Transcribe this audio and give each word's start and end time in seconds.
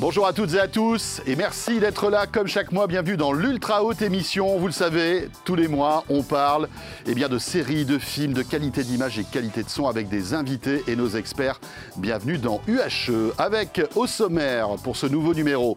Bonjour 0.00 0.28
à 0.28 0.32
toutes 0.32 0.54
et 0.54 0.60
à 0.60 0.68
tous 0.68 1.20
et 1.26 1.34
merci 1.34 1.80
d'être 1.80 2.08
là 2.08 2.28
comme 2.28 2.46
chaque 2.46 2.70
mois. 2.70 2.86
Bienvenue 2.86 3.16
dans 3.16 3.32
l'ultra 3.32 3.82
haute 3.82 4.00
émission. 4.00 4.56
Vous 4.56 4.68
le 4.68 4.72
savez, 4.72 5.28
tous 5.44 5.56
les 5.56 5.66
mois, 5.66 6.04
on 6.08 6.22
parle 6.22 6.68
eh 7.04 7.14
bien, 7.16 7.28
de 7.28 7.36
séries, 7.38 7.84
de 7.84 7.98
films, 7.98 8.32
de 8.32 8.42
qualité 8.42 8.84
d'image 8.84 9.18
et 9.18 9.24
qualité 9.24 9.64
de 9.64 9.68
son 9.68 9.88
avec 9.88 10.08
des 10.08 10.34
invités 10.34 10.84
et 10.86 10.94
nos 10.94 11.08
experts. 11.08 11.58
Bienvenue 11.96 12.38
dans 12.38 12.60
UHE 12.68 13.32
avec 13.38 13.82
au 13.96 14.06
sommaire 14.06 14.68
pour 14.84 14.96
ce 14.96 15.06
nouveau 15.06 15.34
numéro 15.34 15.76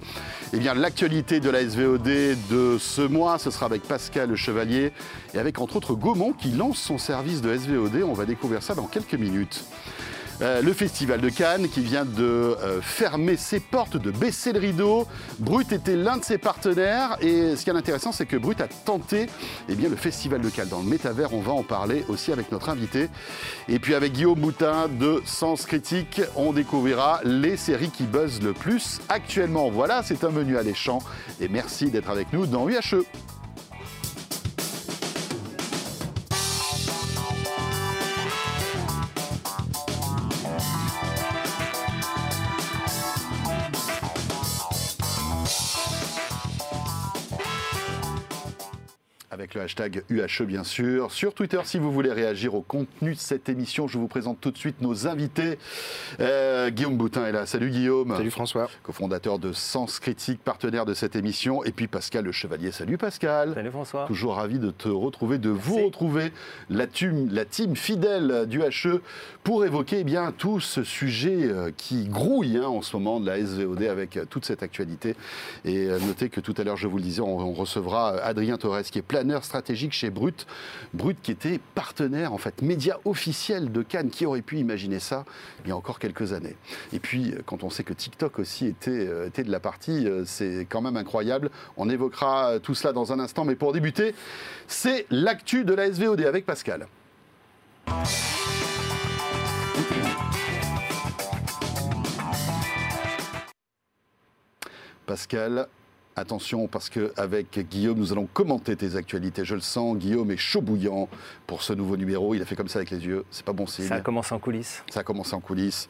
eh 0.53 0.57
bien, 0.57 0.75
l'actualité 0.75 1.39
de 1.39 1.49
la 1.49 1.67
SVOD 1.67 2.03
de 2.03 2.77
ce 2.79 3.01
mois. 3.01 3.39
Ce 3.39 3.49
sera 3.49 3.65
avec 3.65 3.81
Pascal 3.81 4.35
Chevalier 4.35 4.93
et 5.33 5.39
avec 5.39 5.59
entre 5.59 5.77
autres 5.77 5.95
Gaumont 5.95 6.33
qui 6.33 6.51
lance 6.51 6.77
son 6.77 6.99
service 6.99 7.41
de 7.41 7.57
SVOD. 7.57 8.03
On 8.03 8.13
va 8.13 8.25
découvrir 8.25 8.61
ça 8.61 8.75
dans 8.75 8.85
quelques 8.85 9.15
minutes. 9.15 9.65
Euh, 10.41 10.61
le 10.63 10.73
Festival 10.73 11.21
de 11.21 11.29
Cannes 11.29 11.69
qui 11.69 11.81
vient 11.81 12.05
de 12.05 12.23
euh, 12.23 12.81
fermer 12.81 13.37
ses 13.37 13.59
portes, 13.59 13.97
de 13.97 14.09
baisser 14.09 14.53
le 14.53 14.59
rideau. 14.59 15.05
Brut 15.37 15.71
était 15.71 15.95
l'un 15.95 16.17
de 16.17 16.23
ses 16.23 16.39
partenaires 16.39 17.17
et 17.21 17.55
ce 17.55 17.63
qui 17.63 17.70
est 17.70 17.75
intéressant, 17.75 18.11
c'est 18.11 18.25
que 18.25 18.38
Brut 18.38 18.59
a 18.59 18.67
tenté 18.67 19.27
eh 19.69 19.75
bien, 19.75 19.88
le 19.88 19.95
Festival 19.95 20.41
de 20.41 20.49
Cannes 20.49 20.69
dans 20.69 20.80
le 20.80 20.89
métavers. 20.89 21.33
On 21.33 21.41
va 21.41 21.52
en 21.52 21.63
parler 21.63 22.03
aussi 22.09 22.31
avec 22.31 22.52
notre 22.52 22.69
invité. 22.69 23.09
Et 23.69 23.77
puis 23.77 23.93
avec 23.93 24.13
Guillaume 24.13 24.39
Boutin 24.39 24.88
de 24.88 25.21
Sens 25.25 25.67
Critique, 25.67 26.21
on 26.35 26.53
découvrira 26.53 27.19
les 27.23 27.55
séries 27.55 27.91
qui 27.91 28.03
buzzent 28.03 28.41
le 28.41 28.53
plus 28.53 28.99
actuellement. 29.09 29.69
Voilà, 29.69 30.02
c'est 30.02 30.23
un 30.23 30.31
menu 30.31 30.58
alléchant 30.58 30.99
et 31.39 31.49
merci 31.49 31.91
d'être 31.91 32.09
avec 32.09 32.33
nous 32.33 32.47
dans 32.47 32.67
UHE. 32.67 33.05
Avec 49.52 49.55
le 49.55 49.61
hashtag 49.61 50.03
UHE 50.09 50.45
bien 50.45 50.63
sûr. 50.63 51.11
Sur 51.11 51.33
Twitter, 51.33 51.59
si 51.66 51.77
vous 51.77 51.91
voulez 51.91 52.11
réagir 52.11 52.55
au 52.55 52.61
contenu 52.61 53.13
de 53.13 53.19
cette 53.19 53.49
émission, 53.49 53.88
je 53.88 53.97
vous 53.97 54.08
présente 54.08 54.39
tout 54.39 54.52
de 54.52 54.58
suite 54.58 54.81
nos 54.81 55.08
invités. 55.08 55.58
Euh, 56.19 56.69
Guillaume 56.69 56.95
Boutin 56.95 57.25
est 57.25 57.31
là. 57.31 57.45
Salut 57.45 57.69
Guillaume. 57.69 58.16
Salut 58.16 58.31
François. 58.31 58.69
Cofondateur 58.83 59.39
de 59.39 59.52
Sens 59.52 59.99
Critique, 59.99 60.41
partenaire 60.41 60.85
de 60.85 60.93
cette 60.93 61.16
émission. 61.16 61.63
Et 61.66 61.71
puis 61.71 61.88
Pascal 61.88 62.25
Le 62.25 62.31
Chevalier. 62.31 62.71
Salut 62.71 62.97
Pascal. 62.97 63.53
Salut 63.53 63.71
François. 63.71 64.05
Toujours 64.05 64.35
ravi 64.35 64.58
de 64.58 64.71
te 64.71 64.88
retrouver, 64.88 65.38
de 65.38 65.49
vous 65.49 65.86
retrouver, 65.86 66.31
la 66.69 66.88
team, 66.88 67.27
la 67.31 67.43
team 67.43 67.75
fidèle 67.75 68.45
du 68.47 68.61
HE, 68.61 69.02
pour 69.43 69.65
évoquer 69.65 69.99
eh 69.99 70.03
bien, 70.03 70.31
tout 70.31 70.59
ce 70.59 70.83
sujet 70.83 71.39
euh, 71.41 71.71
qui 71.75 72.08
grouille 72.08 72.58
hein, 72.58 72.67
en 72.67 72.81
ce 72.81 72.95
moment 72.95 73.19
de 73.19 73.25
la 73.25 73.43
SVOD 73.43 73.83
avec 73.83 74.17
euh, 74.17 74.25
toute 74.30 74.45
cette 74.45 74.63
actualité. 74.63 75.15
Et 75.65 75.88
notez 75.88 76.30
que 76.30 76.39
tout 76.39 76.53
à 76.58 76.63
l'heure, 76.63 76.77
je 76.77 76.88
vous 76.88 76.97
le 76.97 77.03
disais, 77.03 77.21
on, 77.21 77.39
on 77.39 77.53
recevra 77.53 78.11
Adrien 78.21 78.58
Torres 78.58 78.83
qui 78.83 78.99
est 78.99 79.03
planeur 79.03 79.41
stratégique 79.44 79.94
chez 79.94 80.09
Brut. 80.09 80.47
Brut 80.94 81.17
qui 81.22 81.31
était 81.31 81.59
partenaire, 81.75 82.34
en 82.34 82.38
fait, 82.38 82.61
média 82.61 83.00
officiel 83.06 83.72
de 83.72 83.81
Cannes. 83.81 84.09
Qui 84.09 84.25
aurait 84.25 84.42
pu 84.42 84.58
imaginer 84.58 85.00
ça 85.00 85.25
il 85.64 85.70
y 85.70 85.72
a 85.72 85.75
encore 85.75 86.00
quelques 86.00 86.33
années? 86.33 86.56
Et 86.94 87.00
puis, 87.00 87.33
quand 87.45 87.64
on 87.64 87.70
sait 87.70 87.83
que 87.83 87.94
TikTok 87.94 88.39
aussi 88.39 88.67
était, 88.67 89.08
euh, 89.08 89.28
était 89.28 89.44
de 89.44 89.52
la 89.52 89.59
partie, 89.59 90.08
euh, 90.08 90.23
c'est 90.25 90.67
quand 90.70 90.81
même 90.81 90.98
incroyable. 90.98 91.50
On 91.78 91.89
évoquera 91.89 92.59
tout 92.61 92.75
cela 92.75 92.94
dans 92.94 93.14
un 93.14 93.20
instant, 93.20 93.45
mais 93.45 93.56
pour 93.56 93.73
débuter, 93.73 94.14
c'est 94.67 95.06
l'actu 95.09 95.66
de 95.66 95.73
la 95.73 95.92
SVOD 95.92 96.22
avec 96.22 96.45
Pascal. 96.45 96.88
Pascal, 105.05 105.67
Attention 106.17 106.67
parce 106.67 106.90
qu'avec 106.90 107.58
Guillaume, 107.70 107.98
nous 107.98 108.12
allons 108.12 108.28
commenter 108.34 108.76
tes 108.76 108.98
actualités. 108.98 109.45
Je 109.45 109.56
le 109.56 109.62
sens, 109.62 109.98
Guillaume 109.98 110.30
est 110.31 110.38
chaud 110.38 110.59
bouillant 110.59 111.08
pour 111.48 111.64
ce 111.64 111.72
nouveau 111.72 111.95
numéro. 111.95 112.36
Il 112.36 112.42
a 112.42 112.45
fait 112.45 112.58
comme 112.58 112.67
ça 112.67 112.80
avec 112.80 112.92
les 112.92 113.05
yeux. 113.05 113.23
C'est 113.32 113.45
pas 113.45 113.54
bon 113.54 113.66
signe. 113.66 113.86
Ça 113.86 113.95
a 113.95 114.02
commencé 114.02 114.36
en 114.36 114.39
coulisses. 114.39 114.83
Ça 114.89 115.00
a 115.00 115.04
commencé 115.04 115.33
en 115.33 115.39
coulisses. 115.39 115.88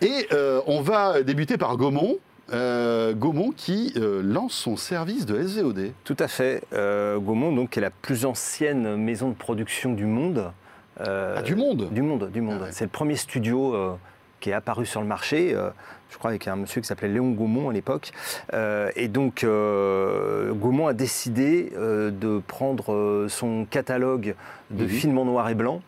Et 0.00 0.28
euh, 0.32 0.60
on 0.68 0.80
va 0.80 1.22
débuter 1.24 1.58
par 1.58 1.76
Gaumont. 1.76 2.18
Euh, 2.52 3.14
Gaumont 3.14 3.50
qui 3.50 3.92
euh, 3.96 4.22
lance 4.22 4.54
son 4.54 4.76
service 4.76 5.26
de 5.26 5.42
SVOD. 5.42 5.90
Tout 6.04 6.16
à 6.20 6.28
fait. 6.28 6.62
Gaumont, 6.72 7.52
donc, 7.52 7.76
est 7.76 7.80
la 7.80 7.90
plus 7.90 8.26
ancienne 8.26 8.94
maison 8.94 9.28
de 9.28 9.34
production 9.34 9.92
du 9.92 10.06
monde. 10.06 10.52
ah, 11.00 11.42
du 11.42 11.56
monde 11.56 11.88
Du 11.90 12.02
monde, 12.02 12.30
du 12.30 12.40
monde. 12.42 12.62
Ah 12.62 12.68
C'est 12.70 12.84
le 12.84 12.90
premier 12.90 13.16
studio 13.16 13.98
qui 14.40 14.50
est 14.50 14.54
apparu 14.54 14.86
sur 14.86 15.00
le 15.00 15.06
marché 15.06 15.56
je 16.10 16.16
crois, 16.16 16.30
avec 16.30 16.48
un 16.48 16.56
monsieur 16.56 16.80
qui 16.80 16.86
s'appelait 16.86 17.08
Léon 17.08 17.30
Gaumont 17.30 17.68
à 17.68 17.72
l'époque. 17.72 18.12
Euh, 18.52 18.90
et 18.96 19.08
donc, 19.08 19.44
euh, 19.44 20.52
Gaumont 20.52 20.86
a 20.86 20.94
décidé 20.94 21.72
euh, 21.76 22.10
de 22.10 22.40
prendre 22.46 23.26
son 23.28 23.66
catalogue 23.70 24.34
de 24.70 24.84
mhm. 24.84 24.90
films 24.90 25.18
en 25.18 25.24
noir 25.24 25.48
et 25.48 25.54
blanc, 25.54 25.82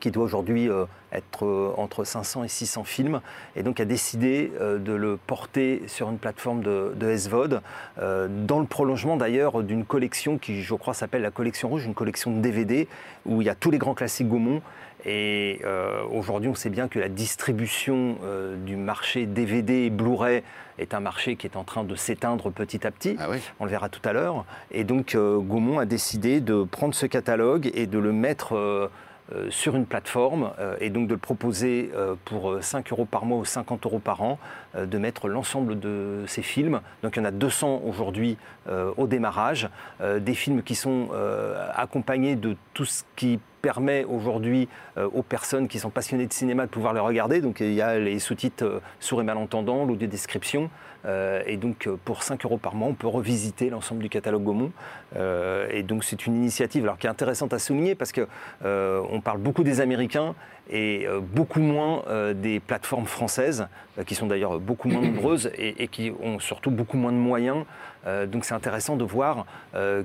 qui 0.00 0.10
doit 0.10 0.24
aujourd'hui 0.24 0.68
être 1.12 1.74
entre 1.76 2.02
500 2.02 2.42
et 2.42 2.48
600 2.48 2.82
films, 2.82 3.20
et 3.54 3.62
donc 3.62 3.78
a 3.78 3.84
décidé 3.84 4.50
de 4.60 4.92
le 4.92 5.16
porter 5.16 5.82
sur 5.86 6.10
une 6.10 6.18
plateforme 6.18 6.60
de, 6.60 6.92
de 6.96 7.16
SVOD, 7.16 7.60
dans 7.98 8.58
le 8.58 8.66
prolongement 8.66 9.16
d'ailleurs 9.16 9.62
d'une 9.62 9.84
collection 9.84 10.38
qui, 10.38 10.64
je 10.64 10.74
crois, 10.74 10.92
s'appelle 10.92 11.22
la 11.22 11.30
collection 11.30 11.68
rouge, 11.68 11.86
une 11.86 11.94
collection 11.94 12.32
de 12.32 12.40
DVD, 12.40 12.88
où 13.26 13.42
il 13.42 13.44
y 13.44 13.48
a 13.48 13.54
tous 13.54 13.70
les 13.70 13.78
grands 13.78 13.94
classiques 13.94 14.28
Gaumont, 14.28 14.60
et 15.04 15.60
euh, 15.64 16.04
aujourd'hui, 16.12 16.48
on 16.48 16.54
sait 16.54 16.70
bien 16.70 16.88
que 16.88 16.98
la 16.98 17.08
distribution 17.08 18.18
euh, 18.22 18.56
du 18.56 18.76
marché 18.76 19.26
DVD 19.26 19.86
et 19.86 19.90
Blu-ray 19.90 20.42
est 20.78 20.94
un 20.94 21.00
marché 21.00 21.36
qui 21.36 21.46
est 21.46 21.56
en 21.56 21.64
train 21.64 21.82
de 21.82 21.94
s'éteindre 21.96 22.50
petit 22.50 22.86
à 22.86 22.90
petit. 22.90 23.16
Ah 23.18 23.28
on 23.58 23.64
le 23.64 23.70
verra 23.70 23.88
tout 23.88 24.06
à 24.08 24.12
l'heure. 24.12 24.44
Et 24.70 24.84
donc, 24.84 25.14
euh, 25.14 25.38
Gaumont 25.38 25.80
a 25.80 25.86
décidé 25.86 26.40
de 26.40 26.62
prendre 26.62 26.94
ce 26.94 27.06
catalogue 27.06 27.70
et 27.74 27.86
de 27.86 27.98
le 27.98 28.12
mettre 28.12 28.90
sur 29.48 29.76
une 29.76 29.86
plateforme 29.86 30.50
et 30.80 30.90
donc 30.90 31.06
de 31.06 31.14
le 31.14 31.18
proposer 31.18 31.90
pour 32.26 32.58
5 32.60 32.92
euros 32.92 33.06
par 33.06 33.24
mois 33.24 33.38
ou 33.38 33.46
50 33.46 33.86
euros 33.86 33.98
par 33.98 34.20
an, 34.20 34.38
de 34.76 34.98
mettre 34.98 35.26
l'ensemble 35.26 35.80
de 35.80 36.24
ces 36.26 36.42
films. 36.42 36.82
Donc 37.02 37.16
il 37.16 37.20
y 37.20 37.22
en 37.22 37.24
a 37.24 37.30
200 37.30 37.82
aujourd'hui 37.86 38.36
au 38.68 39.06
démarrage, 39.06 39.70
des 40.02 40.34
films 40.34 40.62
qui 40.62 40.74
sont 40.74 41.08
accompagnés 41.74 42.36
de 42.36 42.56
tout 42.74 42.84
ce 42.84 43.04
qui 43.16 43.38
permet 43.62 44.04
aujourd'hui 44.04 44.68
aux 44.96 45.22
personnes 45.22 45.68
qui 45.68 45.78
sont 45.78 45.90
passionnées 45.90 46.26
de 46.26 46.32
cinéma 46.32 46.66
de 46.66 46.70
pouvoir 46.70 46.92
le 46.92 47.00
regarder. 47.00 47.40
Donc 47.40 47.60
il 47.60 47.72
y 47.72 47.80
a 47.80 47.98
les 47.98 48.18
sous-titres 48.18 48.82
sourds 49.00 49.20
et 49.20 49.24
malentendants, 49.24 49.84
l'audio 49.84 50.08
description. 50.08 50.68
et 51.46 51.56
donc 51.56 51.88
pour 52.04 52.22
5 52.22 52.44
euros 52.44 52.58
par 52.58 52.74
mois, 52.74 52.88
on 52.88 52.94
peut 52.94 53.06
revisiter 53.06 53.70
l'ensemble 53.70 54.02
du 54.02 54.08
catalogue 54.08 54.42
Gaumont. 54.42 54.72
et 55.16 55.82
donc 55.82 56.04
c'est 56.04 56.26
une 56.26 56.34
initiative 56.34 56.84
alors, 56.84 56.98
qui 56.98 57.06
est 57.06 57.10
intéressante 57.10 57.52
à 57.52 57.58
souligner 57.58 57.94
parce 57.94 58.12
que 58.12 58.26
on 58.64 59.20
parle 59.20 59.38
beaucoup 59.38 59.64
des 59.64 59.80
Américains 59.80 60.34
et 60.70 61.06
euh, 61.06 61.20
beaucoup 61.20 61.60
moins 61.60 62.02
euh, 62.08 62.34
des 62.34 62.60
plateformes 62.60 63.06
françaises, 63.06 63.66
euh, 63.98 64.04
qui 64.04 64.14
sont 64.14 64.26
d'ailleurs 64.26 64.58
beaucoup 64.60 64.88
moins 64.88 65.02
nombreuses 65.06 65.50
et, 65.56 65.88
qui 65.88 66.12
ont 66.22 66.38
surtout 66.38 66.70
beaucoup 66.70 66.96
moins 66.96 67.12
de 67.12 67.16
moyens. 67.16 67.64
Donc 68.26 68.44
c'est 68.44 68.54
intéressant 68.54 68.96
de 68.96 69.04
voir 69.04 69.46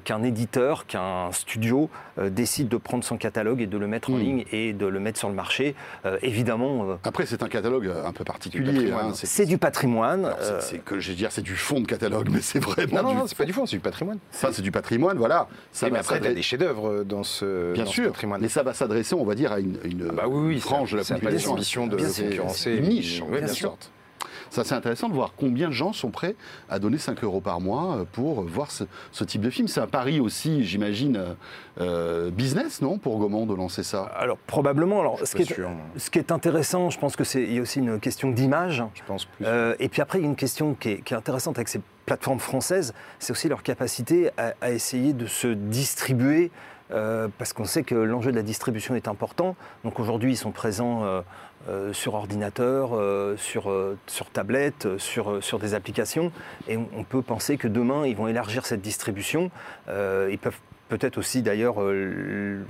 qu'un 0.03 0.23
éditeur, 0.23 0.85
qu'un 0.85 1.31
studio 1.31 1.89
décide 2.17 2.67
de 2.67 2.77
prendre 2.77 3.03
son 3.03 3.17
catalogue 3.17 3.61
et 3.61 3.67
de 3.67 3.77
le 3.77 3.87
mettre 3.87 4.11
en 4.11 4.17
hmm. 4.17 4.19
ligne 4.19 4.45
et 4.51 4.73
de 4.73 4.85
le 4.85 4.99
mettre 4.99 5.19
sur 5.19 5.29
le 5.29 5.35
marché. 5.35 5.75
évidemment. 6.21 6.97
Après, 7.03 7.25
c'est 7.25 7.43
un 7.43 7.49
catalogue 7.49 7.91
un 8.05 8.11
peu 8.11 8.23
particulier. 8.23 8.91
Hein, 8.91 9.11
c'est 9.13 9.45
du 9.45 9.57
patrimoine. 9.57 10.33
c'est 10.59 10.79
que 10.83 10.99
je 10.99 11.09
veux 11.09 11.15
dire, 11.15 11.31
c'est 11.31 11.41
du 11.41 11.55
fond 11.55 11.79
de 11.79 11.87
catalogue, 11.87 12.29
mais 12.31 12.41
c'est 12.41 12.59
vraiment. 12.59 13.03
Non, 13.03 13.13
non, 13.13 13.27
c'est 13.27 13.37
pas 13.37 13.45
du 13.45 13.53
fond, 13.53 13.65
c'est 13.65 13.77
du 13.77 13.81
patrimoine. 13.81 14.19
Ça, 14.31 14.49
c'est 14.51 14.61
du 14.61 14.71
patrimoine, 14.71 15.17
voilà. 15.17 15.47
Ça 15.71 15.89
mais 15.89 15.99
après, 15.99 16.17
il 16.17 16.25
y 16.25 16.27
a 16.27 16.33
des 16.33 16.41
chefs-d'œuvre 16.41 17.03
dans 17.03 17.23
ce, 17.23 17.73
Bien 17.73 17.85
sûr, 17.85 18.11
patrimoine. 18.11 18.41
Mais 18.41 18.49
ça 18.49 18.63
va 18.63 18.73
s'adresser, 18.73 19.15
on 19.15 19.25
va 19.25 19.35
dire, 19.35 19.51
à 19.51 19.59
une, 19.59 19.79
une, 19.83 20.07
ah 20.09 20.13
bah 20.13 20.23
oui, 20.27 20.55
oui, 20.55 20.59
frange 20.59 20.91
de 20.91 20.97
la 20.97 21.03
population. 21.03 21.55
de 21.87 21.95
concurrencer 21.95 22.75
une 22.75 22.89
niche, 22.89 23.21
en 23.21 23.27
quelque 23.27 23.47
sorte. 23.47 23.91
Ça, 24.49 24.63
c'est 24.63 24.75
intéressant 24.75 25.09
de 25.09 25.13
voir 25.13 25.33
combien 25.37 25.67
de 25.67 25.73
gens 25.73 25.93
sont 25.93 26.09
prêts 26.09 26.35
à 26.69 26.79
donner 26.79 26.97
5 26.97 27.23
euros 27.23 27.41
par 27.41 27.59
mois 27.59 27.97
euh, 27.97 28.05
pour 28.11 28.43
voir 28.43 28.69
ce, 28.71 29.23
type 29.23 29.41
de 29.41 29.49
film. 29.49 29.67
C'est 29.67 29.81
un 29.81 29.87
pari 29.87 30.19
aussi, 30.19 30.63
j'imagine, 30.63 31.17
euh, 31.17 31.33
euh, 31.79 32.31
business, 32.31 32.81
non, 32.81 32.97
pour 32.97 33.17
Gaumont 33.17 33.45
de 33.45 33.53
lancer 33.53 33.83
ça? 33.83 34.03
Alors, 34.15 34.37
probablement. 34.37 34.99
Alors, 34.99 35.19
ce 35.25 35.35
qui, 35.35 35.41
est, 35.43 35.59
ce 35.97 36.09
qui, 36.09 36.19
est, 36.19 36.31
intéressant, 36.31 36.89
je 36.89 36.99
pense 36.99 37.15
qu'il 37.15 37.53
y 37.53 37.59
a 37.59 37.61
aussi 37.61 37.79
une 37.79 37.99
question 37.99 38.31
d'image. 38.31 38.83
Je 38.93 39.01
pense 39.05 39.25
plus. 39.25 39.45
et 39.79 39.89
puis 39.89 40.01
après, 40.01 40.19
il 40.19 40.21
y 40.21 40.25
a 40.25 40.29
une 40.29 40.35
question 40.35 40.73
qui 40.73 40.89
est, 40.89 41.13
intéressante 41.13 41.57
avec 41.57 41.67
ces 41.67 41.81
plateformes 42.05 42.39
françaises, 42.39 42.93
c'est 43.19 43.31
aussi 43.31 43.49
leur 43.49 43.63
capacité 43.63 44.29
à 44.37 44.71
essayer 44.71 45.13
de 45.13 45.25
se 45.25 45.47
distribuer 45.47 46.51
euh, 46.91 47.27
parce 47.37 47.53
qu'on 47.53 47.65
sait 47.65 47.83
que 47.83 47.95
l'enjeu 47.95 48.31
de 48.31 48.35
la 48.35 48.43
distribution 48.43 48.95
est 48.95 49.07
important. 49.07 49.55
Donc 49.83 49.99
aujourd'hui, 49.99 50.33
ils 50.33 50.37
sont 50.37 50.51
présents 50.51 51.03
euh, 51.03 51.21
euh, 51.69 51.93
sur 51.93 52.13
ordinateur, 52.13 52.91
sur, 53.37 53.73
sur 54.07 54.29
tablette, 54.29 54.87
sur, 54.97 55.59
des 55.59 55.73
applications. 55.73 56.31
Et 56.67 56.77
on, 56.77 57.03
peut 57.03 57.21
penser 57.21 57.57
que 57.57 57.67
demain, 57.67 58.05
ils 58.05 58.15
vont 58.15 58.27
élargir 58.27 58.65
cette 58.65 58.81
distribution. 58.81 59.51
ils 59.87 60.39
peuvent 60.41 60.59
peut-être 60.89 61.17
aussi 61.17 61.41
d'ailleurs 61.41 61.75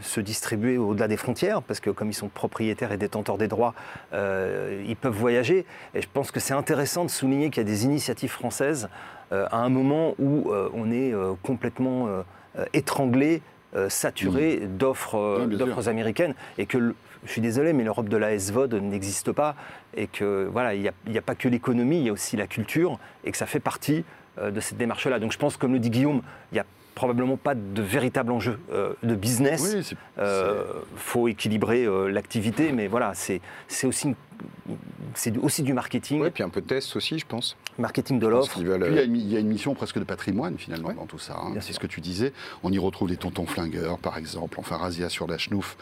se 0.01 0.19
distribuer 0.19 0.79
au-delà 0.79 1.07
des 1.07 1.17
frontières, 1.17 1.61
parce 1.61 1.79
que 1.79 1.91
comme 1.91 2.09
ils 2.09 2.15
sont 2.15 2.29
propriétaires 2.29 2.91
et 2.91 2.97
détenteurs 2.97 3.37
des 3.37 3.47
droits, 3.47 3.75
ils 4.13 4.95
peuvent 4.99 5.13
voyager. 5.13 5.65
Et 5.93 6.01
je 6.01 6.07
pense 6.11 6.31
que 6.31 6.39
c'est 6.39 6.55
intéressant 6.55 7.05
de 7.05 7.11
souligner 7.11 7.49
qu'il 7.51 7.61
y 7.61 7.65
a 7.65 7.69
des 7.69 7.85
initiatives 7.85 8.31
françaises 8.31 8.89
à 9.31 9.57
un 9.57 9.69
moment 9.69 10.15
où 10.17 10.51
on 10.73 10.91
est 10.91 11.13
complètement 11.43 12.23
étranglé, 12.73 13.41
saturé 13.89 14.59
Mmh. 14.61 14.77
d'offres 14.77 15.87
américaines, 15.89 16.33
et 16.57 16.65
que 16.65 16.77
le- 16.77 16.95
je 17.25 17.31
suis 17.31 17.41
désolé, 17.41 17.73
mais 17.73 17.83
l'Europe 17.83 18.09
de 18.09 18.17
la 18.17 18.37
SVOD 18.37 18.75
n'existe 18.75 19.31
pas, 19.31 19.55
et 19.95 20.07
que 20.07 20.47
voilà, 20.51 20.73
il 20.75 20.81
n'y 20.81 20.87
a, 20.87 20.93
il 21.07 21.21
pas 21.21 21.35
que 21.35 21.47
l'économie, 21.47 21.97
il 21.99 22.03
y 22.05 22.09
a 22.09 22.13
aussi 22.13 22.37
la 22.37 22.47
culture, 22.47 22.99
et 23.25 23.31
que 23.31 23.37
ça 23.37 23.45
fait 23.45 23.59
partie 23.59 24.03
euh, 24.39 24.51
de 24.51 24.59
cette 24.59 24.77
démarche-là. 24.77 25.19
Donc 25.19 25.31
je 25.31 25.37
pense, 25.39 25.57
comme 25.57 25.73
le 25.73 25.79
dit 25.79 25.89
Guillaume, 25.89 26.21
il 26.51 26.55
n'y 26.55 26.59
a 26.59 26.65
probablement 26.93 27.37
pas 27.37 27.55
de 27.55 27.81
véritable 27.81 28.31
enjeu 28.31 28.59
euh, 28.71 28.93
de 29.03 29.15
business. 29.15 29.75
Oui, 29.75 29.97
Euh, 30.19 30.63
faut 30.95 31.27
équilibrer 31.27 31.85
euh, 31.85 32.07
l'activité, 32.09 32.71
mais 32.71 32.87
voilà, 32.87 33.13
c'est 33.15 33.41
c'est 33.67 33.87
aussi, 33.87 34.07
une- 34.09 34.15
c'est 35.15 35.37
aussi 35.37 35.63
du 35.63 35.73
marketing, 35.73 36.21
Ouais, 36.21 36.29
puis 36.31 36.43
un 36.43 36.49
peu 36.49 36.61
de 36.61 36.67
test 36.67 36.95
aussi, 36.95 37.17
je 37.17 37.25
pense. 37.25 37.55
marketing 37.79 38.19
de 38.19 38.27
l'offre. 38.27 38.53
qu'ils 38.53 38.67
veulent, 38.67 38.81
Puis 38.83 38.91
il 38.91 38.95
y, 38.95 38.99
a 38.99 39.01
euh, 39.01 39.05
une, 39.05 39.15
il 39.15 39.31
y 39.31 39.35
a 39.37 39.39
une 39.39 39.47
mission 39.47 39.73
presque 39.73 39.97
de 39.99 40.03
patrimoine 40.03 40.57
finalement 40.57 40.89
Ouais. 40.89 40.93
dans 40.95 41.05
tout 41.05 41.19
ça. 41.19 41.35
hein. 41.41 41.53
C'est 41.61 41.73
ce 41.73 41.79
que 41.79 41.87
tu 41.87 42.01
disais. 42.01 42.33
On 42.63 42.71
y 42.71 42.77
retrouve 42.79 43.09
des 43.09 43.17
tontons 43.17 43.45
flingueurs, 43.45 43.97
par 43.97 44.17
exemple, 44.17 44.59
enfin 44.59 44.77
Razia 44.77 45.09
sur 45.09 45.27
la 45.27 45.37
chenouf, 45.37 45.77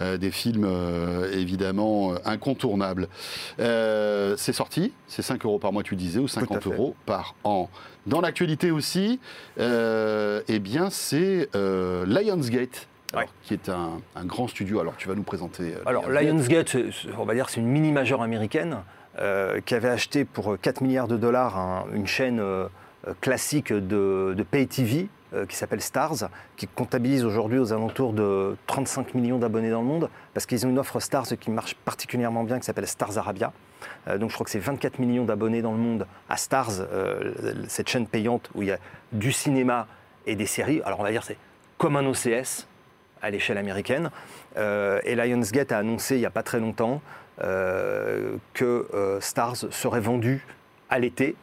euh, 0.00 0.16
des 0.16 0.30
films 0.30 0.64
euh, 0.66 1.30
évidemment 1.32 2.14
incontournables. 2.24 3.08
Euh, 3.60 4.34
c'est 4.36 4.52
sorti, 4.52 4.92
c'est 5.06 5.22
5 5.22 5.44
euros 5.44 5.58
par 5.58 5.72
mois, 5.72 5.82
tu 5.82 5.96
disais, 5.96 6.20
ou 6.20 6.28
50 6.28 6.62
fait. 6.62 6.70
euros 6.70 6.94
par 7.06 7.34
an. 7.44 7.68
Dans 8.06 8.20
l'actualité 8.20 8.70
aussi, 8.70 9.20
euh, 9.58 10.40
eh 10.48 10.58
bien 10.60 10.88
c'est 10.90 11.48
euh, 11.54 12.06
Lionsgate. 12.06 12.86
Alors, 13.12 13.24
Ouais. 13.24 13.30
qui 13.42 13.54
est 13.54 13.68
un, 13.68 14.00
un 14.16 14.24
grand 14.24 14.48
studio. 14.48 14.80
Alors, 14.80 14.94
tu 14.96 15.08
vas 15.08 15.14
nous 15.14 15.22
présenter. 15.22 15.74
euh, 15.74 15.82
Alors, 15.86 16.08
Lionsgate, 16.08 16.68
c'est- 16.68 16.90
on 17.18 17.24
va 17.24 17.34
dire, 17.34 17.48
c'est 17.48 17.60
une 17.60 17.68
mini 17.68 17.92
majeure 17.92 18.22
américaine 18.22 18.78
euh, 19.20 19.60
qui 19.64 19.74
avait 19.74 19.88
acheté 19.88 20.24
pour 20.24 20.56
4 20.60 20.80
milliards 20.82 21.08
de 21.08 21.16
dollars 21.16 21.56
un- 21.58 21.86
une 21.92 22.06
chaîne 22.06 22.38
euh, 22.38 22.68
euh, 23.08 23.14
classique 23.20 23.72
de, 23.72 24.34
de 24.36 24.42
pay 24.44 24.66
TV 24.66 25.08
euh, 25.34 25.44
qui 25.46 25.56
s'appelle 25.56 25.80
Stars, 25.80 26.28
qui 26.56 26.66
comptabilise 26.68 27.24
aujourd'hui 27.24 27.58
aux 27.58 27.72
alentours 27.72 28.12
de 28.12 28.56
35 28.66 29.14
millions 29.14 29.38
d'abonnés 29.38 29.70
dans 29.70 29.80
le 29.80 29.86
monde, 29.88 30.08
parce 30.34 30.46
qu'ils 30.46 30.64
ont 30.66 30.70
une 30.70 30.78
offre 30.78 31.00
Stars 31.00 31.26
qui 31.40 31.50
marche 31.50 31.74
particulièrement 31.74 32.44
bien, 32.44 32.58
qui 32.60 32.64
s'appelle 32.64 32.86
Stars 32.86 33.18
Arabia. 33.18 33.52
Euh, 34.06 34.18
donc 34.18 34.30
je 34.30 34.34
crois 34.34 34.44
que 34.44 34.50
c'est 34.50 34.58
24 34.60 34.98
millions 35.00 35.24
d'abonnés 35.24 35.62
dans 35.62 35.72
le 35.72 35.78
monde 35.78 36.06
à 36.28 36.36
Stars, 36.36 36.70
euh, 36.92 37.34
cette 37.66 37.88
chaîne 37.88 38.06
payante 38.06 38.50
où 38.54 38.62
il 38.62 38.68
y 38.68 38.72
a 38.72 38.78
du 39.12 39.32
cinéma 39.32 39.86
et 40.26 40.36
des 40.36 40.46
séries. 40.46 40.80
Alors 40.84 41.00
on 41.00 41.02
va 41.02 41.10
dire 41.10 41.24
c'est 41.24 41.36
comme 41.76 41.96
un 41.96 42.06
OCS 42.06 42.67
à 43.22 43.30
l'échelle 43.30 43.58
américaine. 43.58 44.10
Euh, 44.56 45.00
et 45.04 45.14
Lionsgate 45.14 45.72
a 45.72 45.78
annoncé 45.78 46.16
il 46.16 46.20
n'y 46.20 46.26
a 46.26 46.30
pas 46.30 46.42
très 46.42 46.60
longtemps 46.60 47.00
euh, 47.42 48.36
que 48.54 48.86
euh, 48.94 49.20
Stars 49.20 49.56
serait 49.70 50.00
vendu 50.00 50.44
à 50.90 50.98
l'été. 50.98 51.36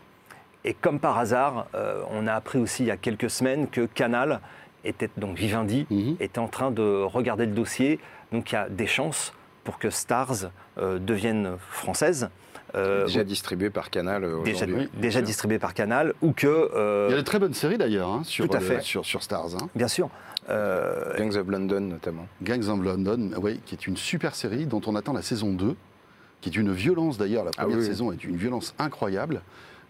Et 0.64 0.74
comme 0.74 1.00
par 1.00 1.18
hasard, 1.20 1.68
on 2.10 2.26
a 2.26 2.34
appris 2.34 2.58
aussi 2.58 2.84
il 2.84 2.88
y 2.88 2.92
a 2.92 2.98
quelques 2.98 3.30
semaines 3.30 3.68
que 3.70 3.86
Canal 3.86 4.40
était 4.84 5.10
donc 5.18 5.38
Vivendi 5.38 5.86
Mhm. 5.92 6.18
était 6.20 6.40
en 6.40 6.48
train 6.48 6.72
de 6.72 7.04
regarder 7.04 7.46
le 7.46 7.52
dossier. 7.52 8.00
Donc 8.32 8.52
il 8.52 8.56
y 8.56 8.58
a 8.58 8.68
des 8.68 8.88
chances 8.88 9.32
pour 9.64 9.78
que 9.78 9.92
Stars 9.92 10.50
devienne 10.82 11.58
française. 11.70 12.30
euh, 12.74 13.06
déjà 13.06 13.24
distribué 13.24 13.70
par 13.70 13.90
Canal 13.92 14.24
déjà, 14.44 14.66
aujourd'hui. 14.66 14.90
déjà 14.96 15.22
distribuée 15.22 15.60
par 15.60 15.74
Canal, 15.76 16.14
ou 16.22 16.34
que... 16.34 16.48
euh, 16.48 17.08
Il 17.10 17.12
y 17.12 17.14
a 17.14 17.22
de 17.22 17.26
très 17.26 17.40
bonnes 17.40 17.54
séries 17.54 17.78
d'ailleurs 17.78 18.10
hein, 18.10 18.22
sur, 18.26 18.48
Tout 18.50 18.58
à 18.58 18.60
fait. 18.60 18.82
sur, 18.82 19.06
sur 19.06 19.22
Stars. 19.24 19.56
hein. 19.56 19.70
Bien 19.76 19.88
sûr. 19.88 20.10
Euh, 20.50 21.18
Gangs 21.18 21.36
of 21.38 21.48
London 21.48 21.82
notamment. 21.82 22.28
Gangs 22.42 22.68
of 22.70 22.84
London, 22.84 23.32
oui, 23.42 23.60
qui 23.66 23.76
est 23.76 23.88
une 23.88 23.98
super 23.98 24.36
série 24.36 24.66
dont 24.66 24.82
on 24.86 24.96
attend 24.96 25.14
la 25.14 25.22
saison 25.22 25.54
2, 25.54 25.76
qui 26.42 26.50
est 26.50 26.52
d'une 26.52 26.72
violence 26.72 27.18
d'ailleurs. 27.18 27.46
La 27.46 27.52
Ah 27.58 27.64
première 27.64 27.80
oui. 27.80 27.86
saison 27.86 28.12
est 28.12 28.18
d'une 28.18 28.36
violence 28.36 28.76
incroyable. 28.80 29.42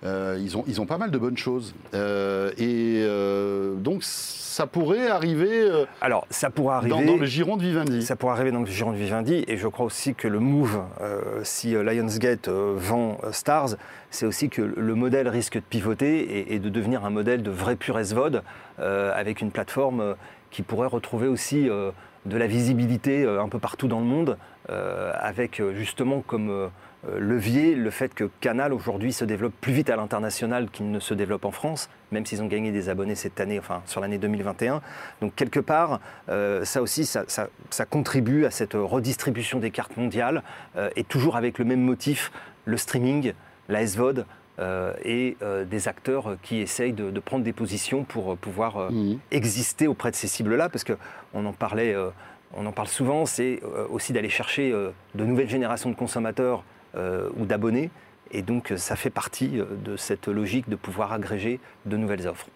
Euh, 0.04 0.38
ils, 0.40 0.56
ont, 0.58 0.64
ils 0.68 0.82
ont 0.82 0.86
pas 0.86 0.98
mal 0.98 1.10
de 1.10 1.18
bonnes 1.18 1.38
choses. 1.38 1.74
Euh, 1.94 2.52
et 2.58 3.02
euh, 3.04 3.76
donc, 3.76 4.04
ça 4.04 4.68
pourrait 4.68 5.08
arriver 5.10 5.70
alors, 6.02 6.28
ça 6.30 6.50
pourrait 6.50 6.76
arriver... 6.76 6.90
dans, 6.92 7.02
dans 7.02 7.18
le 7.18 7.26
giron 7.26 7.58
de 7.58 7.64
Vivendi. 7.64 8.04
Ça 8.04 8.16
pourrait 8.16 8.34
arriver 8.34 8.52
dans 8.52 8.60
le 8.60 8.66
giron 8.66 8.92
de 8.92 8.98
Vivendi 8.98 9.44
et 9.48 9.58
je 9.58 9.68
crois 9.68 9.86
aussi 9.86 10.14
que 10.14 10.28
le 10.28 10.40
move, 10.40 10.82
si 11.44 11.72
Lionsgate 11.72 12.48
vend 12.50 13.18
Stars, 13.32 13.76
c'est 14.12 14.26
aussi 14.26 14.50
que 14.50 14.62
le 14.62 14.96
modèle 14.96 15.28
risque 15.28 15.56
de 15.56 15.64
pivoter 15.68 16.20
et, 16.20 16.56
et 16.56 16.60
de 16.60 16.70
devenir 16.70 17.04
un 17.04 17.10
modèle 17.10 17.42
de 17.44 17.52
vrai 17.52 17.76
pur 17.76 18.00
SVOD 18.00 18.44
avec 18.78 19.42
une 19.42 19.52
plateforme 19.52 20.16
qui 20.56 20.64
pourrait 20.64 20.88
retrouver 20.88 21.28
aussi 21.28 21.70
euh, 21.70 21.92
de 22.26 22.38
la 22.38 22.48
visibilité 22.48 23.26
euh, 23.26 23.42
un 23.42 23.50
peu 23.50 23.60
partout 23.60 23.90
dans 23.90 24.00
le 24.00 24.06
monde 24.06 24.38
euh, 24.70 25.12
avec 25.20 25.62
justement 25.74 26.22
comme 26.22 26.70
levier 27.20 27.76
le 27.76 27.90
fait 27.92 28.16
que 28.16 28.30
Canal 28.40 28.74
aujourd'hui 28.74 29.12
se 29.12 29.26
développe 29.26 29.54
plus 29.60 29.74
vite 29.74 29.90
à 29.90 29.98
l'international 29.98 30.70
qu'il 30.70 30.90
ne 30.90 31.00
se 31.00 31.14
développe 31.14 31.44
en 31.44 31.52
France, 31.52 31.90
même 32.12 32.26
s'ils 32.26 32.42
ont 32.42 32.48
gagné 32.48 32.72
des 32.72 32.88
abonnés 32.88 33.16
cette 33.16 33.40
année, 33.42 33.60
enfin 33.60 33.84
sur 33.86 34.00
l'année 34.00 34.18
2021. 34.18 34.82
Donc 35.22 35.36
quelque 35.36 35.60
part, 35.60 36.00
ça 36.28 36.82
aussi, 36.82 37.06
ça, 37.06 37.86
contribue 37.88 38.46
à 38.46 38.50
cette 38.50 38.74
redistribution 38.74 39.60
des 39.60 39.70
cartes 39.70 39.98
mondiales, 39.98 40.42
et 40.96 41.04
toujours 41.04 41.36
avec 41.36 41.60
le 41.60 41.66
même 41.66 41.82
motif, 41.82 42.32
le 42.64 42.78
streaming, 42.78 43.34
la 43.70 43.86
SVOD, 43.86 44.26
et 45.04 45.36
euh, 45.42 45.66
des 45.66 45.88
acteurs 45.88 46.38
qui 46.42 46.58
essayent 46.62 46.94
de, 46.94 47.12
de 47.12 47.20
prendre 47.20 47.44
des 47.44 47.54
positions 47.54 48.04
pour 48.04 48.32
euh, 48.32 48.36
pouvoir 48.36 48.78
euh, 48.78 48.90
Mhm. 48.92 49.20
exister 49.32 49.88
auprès 49.88 50.12
de 50.12 50.16
ces 50.16 50.28
cibles-là, 50.28 50.70
parce 50.70 50.84
qu'on 50.86 51.46
en 51.46 51.54
parlait, 51.54 51.94
euh, 51.94 52.10
on 52.54 52.66
en 52.66 52.72
parle 52.72 52.88
souvent, 52.88 53.26
c'est 53.26 53.60
euh, 53.64 53.86
aussi 53.90 54.14
d'aller 54.14 54.30
chercher 54.30 54.72
euh, 54.72 54.92
de 55.16 55.26
nouvelles 55.26 55.50
générations 55.50 55.90
de 55.90 55.96
consommateurs 55.96 56.64
euh, 56.96 57.30
ou 57.38 57.46
d'abonnés, 57.46 57.90
et 58.32 58.42
donc 58.42 58.72
euh, 58.72 58.78
ça 58.78 58.96
fait 58.96 59.10
partie 59.10 59.60
euh, 59.60 59.66
de 59.84 59.98
cette 59.98 60.28
logique 60.28 60.70
de 60.70 60.78
pouvoir 60.78 61.12
agréger 61.12 61.60
de 61.86 61.98
nouvelles 61.98 62.26
offres. 62.28 62.48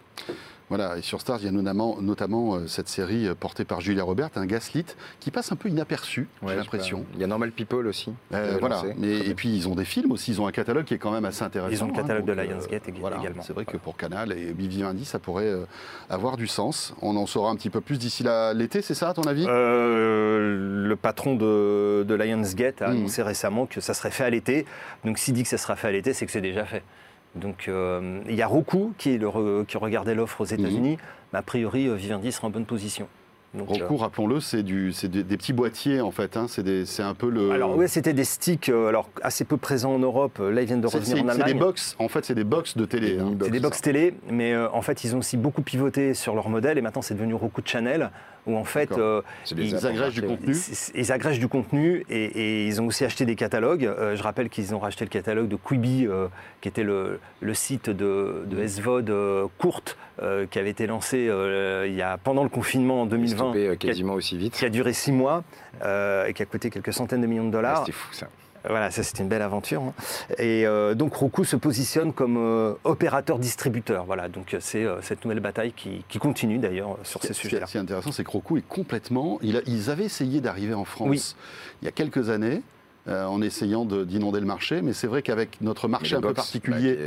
Voilà, 0.70 0.96
et 0.96 1.02
sur 1.02 1.20
Stars, 1.20 1.38
il 1.40 1.46
y 1.46 1.48
a 1.48 1.50
notamment, 1.52 1.98
notamment 2.00 2.54
euh, 2.54 2.66
cette 2.68 2.88
série 2.88 3.26
euh, 3.28 3.34
portée 3.34 3.64
par 3.64 3.80
Julia 3.80 4.04
Robert, 4.04 4.30
un 4.36 4.46
gaslit, 4.46 4.86
qui 5.18 5.30
passe 5.32 5.50
un 5.52 5.56
peu 5.56 5.68
inaperçu, 5.68 6.28
Ouais, 6.42 6.50
j'ai 6.52 6.56
l'impression. 6.56 7.04
Il 7.14 7.20
y 7.20 7.24
a 7.24 7.26
Normal 7.26 7.50
People 7.50 7.88
aussi. 7.88 8.12
Euh, 8.32 8.56
voilà, 8.60 8.82
mais, 8.96 9.18
et 9.18 9.34
puis 9.34 9.48
ils 9.54 9.68
ont 9.68 9.74
des 9.74 9.84
films 9.84 10.12
aussi, 10.12 10.30
ils 10.30 10.40
ont 10.40 10.46
un 10.46 10.52
catalogue 10.52 10.84
qui 10.84 10.94
est 10.94 10.98
quand 10.98 11.10
même 11.10 11.24
assez 11.24 11.42
intéressant. 11.42 11.72
Ils 11.74 11.82
ont 11.82 11.88
le 11.88 11.92
catalogue 11.92 12.24
de 12.24 12.34
donc, 12.34 12.46
Lionsgate 12.46 12.82
voilà, 13.00 13.18
également. 13.18 13.42
C'est 13.42 13.52
vrai 13.52 13.64
que 13.64 13.76
pour 13.76 13.96
Canal 13.96 14.32
et 14.32 14.52
Vivendi, 14.52 15.04
ça 15.04 15.18
pourrait 15.18 15.52
avoir 16.08 16.36
du 16.36 16.46
sens. 16.46 16.94
On 17.02 17.16
en 17.16 17.26
saura 17.26 17.50
un 17.50 17.56
petit 17.56 17.70
peu 17.70 17.80
plus 17.80 17.98
d'ici 17.98 18.24
l'été, 18.54 18.80
c'est 18.80 18.94
ça 18.94 19.08
à 19.10 19.14
ton 19.14 19.22
avis? 19.24 19.46
Le 19.46 20.94
patron 20.94 21.34
de, 21.34 22.04
de 22.06 22.14
Lionsgate 22.14 22.82
a 22.82 22.88
Mhm. 22.90 22.96
annoncé 22.96 23.22
récemment 23.22 23.66
que 23.66 23.80
ça 23.80 23.94
serait 23.94 24.10
fait 24.10 24.24
à 24.24 24.30
l'été. 24.30 24.66
Donc 25.04 25.18
s'il 25.18 25.34
dit 25.34 25.42
que 25.42 25.48
ça 25.48 25.58
sera 25.58 25.76
fait 25.76 25.88
à 25.88 25.92
l'été, 25.92 26.12
c'est 26.12 26.26
que 26.26 26.32
c'est 26.32 26.40
déjà 26.40 26.64
fait. 26.64 26.82
Donc 27.34 27.66
euh, 27.68 28.20
il 28.28 28.34
y 28.34 28.42
a 28.42 28.46
Roku 28.46 28.92
qui, 28.98 29.16
le 29.18 29.28
regardait 29.28 30.14
l'offre 30.14 30.40
aux 30.40 30.46
États-Unis, 30.46 30.98
mais 31.32 31.38
a 31.38 31.42
priori 31.42 31.86
euh, 31.86 31.94
Vivendi 31.94 32.32
sera 32.32 32.48
en 32.48 32.50
bonne 32.50 32.64
position. 32.66 33.06
Donc, 33.52 33.68
euh, 33.70 33.82
Roku, 33.82 33.96
rappelons-le, 33.96 34.38
c'est 34.38 34.62
des, 34.62 35.24
des 35.24 35.36
petits 35.36 35.52
boîtiers 35.52 36.00
en 36.00 36.12
fait. 36.12 36.36
hein, 36.36 36.46
c'est 36.48 37.02
un 37.02 37.14
peu 37.14 37.28
le. 37.28 37.50
alors 37.50 37.76
ouais, 37.76 37.88
c'était 37.88 38.12
des 38.12 38.22
sticks 38.24 38.68
alors 38.68 39.08
assez 39.22 39.44
peu 39.44 39.56
présents 39.56 39.94
en 39.94 39.98
Europe. 39.98 40.38
Là, 40.38 40.62
ils 40.62 40.66
viennent 40.66 40.80
de 40.80 40.86
revenir 40.86 41.24
en 41.24 41.28
c'est 41.28 41.36
des 41.36 41.42
Allemagne. 41.42 41.58
box. 41.58 41.96
En 41.98 42.08
fait, 42.08 42.24
c'est 42.24 42.36
des 42.36 42.44
box 42.44 42.76
de 42.76 42.84
télé. 42.84 43.18
hein. 43.18 43.32
C'est 43.42 43.50
des 43.50 43.58
box 43.60 43.80
télé, 43.80 44.14
mais 44.30 44.52
euh, 44.52 44.68
en 44.72 44.82
fait, 44.82 45.02
ils 45.02 45.16
ont 45.16 45.18
aussi 45.18 45.36
beaucoup 45.36 45.62
pivoté 45.62 46.14
sur 46.14 46.36
leur 46.36 46.48
modèle 46.48 46.78
et 46.78 46.80
maintenant 46.80 47.02
c'est 47.02 47.14
devenu 47.14 47.34
Roku 47.34 47.62
Channel, 47.64 48.10
où 48.46 48.56
en 48.56 48.64
fait, 48.64 48.92
euh, 48.92 49.22
ils 49.56 49.86
agrègent 49.86 50.14
du 50.14 50.22
contenu. 50.22 50.54
Ils, 50.54 51.00
ils 51.00 51.12
agrègent 51.12 51.38
du 51.38 51.48
contenu 51.48 52.04
et, 52.08 52.24
et 52.24 52.66
ils 52.66 52.80
ont 52.80 52.86
aussi 52.86 53.04
acheté 53.04 53.24
des 53.26 53.36
catalogues. 53.36 53.84
Euh, 53.84 54.16
je 54.16 54.22
rappelle 54.22 54.48
qu'ils 54.48 54.74
ont 54.74 54.78
racheté 54.78 55.04
le 55.04 55.10
catalogue 55.10 55.48
de 55.48 55.56
Quibi, 55.56 56.06
euh, 56.06 56.28
qui 56.60 56.68
était 56.68 56.82
le, 56.82 57.20
le 57.40 57.54
site 57.54 57.90
de, 57.90 58.44
de 58.46 58.66
SVOD 58.66 59.12
courte 59.58 59.96
qui 60.50 60.58
avait 60.58 60.68
été 60.70 60.86
lancé 60.86 61.30
il 61.86 61.94
y 61.94 62.02
a, 62.02 62.18
pendant 62.18 62.42
le 62.42 62.50
confinement 62.50 63.00
en 63.00 63.04
ouais. 63.04 63.10
2020, 63.10 63.36
Stoppé, 63.36 63.68
euh, 63.68 63.74
qui 63.76 63.86
a, 63.86 63.90
quasiment 63.90 64.12
aussi 64.14 64.36
vite. 64.36 64.52
qui 64.54 64.64
a 64.66 64.68
duré 64.68 64.92
six 64.92 65.12
mois 65.12 65.44
et 65.82 66.32
qui 66.34 66.42
a 66.42 66.46
coûté 66.46 66.68
quelques 66.68 66.92
centaines 66.92 67.22
de 67.22 67.26
millions 67.26 67.44
de 67.44 67.48
Ah, 67.48 67.52
dollars. 67.52 67.78
C'était 67.80 67.92
fou 67.92 68.12
ça. 68.12 68.26
Voilà, 68.68 68.90
ça 68.90 69.02
c'était 69.02 69.22
une 69.22 69.28
belle 69.28 69.42
aventure. 69.42 69.82
hein. 69.82 69.92
Et 70.38 70.66
euh, 70.66 70.94
donc 70.94 71.14
Roku 71.14 71.44
se 71.44 71.56
positionne 71.56 72.12
comme 72.12 72.36
euh, 72.36 72.74
opérateur-distributeur. 72.84 74.04
Voilà, 74.04 74.28
donc 74.28 74.54
euh, 74.54 74.58
c'est 74.60 74.84
euh, 74.84 75.00
cette 75.02 75.24
nouvelle 75.24 75.40
bataille 75.40 75.72
qui, 75.72 76.04
qui 76.08 76.18
continue 76.18 76.58
d'ailleurs 76.58 76.98
sur 77.02 77.20
Ce 77.22 77.28
ces 77.28 77.34
sujets-là. 77.34 77.66
Ce 77.66 77.72
qui 77.72 77.78
est 77.78 77.80
intéressant, 77.80 78.12
c'est 78.12 78.24
que 78.24 78.30
Roku 78.30 78.56
est 78.58 78.66
complètement. 78.68 79.38
il 79.42 79.56
a- 79.56 79.60
ils 79.66 79.90
avaient 79.90 80.04
essayé 80.04 80.40
d'arriver 80.40 80.74
en 80.74 80.84
France 80.84 81.08
Oui. 81.08 81.34
il 81.82 81.84
y 81.86 81.88
a 81.88 81.92
quelques 81.92 82.30
années. 82.30 82.62
euh, 83.08 83.24
en 83.24 83.40
essayant 83.40 83.86
de- 83.86 84.04
d'inonder 84.04 84.40
le 84.40 84.46
marché, 84.46 84.82
mais 84.82 84.92
c'est 84.92 85.06
vrai 85.06 85.22
qu'avec 85.22 85.58
notre 85.62 85.88
marché 85.88 86.14
un 86.16 86.20
peu 86.20 86.34
particulier, 86.34 86.96
bah, 86.96 87.02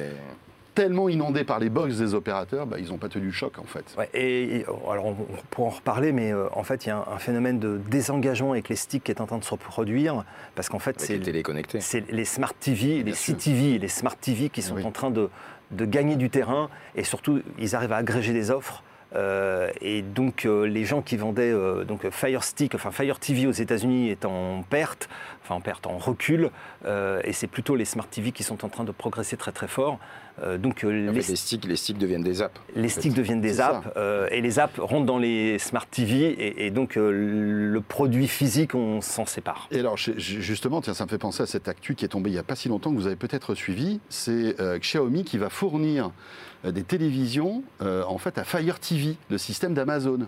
tellement 0.73 1.09
inondé 1.09 1.43
par 1.43 1.59
les 1.59 1.69
box 1.69 1.97
des 1.97 2.13
opérateurs, 2.13 2.65
bah, 2.65 2.77
ils 2.79 2.89
n'ont 2.89 2.97
pas 2.97 3.09
tenu 3.09 3.27
le 3.27 3.31
choc 3.31 3.59
en 3.59 3.63
fait. 3.63 3.83
Ouais, 3.97 4.09
et, 4.13 4.57
et, 4.57 4.65
alors 4.89 5.05
on, 5.05 5.11
on 5.11 5.37
pourra 5.49 5.67
en 5.67 5.71
reparler, 5.71 6.11
mais 6.11 6.31
euh, 6.31 6.47
en 6.53 6.63
fait 6.63 6.85
il 6.85 6.89
y 6.89 6.91
a 6.91 6.97
un, 6.97 7.05
un 7.13 7.17
phénomène 7.19 7.59
de 7.59 7.79
désengagement 7.89 8.51
avec 8.51 8.69
les 8.69 8.75
sticks 8.75 9.03
qui 9.03 9.11
est 9.11 9.21
en 9.21 9.25
train 9.27 9.37
de 9.37 9.43
se 9.43 9.51
reproduire, 9.51 10.23
parce 10.55 10.69
qu'en 10.69 10.79
fait 10.79 10.99
c'est 10.99 11.17
les 11.17 11.43
c'est 11.79 12.25
smart 12.25 12.53
TV, 12.59 13.03
les. 13.03 13.11
CTV, 13.13 13.77
les 13.79 13.87
smart 13.87 14.15
TV 14.15 14.49
qui 14.49 14.61
sont 14.61 14.75
Oui. 14.75 14.83
en 14.85 14.91
train 14.91 15.11
de, 15.11 15.29
de 15.71 15.85
gagner 15.85 16.15
du 16.15 16.29
terrain 16.29 16.69
et 16.95 17.03
surtout 17.03 17.41
ils 17.59 17.75
arrivent 17.75 17.93
à 17.93 17.97
agréger 17.97 18.33
des 18.33 18.51
offres 18.51 18.83
Euh, 19.15 19.69
et 19.81 20.01
donc 20.01 20.45
euh, 20.45 20.63
les 20.65 20.85
gens 20.85 21.01
qui 21.03 21.17
vendaient 21.17 21.51
euh, 21.51 21.83
donc 21.83 22.09
Fire 22.09 22.43
Stick, 22.43 22.73
enfin 22.73 22.91
Fire 22.91 23.19
TV 23.19 23.45
aux 23.45 23.51
États-Unis 23.51 24.09
est 24.09 24.25
en 24.25 24.63
perte, 24.67 25.07
enfin 25.43 25.55
en 25.55 25.61
perte, 25.61 25.85
en 25.85 25.97
recul, 25.97 26.49
et 26.85 27.33
c'est 27.33 27.47
plutôt 27.47 27.75
les 27.75 27.85
Smart 27.85 28.07
TV 28.07 28.31
qui 28.31 28.43
sont 28.43 28.65
en 28.65 28.69
train 28.69 28.83
de 28.83 28.91
progresser 28.91 29.37
très 29.37 29.51
très 29.51 29.67
fort. 29.67 29.99
Donc 30.57 30.81
les, 30.83 31.07
fait, 31.21 31.29
les, 31.31 31.35
sticks, 31.35 31.65
les 31.65 31.75
sticks 31.75 31.97
deviennent 31.97 32.23
des 32.23 32.41
apps. 32.41 32.59
les 32.75 32.89
sticks 32.89 33.13
deviennent 33.13 33.41
des 33.41 33.61
apps, 33.61 33.85
et 34.31 34.41
les 34.41 34.59
apps 34.59 34.79
rentrent 34.79 35.05
dans 35.05 35.19
les 35.19 35.59
Smart 35.59 35.85
TV, 35.85 36.27
et, 36.29 36.65
et 36.65 36.71
donc 36.71 36.95
le 36.95 37.79
produit 37.81 38.27
physique 38.27 38.73
on 38.73 39.01
s'en 39.01 39.25
sépare. 39.25 39.67
Et 39.71 39.79
alors, 39.79 39.97
ju- 39.97 40.17
ju- 40.17 40.41
justement, 40.41 40.81
tiens, 40.81 40.93
ça 40.93 41.05
me 41.05 41.09
fait 41.09 41.17
penser 41.17 41.43
à 41.43 41.45
cette 41.45 41.67
actu 41.67 41.95
qui 41.95 42.05
est 42.05 42.09
tombée 42.09 42.29
il 42.29 42.33
n'y 42.33 42.39
a 42.39 42.43
pas 42.43 42.55
si 42.55 42.69
longtemps 42.69 42.91
que 42.91 42.95
vous 42.97 43.07
avez 43.07 43.15
peut-être 43.17 43.53
suivi. 43.53 43.99
C'est 44.09 44.55
Xiaomi 44.79 45.23
qui 45.23 45.37
va 45.37 45.49
fournir 45.49 46.11
des 46.71 46.83
télévisions 46.83 47.63
euh, 47.81 48.03
en 48.07 48.17
fait 48.17 48.37
à 48.37 48.43
Fire 48.43 48.79
TV, 48.79 49.15
le 49.29 49.37
système 49.37 49.73
d'Amazon. 49.73 50.27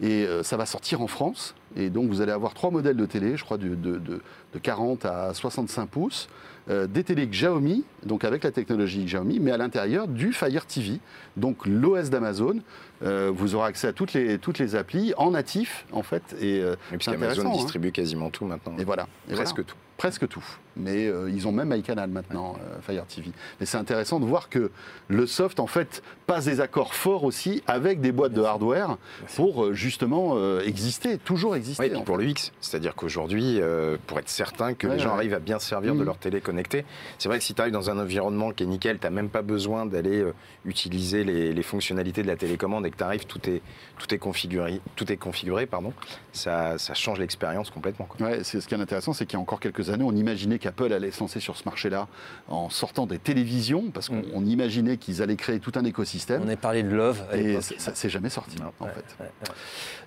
Et 0.00 0.24
euh, 0.26 0.44
ça 0.44 0.56
va 0.56 0.64
sortir 0.64 1.00
en 1.02 1.08
France. 1.08 1.56
Et 1.74 1.90
donc, 1.90 2.08
vous 2.08 2.20
allez 2.20 2.30
avoir 2.30 2.54
trois 2.54 2.70
modèles 2.70 2.96
de 2.96 3.04
télé, 3.04 3.36
je 3.36 3.42
crois, 3.44 3.58
de, 3.58 3.70
de- 3.74 3.98
de- 3.98 4.20
de 4.54 4.58
40 4.60 5.04
à 5.04 5.34
65 5.34 5.86
pouces. 5.88 6.28
euh, 6.70 6.86
des 6.86 7.02
télés 7.02 7.26
Xiaomi, 7.26 7.82
donc 8.04 8.24
avec 8.24 8.44
la 8.44 8.50
technologie 8.50 9.02
Xiaomi, 9.04 9.40
mais 9.40 9.50
à 9.52 9.56
l'intérieur 9.56 10.06
du 10.06 10.32
Fire 10.34 10.66
TV, 10.66 11.00
donc 11.38 11.64
l'OS 11.66 12.10
d'Amazon. 12.10 12.60
Euh, 13.02 13.32
vous 13.34 13.54
aurez 13.54 13.68
accès 13.68 13.88
à 13.88 13.92
toutes 13.94 14.12
les, 14.12 14.38
toutes 14.38 14.58
les 14.58 14.76
applis 14.76 15.14
en 15.16 15.30
natif, 15.30 15.86
en 15.92 16.02
fait. 16.02 16.36
Et, 16.40 16.60
euh, 16.60 16.76
Et 16.92 16.96
intéressant, 16.96 17.50
hein. 17.50 17.56
distribue 17.56 17.90
quasiment 17.90 18.28
tout 18.30 18.44
maintenant. 18.44 18.76
Et 18.78 18.84
voilà. 18.84 19.06
Et 19.30 19.32
Presque 19.34 19.54
voilà. 19.56 19.68
tout. 19.70 19.76
Presque 19.96 20.28
tout. 20.28 20.44
Mais 20.78 21.06
euh, 21.06 21.30
ils 21.30 21.46
ont 21.48 21.52
même 21.52 21.70
MyCanal 21.74 22.08
maintenant, 22.10 22.56
euh, 22.60 22.80
Fire 22.82 23.04
TV. 23.06 23.30
Mais 23.60 23.66
c'est 23.66 23.76
intéressant 23.78 24.20
de 24.20 24.24
voir 24.26 24.48
que 24.48 24.70
le 25.08 25.26
soft, 25.26 25.60
en 25.60 25.66
fait, 25.66 26.02
passe 26.26 26.44
des 26.44 26.60
accords 26.60 26.94
forts 26.94 27.24
aussi 27.24 27.62
avec 27.66 28.00
des 28.00 28.12
boîtes 28.12 28.32
de 28.32 28.42
hardware 28.42 28.96
pour 29.36 29.64
euh, 29.64 29.72
justement 29.74 30.32
euh, 30.36 30.60
exister, 30.60 31.18
toujours 31.18 31.56
exister. 31.56 31.82
Oui, 31.82 31.88
et 31.88 31.92
puis 31.94 32.02
pour 32.02 32.16
fait. 32.16 32.22
le 32.22 32.28
X, 32.30 32.52
c'est-à-dire 32.60 32.94
qu'aujourd'hui, 32.94 33.60
pour 34.06 34.18
être 34.18 34.28
certain 34.28 34.74
que 34.74 34.86
Ouais, 34.86 34.94
les 34.94 34.98
gens 35.00 35.10
ouais. 35.10 35.14
arrivent 35.16 35.34
à 35.34 35.38
bien 35.40 35.58
se 35.58 35.66
servir 35.68 35.94
Mm. 35.94 35.98
de 35.98 36.04
leur 36.04 36.18
télé 36.18 36.40
connectée, 36.40 36.84
c'est 37.18 37.28
vrai 37.28 37.38
que 37.38 37.44
si 37.44 37.54
tu 37.54 37.60
arrives 37.60 37.72
dans 37.72 37.90
un 37.90 37.98
environnement 37.98 38.50
qui 38.52 38.62
est 38.64 38.66
nickel, 38.66 38.98
tu 38.98 39.06
n'as 39.06 39.10
même 39.10 39.28
pas 39.30 39.42
besoin 39.42 39.86
d'aller 39.86 40.24
utiliser 40.64 41.24
les, 41.24 41.52
les 41.52 41.62
fonctionnalités 41.62 42.22
de 42.22 42.26
la 42.26 42.36
télécommande 42.36 42.86
et 42.86 42.90
que 42.90 42.96
tu 42.96 43.02
arrives, 43.04 43.24
tout 43.26 43.40
est, 43.48 43.62
tout 43.98 44.12
est 44.14 44.18
configuré, 44.18 44.80
tout 44.96 45.10
est 45.10 45.16
configuré 45.16 45.66
pardon, 45.66 45.92
ça, 46.32 46.78
ça 46.78 46.94
change 46.94 47.18
l'expérience 47.18 47.70
complètement. 47.70 48.06
quoi. 48.06 48.26
Ouais, 48.26 48.40
c'est 48.44 48.60
ce 48.60 48.68
qui 48.68 48.74
est 48.74 48.80
intéressant, 48.80 49.12
c'est 49.12 49.24
qu'il 49.26 49.34
y 49.34 49.36
a 49.38 49.40
encore 49.40 49.60
quelques 49.60 49.90
années, 49.90 50.04
on 50.04 50.14
imaginait 50.14 50.58
qu'Apple 50.68 50.92
allait 50.92 51.10
se 51.10 51.20
lancer 51.20 51.40
sur 51.40 51.56
ce 51.56 51.64
marché-là 51.64 52.06
en 52.48 52.68
sortant 52.68 53.06
des 53.06 53.18
télévisions, 53.18 53.90
parce 53.92 54.08
qu'on 54.08 54.40
Mm. 54.40 54.46
imaginait 54.46 54.96
qu'ils 54.98 55.22
allaient 55.22 55.36
créer 55.36 55.60
tout 55.60 55.72
un 55.76 55.84
écosystème. 55.84 56.42
On 56.44 56.48
a 56.48 56.56
parlé 56.56 56.82
de 56.82 56.94
Love 56.94 57.22
à 57.32 57.36
Et 57.36 57.60
ça- 57.60 57.74
ça 57.78 57.94
s'est 57.94 58.10
jamais 58.10 58.28
sorti, 58.28 58.56
Non. 58.60 58.72
en 58.80 58.84
Ouais, 58.84 58.90
fait. 58.92 59.04
ouais, 59.22 59.26
ouais. 59.42 59.54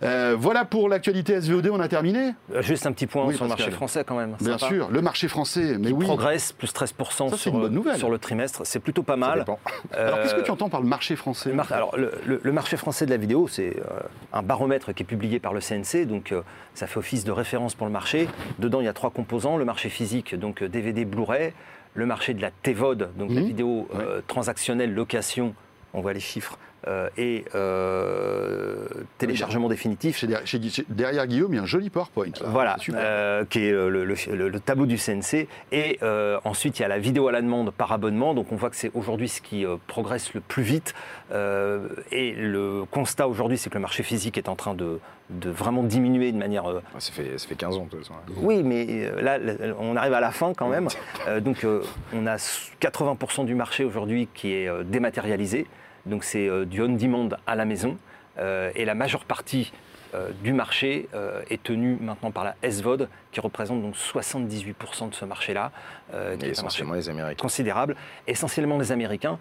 Euh, 0.04 0.36
voilà 0.38 0.66
pour 0.66 0.90
l'actualité 0.90 1.34
SVOD, 1.42 1.68
on 1.72 1.80
a 1.80 1.88
terminé? 1.88 2.34
Euh, 2.54 2.62
Juste 2.62 2.86
un 2.86 2.92
petit 2.92 3.08
point 3.08 3.26
Oui, 3.26 3.36
sur 3.36 3.46
le 3.46 3.50
marché 3.50 3.72
français 3.72 4.04
quand 4.06 4.16
même. 4.18 4.36
Bien 4.40 4.58
sympa. 4.58 4.68
sûr, 4.74 4.90
le 4.90 5.02
marché 5.02 5.28
français, 5.28 5.78
mais 5.80 5.88
qui 5.88 5.94
oui. 5.94 6.06
progresse, 6.06 6.52
plus 6.54 6.72
13% 6.74 7.30
Ça, 7.30 7.36
c'est 7.38 7.44
sur, 7.44 7.54
une 7.54 7.62
bonne 7.62 7.74
nouvelle. 7.74 7.98
sur 7.98 8.10
le 8.10 8.18
trimestre. 8.20 8.62
C'est 8.66 8.80
plutôt 8.80 9.04
pas 9.04 9.16
mal. 9.16 9.46
Alors, 9.94 10.22
qu'est-ce 10.22 10.36
que 10.36 10.40
Euh, 10.42 10.44
tu 10.44 10.52
entends 10.52 10.70
par 10.70 10.82
le 10.82 10.88
marché 10.88 11.16
français? 11.16 11.50
le 11.50 11.56
mar- 11.56 11.72
alors, 11.72 11.96
le, 11.98 12.12
le- 12.26 12.40
le 12.44 12.52
marché 12.52 12.78
français 12.78 13.06
de 13.06 13.12
la 13.12 13.18
vidéo, 13.18 13.48
c'est 13.48 13.78
euh, 13.78 14.00
un 14.34 14.42
baromètre 14.44 14.94
qui 14.94 15.04
est 15.04 15.06
publié 15.06 15.40
par 15.40 15.54
le 15.54 15.62
CNC, 15.62 16.06
donc 16.06 16.32
euh, 16.32 16.42
ça 16.74 16.88
fait 16.88 16.98
office 16.98 17.24
de 17.24 17.32
référence 17.32 17.76
pour 17.76 17.86
le 17.88 17.94
marché. 17.94 18.28
Dedans, 18.60 18.82
il 18.82 18.86
y 18.86 18.90
a 18.90 18.94
trois 18.94 19.10
composants 19.12 19.58
le 19.58 19.66
marché 19.66 19.90
physique, 19.90 20.36
donc 20.42 20.62
euh, 20.62 20.68
DVD, 20.68 21.06
Blu-ray, 21.06 21.54
le 21.94 22.06
marché 22.06 22.34
de 22.34 22.42
la 22.42 22.52
TVOD, 22.52 23.12
donc 23.18 23.30
la 23.32 23.40
Mhm. 23.42 23.48
vidéo 23.48 23.88
euh, 23.96 24.22
transactionnelle, 24.28 24.94
location, 24.94 25.56
on 25.94 26.02
voit 26.02 26.12
les 26.14 26.20
chiffres, 26.20 26.58
euh, 26.88 27.10
et 27.18 27.46
euh, 27.56 28.86
téléchargement 29.18 29.70
définitif. 29.70 30.18
Chez- 30.18 30.28
chez- 30.46 30.70
chez- 30.70 30.86
derrière 30.90 31.28
Guillaume, 31.28 31.54
il 31.54 31.58
y 31.58 31.60
a 31.60 31.64
un 31.64 31.66
joli 31.68 31.90
PowerPoint. 31.90 32.26
là. 32.42 32.48
Voilà, 32.48 32.78
euh, 32.94 33.46
qui 33.46 33.66
est 33.66 33.72
le, 33.72 33.90
le- 33.90 34.16
le- 34.34 34.50
le 34.50 34.60
tableau 34.60 34.86
du 34.86 34.98
CNC. 34.98 35.48
Et 35.72 36.00
euh, 36.04 36.40
ensuite, 36.44 36.80
il 36.80 36.82
y 36.82 36.86
a 36.86 36.88
la 36.88 37.00
vidéo 37.00 37.28
à 37.28 37.32
la 37.32 37.42
demande 37.42 37.72
par 37.72 37.92
abonnement. 37.92 38.34
Donc, 38.34 38.52
on 38.52 38.56
voit 38.56 38.70
que 38.70 38.76
c'est 38.76 38.92
aujourd'hui 38.96 39.30
ce 39.30 39.42
qui 39.42 39.66
euh, 39.66 39.76
progresse 39.88 40.34
le 40.34 40.42
plus 40.42 40.64
vite. 40.64 40.94
Euh, 41.32 41.88
et 42.12 42.32
le 42.34 42.84
constat 42.90 43.28
aujourd'hui, 43.28 43.58
c'est 43.58 43.70
que 43.70 43.76
le 43.76 43.82
marché 43.82 44.04
physique 44.04 44.38
est 44.38 44.50
en 44.50 44.56
train 44.56 44.74
de, 44.74 45.00
de 45.30 45.50
vraiment 45.50 45.84
diminuer 45.84 46.32
de 46.32 46.38
manière. 46.38 46.66
euh, 46.70 46.76
Ouais, 46.76 47.00
Ça 47.00 47.12
fait, 47.14 47.38
ça 47.38 47.48
fait 47.48 47.56
15 47.56 47.78
ans, 47.78 47.86
de 47.86 47.90
toute 47.90 48.00
façon. 48.00 48.14
hein. 48.16 48.34
oui, 48.38 48.64
mais 48.64 48.86
euh, 48.90 49.22
là, 49.22 49.38
là, 49.38 49.54
on 49.80 49.96
arrive 49.96 50.14
à 50.14 50.20
la 50.20 50.32
fin 50.32 50.54
quand 50.54 50.68
même. 50.70 50.88
Euh, 51.28 51.40
donc, 51.40 51.64
euh, 51.64 51.84
on 52.16 52.26
a 52.26 52.38
80% 52.38 53.46
du 53.46 53.54
marché 53.54 53.84
aujourd'hui 53.84 54.28
qui 54.34 54.54
est 54.54 54.68
euh, 54.68 54.84
dématérialisé. 54.84 55.68
Donc, 56.06 56.24
c'est 56.24 56.48
euh, 56.48 56.66
du 56.66 56.82
on-demand 56.82 57.30
à 57.48 57.56
la 57.56 57.66
maison. 57.66 57.98
Euh, 58.40 58.72
et 58.76 58.86
la 58.86 58.96
majeure 58.96 59.26
partie 59.26 59.72
euh, 60.14 60.30
du 60.44 60.54
marché 60.54 61.08
est 61.50 61.64
tenue 61.64 61.98
maintenant 62.02 62.32
par 62.32 62.44
la 62.44 62.56
SVOD, 62.70 63.08
qui 63.32 63.40
représente 63.40 63.82
donc 63.82 63.96
78% 63.96 65.10
de 65.10 65.16
ce 65.16 65.26
marché-là, 65.26 65.72
qui 66.10 66.16
Et 66.16 66.18
est 66.18 66.26
un 66.34 66.36
marché 66.36 66.50
essentiellement 66.52 66.94
les 66.94 67.10
Américains. 67.10 67.42
considérable, 67.42 67.96
essentiellement 68.28 68.78
les 68.78 68.92
Américains. 68.92 69.38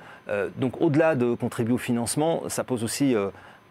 Donc, 0.56 0.80
au-delà 0.80 1.16
de 1.16 1.34
contribuer 1.34 1.74
au 1.74 1.78
financement, 1.78 2.42
ça 2.48 2.62
pose 2.62 2.84
aussi 2.84 3.16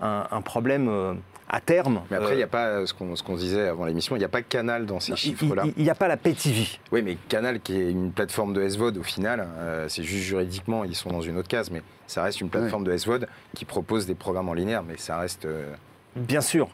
un, 0.01 0.27
un 0.29 0.41
problème 0.41 1.19
à 1.49 1.59
terme. 1.61 2.01
Mais 2.11 2.17
après, 2.17 2.29
il 2.29 2.33
Euh, 2.33 2.37
n'y 2.37 2.43
a 2.43 2.47
pas 2.47 2.65
euh, 2.67 2.85
ce 2.85 2.93
qu'on 2.93 3.15
ce 3.15 3.23
qu'on 3.23 3.35
se 3.35 3.41
disait 3.41 3.67
avant 3.67 3.85
l'émission, 3.85 4.15
il 4.15 4.19
n'y 4.19 4.25
a 4.25 4.29
pas 4.29 4.41
Canal 4.41 4.85
dans 4.85 4.99
ces 4.99 5.13
il 5.13 5.17
chiffres-là. 5.17 5.63
n'y 5.77 5.89
a 5.89 5.95
pas 5.95 6.07
la 6.07 6.15
pay 6.17 6.33
TV. 6.33 6.67
Oui, 6.91 7.01
mais 7.01 7.17
Canal, 7.27 7.59
qui 7.59 7.75
est 7.75 7.89
une 7.91 8.11
plateforme 8.11 8.53
de 8.53 8.67
SVOD, 8.67 8.97
au 8.97 9.03
final, 9.03 9.47
euh, 9.57 9.87
c'est 9.89 10.03
juste 10.03 10.23
juridiquement, 10.23 10.83
ils 10.83 10.95
sont 10.95 11.09
dans 11.09 11.21
une 11.21 11.37
autre 11.37 11.47
case, 11.47 11.71
mais 11.71 11.81
ça 12.07 12.23
reste 12.23 12.39
une 12.41 12.49
plateforme 12.49 12.83
de 12.83 12.95
SVOD 12.95 13.27
qui 13.55 13.65
propose 13.65 14.05
des 14.05 14.15
programmes 14.15 14.49
en 14.49 14.53
linéaire, 14.53 14.83
mais 14.83 14.97
ça 14.97 15.17
reste. 15.17 15.45
euh, 15.45 15.73
Bien 16.15 16.41
sûr, 16.41 16.69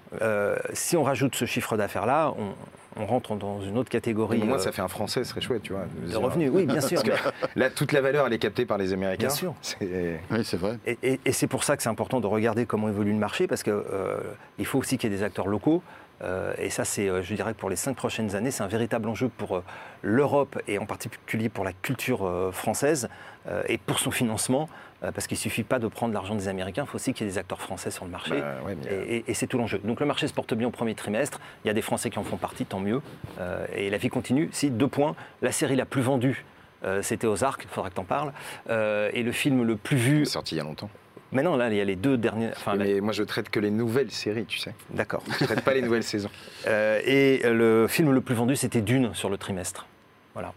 si 0.73 0.95
on 0.95 1.03
rajoute 1.03 1.35
ce 1.35 1.45
chiffre 1.45 1.75
d'affaires-là, 1.77 2.33
on, 2.37 2.53
on 2.97 3.05
rentre 3.05 3.35
dans 3.35 3.61
une 3.61 3.77
autre 3.77 3.89
catégorie 3.89 4.37
moins, 4.39 4.55
euh, 4.55 4.59
ça 4.59 4.71
fait 4.71 4.81
un 4.81 4.87
Français, 4.87 5.23
ce 5.23 5.29
serait 5.31 5.41
chouette, 5.41 5.63
tu 5.63 5.73
vois. 5.73 5.83
De 6.01 6.07
dire, 6.07 6.21
revenus. 6.21 6.49
Oui, 6.53 6.65
bien 6.65 6.81
sûr. 6.81 7.01
Parce 7.03 7.21
que 7.21 7.29
là, 7.59 7.69
toute 7.69 7.91
la 7.91 8.01
valeur, 8.01 8.27
elle 8.27 8.33
est 8.33 8.39
captée 8.39 8.65
par 8.65 8.77
les 8.77 8.93
Américains. 8.93 9.27
Bien 9.27 9.35
sûr. 9.35 9.53
C'est- 9.61 10.19
Oui, 10.31 10.39
c'est 10.43 10.57
vrai. 10.57 10.77
Et, 10.85 10.97
et- 11.03 11.19
et 11.25 11.31
c'est 11.31 11.47
pour 11.47 11.63
ça 11.63 11.75
que 11.77 11.83
c'est 11.83 11.89
important 11.89 12.19
de 12.21 12.27
regarder 12.27 12.65
comment 12.65 12.87
évolue 12.89 13.11
le 13.11 13.17
marché, 13.19 13.47
parce 13.47 13.63
qu'il 13.63 14.65
faut 14.65 14.79
aussi 14.79 14.97
qu'il 14.97 15.11
y 15.11 15.13
ait 15.13 15.17
des 15.17 15.23
acteurs 15.23 15.47
locaux. 15.47 15.81
Euh, 16.21 16.53
et 16.57 16.69
ça, 16.69 16.85
c'est, 16.85 17.09
euh, 17.09 17.21
je 17.21 17.33
dirais 17.35 17.53
que 17.53 17.59
pour 17.59 17.69
les 17.69 17.75
cinq 17.75 17.95
prochaines 17.97 18.35
années, 18.37 18.49
c'est 18.49 18.63
un 18.63 18.67
véritable 18.67 19.09
enjeu 19.09 19.27
pour 19.27 19.57
euh, 19.57 19.63
l'Europe 20.01 20.57
et 20.67 20.77
en 20.79 20.85
particulier 20.85 21.49
pour 21.49 21.65
la 21.65 21.73
culture 21.73 22.25
euh, 22.25 22.51
française 22.53 23.09
euh, 23.49 23.63
et 23.67 23.77
pour 23.77 23.99
son 23.99 24.11
financement, 24.11 24.63
euh, 24.63 24.94
parce 25.11 25.27
qu'il 25.27 25.35
ne 25.35 25.41
suffit 25.41 25.63
pas 25.63 25.79
de 25.79 25.87
prendre 25.87 26.13
l'argent 26.13 26.35
des 26.35 26.47
Américains, 26.47 26.83
il 26.83 26.87
faut 26.89 26.95
aussi 26.95 27.13
qu'il 27.13 27.25
y 27.25 27.29
ait 27.29 27.33
des 27.33 27.37
acteurs 27.37 27.61
français 27.61 27.91
sur 27.91 28.05
le 28.05 28.11
marché. 28.11 28.39
Bah, 28.39 28.55
ouais, 28.65 28.75
mais, 28.83 28.91
euh, 28.91 29.05
Et, 29.07 29.15
et- 29.17 29.23
et 29.27 29.33
c'est 29.33 29.47
tout 29.47 29.57
l'enjeu. 29.57 29.79
Donc 29.83 29.99
le 29.99 30.05
marché 30.05 30.27
se 30.27 30.33
porte 30.33 30.53
bien 30.53 30.67
au 30.67 30.71
premier 30.71 30.95
trimestre. 30.95 31.39
Il 31.63 31.67
y 31.67 31.71
a 31.71 31.73
des 31.73 31.81
Français 31.81 32.09
qui 32.09 32.19
en 32.19 32.23
font 32.23 32.37
partie, 32.37 32.65
tant 32.65 32.79
mieux. 32.79 33.01
Euh, 33.39 33.65
et 33.75 33.89
la 33.89 33.97
vie 33.97 34.09
continue. 34.09 34.49
Si, 34.51 34.69
deux 34.69 34.87
points. 34.87 35.15
La 35.41 35.51
série 35.51 35.75
la 35.75 35.85
plus 35.85 36.01
vendue, 36.01 36.45
euh, 36.83 37.01
c'était 37.01 37.27
Ozark, 37.27 37.63
il 37.63 37.69
faudra 37.69 37.89
que 37.89 37.95
tu 37.95 38.01
en 38.01 38.05
parles. 38.05 38.31
Euh, 38.69 39.09
et 39.13 39.23
le 39.23 39.31
film 39.31 39.63
le 39.63 39.75
plus 39.75 39.97
vu. 39.97 40.25
c'est 40.25 40.31
sorti 40.33 40.55
il 40.55 40.57
y 40.59 40.61
a 40.61 40.63
longtemps. 40.63 40.89
Maintenant, 41.31 41.57
là, 41.57 41.69
il 41.69 41.75
y 41.75 41.81
a 41.81 41.85
les 41.85 41.95
deux 41.97 42.17
derniers. 42.17 42.51
Enfin, 42.55 42.75
mais 42.75 43.01
moi, 43.01 43.11
je 43.11 43.23
traite 43.23 43.49
que 43.49 43.59
les 43.59 43.71
nouvelles 43.71 44.11
séries, 44.11 44.45
tu 44.45 44.57
sais. 44.59 44.73
d'accord. 44.91 45.21
Je 45.39 45.45
traite 45.45 45.61
pas 45.65 45.73
les 45.73 45.81
nouvelles 45.81 46.03
saisons. 46.03 46.29
Euh, 46.67 46.99
et 47.05 47.41
le 47.43 47.87
film 47.87 48.11
le 48.11 48.21
plus 48.21 48.33
vendu, 48.35 48.55
c'était 48.55 48.81
Dune 48.81 49.13
sur 49.13 49.29
le 49.29 49.37
trimestre. 49.37 49.85
Voilà, 50.33 50.53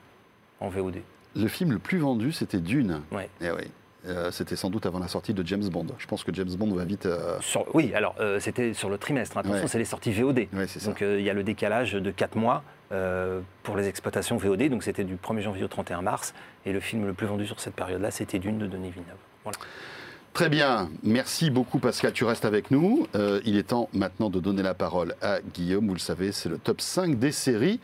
en 0.60 0.68
VOD. 0.70 0.96
Le 1.36 1.48
film 1.48 1.72
le 1.72 1.78
plus 1.78 1.98
vendu, 1.98 2.32
c'était 2.32 2.58
Dune. 2.60 3.02
Ouais. 3.12 3.28
Eh 3.42 3.50
oui. 3.50 3.64
Euh, 4.06 4.30
c'était 4.30 4.54
sans 4.56 4.70
doute 4.70 4.86
avant 4.86 5.00
la 5.00 5.08
sortie 5.08 5.34
de 5.34 5.44
James 5.46 5.68
Bond. 5.68 5.86
Je 5.98 6.06
pense 6.06 6.22
que 6.22 6.32
James 6.32 6.48
Bond 6.56 6.72
va 6.74 6.84
vite. 6.84 7.06
euh, 7.06 7.36
Sur- 7.40 7.66
oui, 7.74 7.92
alors 7.94 8.14
euh, 8.20 8.38
c'était 8.38 8.72
sur 8.72 8.88
le 8.88 8.96
trimestre. 8.96 9.36
Attention, 9.36 9.62
Ouais. 9.62 9.68
c'est 9.68 9.78
les 9.78 9.84
sorties 9.84 10.12
VOD. 10.12 10.46
Ouais. 10.52 10.66
Donc 10.84 11.00
il 11.00 11.20
y 11.22 11.30
a 11.30 11.34
le 11.34 11.42
décalage 11.42 11.92
de 11.94 12.10
4 12.10 12.36
mois 12.36 12.62
pour 13.64 13.76
les 13.76 13.88
exploitations 13.88 14.36
VOD. 14.36 14.68
Donc 14.70 14.82
c'était 14.84 15.04
du 15.04 15.16
1er 15.16 15.42
janvier 15.42 15.64
au 15.64 15.68
31 15.68 16.00
mars. 16.02 16.32
Et 16.64 16.72
le 16.72 16.80
film 16.80 17.06
le 17.06 17.12
plus 17.12 17.26
vendu 17.26 17.46
sur 17.46 17.58
cette 17.60 17.74
période-là, 17.74 18.10
c'était 18.10 18.38
Dune 18.38 18.58
de 18.58 18.66
Denis 18.66 18.90
Villeneuve. 18.90 19.16
Voilà. 19.44 19.58
Très 20.32 20.48
bien. 20.48 20.88
Merci 21.02 21.50
beaucoup, 21.50 21.80
Pascal. 21.80 22.12
Tu 22.12 22.22
restes 22.24 22.44
avec 22.44 22.70
nous. 22.70 23.08
Euh, 23.16 23.40
il 23.44 23.56
est 23.56 23.64
temps 23.64 23.88
maintenant 23.92 24.30
de 24.30 24.38
donner 24.38 24.62
la 24.62 24.74
parole 24.74 25.16
à 25.20 25.40
Guillaume. 25.54 25.88
Vous 25.88 25.94
le 25.94 25.98
savez, 25.98 26.30
c'est 26.30 26.48
le 26.48 26.58
top 26.58 26.80
5 26.80 27.18
des 27.18 27.32
séries 27.32 27.80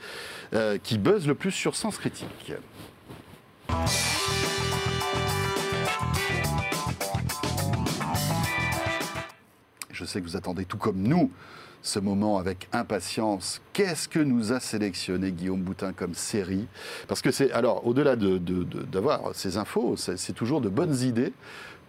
euh, 0.55 0.79
qui 0.81 0.97
buzzent 0.99 1.27
le 1.27 1.35
plus 1.35 1.51
sur 1.51 1.75
Sens 1.75 1.99
Critique. 1.99 2.53
Je 10.05 10.09
sais 10.11 10.21
que 10.21 10.27
vous 10.27 10.37
attendez 10.37 10.67
tout 10.67 10.77
comme 10.77 10.99
nous 10.99 11.31
ce 11.81 11.99
moment 11.99 12.37
avec 12.37 12.69
impatience. 12.73 13.63
Qu'est-ce 13.73 14.07
que 14.07 14.19
nous 14.19 14.53
a 14.53 14.61
sélectionné 14.61 15.33
Guillaume 15.33 15.63
Boutin 15.63 15.95
comme 15.95 16.13
série? 16.13 16.67
Parce 17.09 17.23
que 17.23 17.31
c'est, 17.31 17.51
alors, 17.53 17.87
au-delà 17.87 18.15
de- 18.15 18.37
de- 18.37 18.65
de- 18.65 18.83
d'avoir 18.83 19.35
ces 19.35 19.57
infos, 19.57 19.95
c'est 19.97 20.35
toujours 20.35 20.61
de 20.61 20.69
bonnes 20.69 20.95
idées 21.01 21.33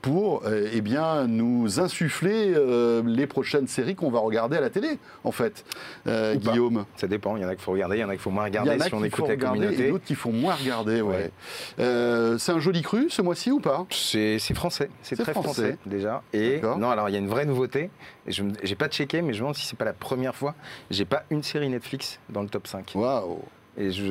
pour 0.06 0.44
euh, 0.46 0.70
eh 0.72 0.82
bien, 0.82 1.26
nous 1.26 1.80
insuffler 1.80 2.54
euh, 2.56 3.02
les 3.08 3.26
prochaines 3.26 3.66
séries 3.66 3.96
qu'on 3.96 4.12
va 4.12 4.20
regarder 4.20 4.56
à 4.56 4.62
la 4.62 4.70
télé, 4.70 5.00
en 5.24 5.32
fait, 5.32 5.66
euh, 6.06 6.36
pas. 6.36 6.52
Guillaume. 6.52 6.86
Ça 6.96 7.08
dépend, 7.08 7.36
il 7.38 7.42
y 7.42 7.46
en 7.46 7.48
a 7.48 7.56
qu'il 7.56 7.64
faut 7.64 7.72
regarder, 7.72 7.98
il 7.98 8.02
y 8.02 8.04
en 8.04 8.10
a 8.10 8.12
qu'il 8.12 8.22
faut 8.22 8.30
moins 8.30 8.48
Il 8.48 8.54
y 8.54 8.60
regarder 8.60 8.80
en 8.80 8.86
a 8.86 8.88
si 8.88 8.94
on 8.94 9.02
qu'il 9.02 9.10
faut 9.10 9.24
écoute 9.24 9.28
la 9.30 9.34
regarder 9.34 9.58
et 9.58 9.62
communauté. 9.64 9.90
d'autres 9.90 10.04
qui 10.04 10.14
font 10.14 10.32
moins 10.32 10.54
regarder. 10.54 11.02
Ouais. 11.02 11.32
Ouais. 11.80 12.36
C'est 12.38 12.52
un 12.52 12.60
joli 12.60 12.84
cru 12.84 13.10
ce 13.10 13.24
mois-ci 13.24 13.50
ou 13.50 13.60
pas? 13.60 13.88
C'est 13.90 14.38
français, 14.54 14.92
c'est 15.02 15.16
très 15.16 15.32
français. 15.32 15.72
français, 15.72 15.78
déjà. 15.88 16.22
Et 16.34 16.62
non, 16.62 16.92
alors 16.92 17.10
il 17.10 17.14
y 17.14 17.16
a 17.16 17.20
une 17.20 17.28
vraie 17.28 17.48
nouveauté. 17.48 17.90
Je 18.28 18.44
n'ai 18.44 18.76
pas 18.76 18.90
checké, 18.90 19.24
mais 19.24 19.34
je 19.34 19.40
me 19.40 19.46
demande 19.46 19.56
si 19.56 19.66
c'est 19.66 19.78
pas 19.78 19.86
la 19.86 19.94
première 19.94 20.36
fois. 20.36 20.54
J'ai 20.92 21.06
pas 21.06 21.24
une 21.32 21.42
série 21.42 21.70
Netflix 21.70 22.20
dans 22.30 22.44
le 22.44 22.50
top 22.50 22.68
5. 22.68 22.92
Waouh 22.94 23.40
Et 23.78 23.92
je, 23.92 24.04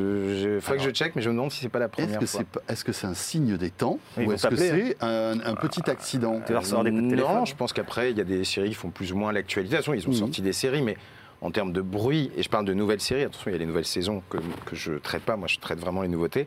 je 0.43 0.61
faudrait 0.61 0.79
que 0.79 0.85
je 0.85 0.91
check, 0.91 1.17
mais 1.17 1.23
je 1.23 1.31
me 1.31 1.35
demande 1.35 1.51
si 1.51 1.61
c'est 1.61 1.69
pas 1.71 1.79
la 1.79 1.87
Est-ce 1.87 1.93
première 1.93 2.19
que 2.19 2.27
fois. 2.27 2.43
c'est 2.67 2.73
est-ce 2.73 2.85
que 2.85 2.93
c'est 2.93 3.07
un 3.07 3.15
signe 3.15 3.57
des 3.57 3.71
temps 3.71 3.99
Ils 4.19 4.27
ou 4.27 4.33
est-ce 4.33 4.47
que 4.47 4.57
c'est 4.57 4.97
un, 5.01 5.41
un 5.41 5.55
petit 5.55 5.89
accident 5.91 6.39
coups 6.41 6.49
de 6.49 7.17
Non, 7.17 7.45
je 7.47 7.55
pense 7.55 7.73
qu'après, 7.73 8.11
il 8.11 8.19
y 8.19 8.21
a 8.21 8.25
des 8.25 8.45
séries 8.45 8.69
qui 8.71 8.75
font 8.75 8.91
plus 8.91 9.13
ou 9.13 9.17
moins 9.17 9.33
l'actualité. 9.33 9.73
De 9.73 9.77
toute 9.79 9.87
façon, 9.87 9.95
ils 9.99 10.07
ont 10.07 10.11
Mhm. 10.13 10.19
sorti 10.19 10.43
des 10.43 10.53
séries, 10.53 10.83
mais 10.83 10.97
en 11.41 11.51
termes 11.51 11.73
de 11.73 11.81
bruit, 11.83 12.31
et 12.37 12.43
je 12.43 12.49
parle 12.49 12.65
de 12.65 12.73
nouvelles 12.75 13.01
séries, 13.01 13.23
attention, 13.23 13.51
il 13.51 13.53
y 13.53 13.57
a 13.57 13.59
les 13.59 13.67
nouvelles 13.67 13.85
saisons 13.85 14.23
que, 14.31 14.39
que 14.67 14.77
je 14.77 14.93
traite 14.95 15.23
pas, 15.23 15.37
moi 15.37 15.47
je 15.49 15.59
traite 15.59 15.79
vraiment 15.79 16.01
les 16.03 16.09
nouveautés. 16.09 16.47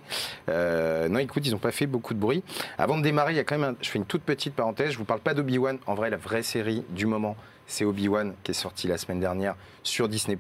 Euh, 0.50 1.08
non, 1.08 1.20
écoute, 1.20 1.46
ils 1.46 1.52
n'ont 1.52 1.58
pas 1.60 1.72
fait 1.72 1.86
beaucoup 1.88 2.14
de 2.14 2.20
bruit. 2.20 2.44
Avant 2.78 2.98
de 2.98 3.04
démarrer, 3.04 3.34
il 3.34 3.36
y 3.38 3.40
a 3.40 3.44
quand 3.44 3.58
même, 3.58 3.72
un- 3.72 3.76
je 3.82 3.90
fais 3.90 4.00
une 4.00 4.06
toute 4.06 4.24
petite 4.24 4.54
parenthèse, 4.56 4.92
je 4.92 4.98
vous 4.98 5.06
parle 5.06 5.20
pas 5.20 5.34
d'Obi-Wan, 5.34 5.78
en 5.86 5.94
vrai, 5.96 6.10
la 6.10 6.18
vraie 6.18 6.42
série 6.44 6.84
du 6.90 7.06
moment, 7.06 7.36
c'est 7.68 7.84
Obi-Wan 7.86 8.34
qui 8.44 8.52
est 8.52 8.56
sorti 8.56 8.88
la 8.88 8.98
semaine 8.98 9.20
dernière 9.20 9.56
sur 9.84 10.08
Disney+. 10.08 10.36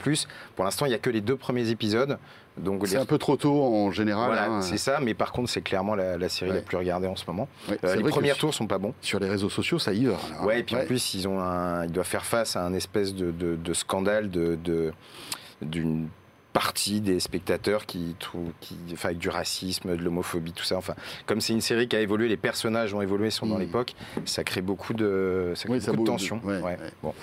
Pour 0.55 0.65
l'instant, 0.65 0.85
il 0.85 0.91
y 0.91 0.95
a 0.95 0.99
que 0.99 1.09
les 1.09 1.21
deux 1.21 1.35
premiers 1.35 1.69
épisodes. 1.69 2.17
Donc 2.57 2.87
C'est 2.87 2.95
les- 2.95 3.01
un 3.01 3.05
peu 3.05 3.17
trop 3.17 3.37
tôt 3.37 3.63
en 3.63 3.91
général. 3.91 4.27
voilà, 4.27 4.45
hein. 4.51 4.61
c'est 4.61 4.77
ça, 4.77 4.99
mais 5.01 5.13
par 5.13 5.31
contre, 5.31 5.49
c'est 5.49 5.61
clairement 5.61 5.95
la, 5.95 6.17
la 6.17 6.29
série 6.29 6.49
Ouais. 6.51 6.57
la 6.57 6.61
plus 6.63 6.77
regardée 6.77 7.07
en 7.07 7.15
ce 7.15 7.23
moment. 7.27 7.47
Ouais, 7.69 7.77
Euh, 7.83 7.95
les 7.95 8.03
premiers 8.03 8.33
tours 8.33 8.53
sont 8.53 8.67
pas 8.67 8.77
bons. 8.77 8.93
Sur 9.01 9.19
les 9.19 9.29
réseaux 9.29 9.49
sociaux, 9.49 9.79
ça 9.79 9.93
y 9.93 10.05
va. 10.05 10.13
là. 10.13 10.43
Ouais, 10.45 10.59
et 10.59 10.63
puis 10.63 10.75
en 10.75 10.85
plus, 10.85 11.13
ils, 11.13 11.27
ont 11.27 11.39
un, 11.39 11.85
ils 11.85 11.91
doivent 11.91 12.05
faire 12.07 12.25
face 12.25 12.55
à 12.55 12.63
un 12.65 12.73
espèce 12.73 13.13
de, 13.13 13.31
de- 13.31 13.55
de 13.55 13.73
scandale 13.73 14.29
de, 14.31 14.57
de- 14.63 14.91
d'une 15.61 16.07
partie 16.53 17.01
des 17.01 17.19
spectateurs 17.19 17.85
qui, 17.85 18.15
trouvent- 18.19 18.51
qui 18.61 18.75
enfin, 18.93 19.09
avec 19.09 19.19
du 19.19 19.29
racisme, 19.29 19.95
de 19.95 20.01
l'homophobie, 20.03 20.53
tout 20.53 20.63
ça. 20.63 20.75
Enfin, 20.77 20.95
comme 21.27 21.39
c'est 21.39 21.53
une 21.53 21.61
série 21.61 21.87
qui 21.87 21.95
a 21.95 22.01
évolué, 22.01 22.27
les 22.27 22.37
personnages 22.37 22.93
ont 22.95 23.01
évolué, 23.01 23.29
sont 23.29 23.45
dans 23.45 23.57
Mm. 23.57 23.61
l'époque, 23.61 23.93
ça 24.25 24.43
crée 24.43 24.61
beaucoup 24.61 24.93
de, 24.93 25.53
ça 25.55 25.65
crée 25.65 25.73
Oui, 25.73 25.81
ça 25.81 25.91
beaucoup 25.91 26.05
de 26.05 26.09
bouge, 26.11 26.19
tension. 26.21 26.41
ouais, 26.43 26.55
Ouais. 26.57 26.61
ouais. 26.63 26.77
Bon. 27.03 27.13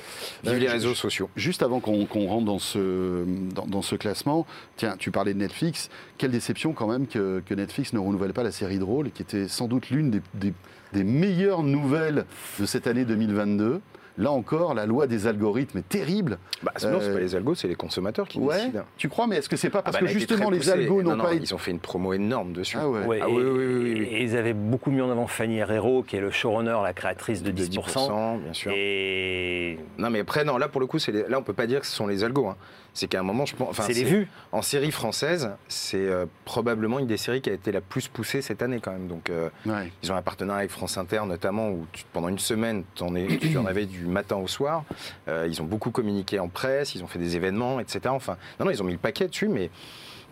Euh, 0.46 0.50
Vive 0.52 0.60
les 0.60 0.68
réseaux 0.68 0.94
sociaux. 0.94 1.28
Juste 1.36 1.62
avant 1.64 1.80
qu'on 1.80 2.06
rentre 2.28 2.44
dans 2.44 2.58
ce, 2.60 3.24
dans, 3.54 3.66
dans 3.66 3.82
ce 3.82 3.96
classement, 3.96 4.46
tiens, 4.76 4.96
tu 4.98 5.10
parlais 5.10 5.34
de 5.34 5.38
Netflix. 5.40 5.90
Quelle 6.16 6.30
déception 6.30 6.72
quand 6.72 6.86
même 6.86 7.06
que, 7.08 7.42
que 7.44 7.54
Netflix 7.54 7.92
ne 7.92 7.98
renouvelle 7.98 8.32
pas 8.34 8.44
la 8.44 8.52
série 8.52 8.78
Drôle, 8.78 9.10
qui 9.10 9.22
était 9.22 9.48
sans 9.48 9.66
doute 9.66 9.90
l'une 9.90 10.10
des, 10.10 10.22
des- 10.34 10.54
des 10.92 11.02
meilleures 11.02 11.64
nouvelles 11.64 12.24
de 12.60 12.66
cette 12.66 12.86
année 12.86 13.04
2022. 13.04 13.80
Là 14.16 14.30
encore, 14.30 14.74
la 14.74 14.86
loi 14.86 15.08
des 15.08 15.26
algorithmes 15.26 15.78
est 15.78 15.88
terrible. 15.88 16.38
Bah, 16.62 16.70
sinon, 16.76 16.98
c'est 17.00 17.08
Euh, 17.08 17.14
pas 17.14 17.20
les 17.20 17.34
algos, 17.34 17.56
c'est 17.56 17.66
les 17.66 17.74
consommateurs 17.74 18.28
qui 18.28 18.38
Ouais. 18.38 18.54
décident. 18.56 18.84
Tu 18.96 19.08
crois, 19.08 19.26
mais 19.26 19.38
est-ce 19.38 19.48
que 19.48 19.56
c'est 19.56 19.70
pas 19.70 19.80
Ah 19.80 19.82
parce 19.90 19.96
bah, 19.96 20.02
que 20.06 20.06
justement 20.06 20.50
les 20.50 20.70
algos 20.70 21.02
Non, 21.02 21.10
n'ont 21.10 21.16
non, 21.16 21.24
pas. 21.24 21.34
Ils 21.34 21.52
ont 21.52 21.58
fait 21.58 21.72
une 21.72 21.80
promo 21.80 22.12
énorme 22.12 22.52
dessus. 22.52 22.76
Ah 22.80 22.88
ouais. 22.88 23.04
Ouais, 23.04 23.18
Ah 23.20 23.28
et, 23.28 23.32
oui, 23.32 23.42
oui, 23.42 23.50
oui, 23.50 23.74
oui, 23.82 23.94
oui. 24.00 24.06
et 24.12 24.22
ils 24.22 24.36
avaient 24.36 24.52
beaucoup 24.52 24.92
mis 24.92 25.00
en 25.00 25.10
avant 25.10 25.26
Fanny 25.26 25.58
Herrero, 25.58 26.04
qui 26.04 26.14
est 26.14 26.20
le 26.20 26.30
showrunner, 26.30 26.78
la 26.84 26.92
créatrice 26.92 27.42
de 27.42 27.50
10%. 27.50 28.38
bien 28.38 28.52
sûr. 28.52 28.70
Et 28.72 29.78
Non, 29.98 30.10
mais 30.10 30.20
après, 30.20 30.44
non, 30.44 30.58
là, 30.58 30.68
pour 30.68 30.80
le 30.80 30.86
coup, 30.86 30.98
les- 31.08 31.24
là, 31.28 31.38
on 31.38 31.42
peut 31.42 31.52
pas 31.52 31.66
dire 31.66 31.80
que 31.80 31.86
ce 31.86 31.92
sont 31.96 32.06
les 32.06 32.22
algos. 32.22 32.46
hein. 32.46 32.56
C'est 32.96 33.08
qu'à 33.08 33.18
un 33.18 33.22
moment, 33.24 33.44
je 33.44 33.56
pense. 33.56 33.70
enfin, 33.70 33.82
c'est 33.86 33.92
les 33.92 34.04
vues. 34.04 34.28
En 34.52 34.62
série 34.62 34.92
française, 34.92 35.50
c'est 35.66 35.96
euh, 35.98 36.26
probablement 36.44 37.00
une 37.00 37.08
des 37.08 37.16
séries 37.16 37.40
qui 37.40 37.50
a 37.50 37.52
été 37.52 37.72
la 37.72 37.80
plus 37.80 38.06
poussée 38.06 38.40
cette 38.40 38.62
année, 38.62 38.78
quand 38.80 38.92
même. 38.92 39.08
Donc, 39.08 39.30
euh, 39.30 39.50
Ouais. 39.66 39.90
ils 40.04 40.12
ont 40.12 40.14
un 40.14 40.22
partenariat 40.22 40.60
avec 40.60 40.70
France 40.70 40.96
Inter, 40.96 41.22
notamment, 41.26 41.70
où 41.70 41.86
tu- 41.92 42.04
pendant 42.12 42.28
une 42.28 42.38
semaine, 42.38 42.84
es- 43.16 43.38
tu 43.38 43.58
en 43.58 43.66
avais 43.66 43.86
du 43.86 44.06
matin 44.06 44.36
au 44.36 44.46
soir. 44.46 44.84
Euh, 45.26 45.46
ils 45.50 45.60
ont 45.60 45.64
beaucoup 45.64 45.90
communiqué 45.90 46.38
en 46.38 46.48
presse, 46.48 46.94
ils 46.94 47.02
ont 47.02 47.08
fait 47.08 47.18
des 47.18 47.34
événements, 47.34 47.80
etc. 47.80 48.00
Enfin, 48.10 48.36
non, 48.60 48.66
non, 48.66 48.70
ils 48.70 48.80
ont 48.80 48.86
mis 48.86 48.92
le 48.92 48.98
paquet 48.98 49.26
dessus, 49.26 49.48
mais. 49.48 49.70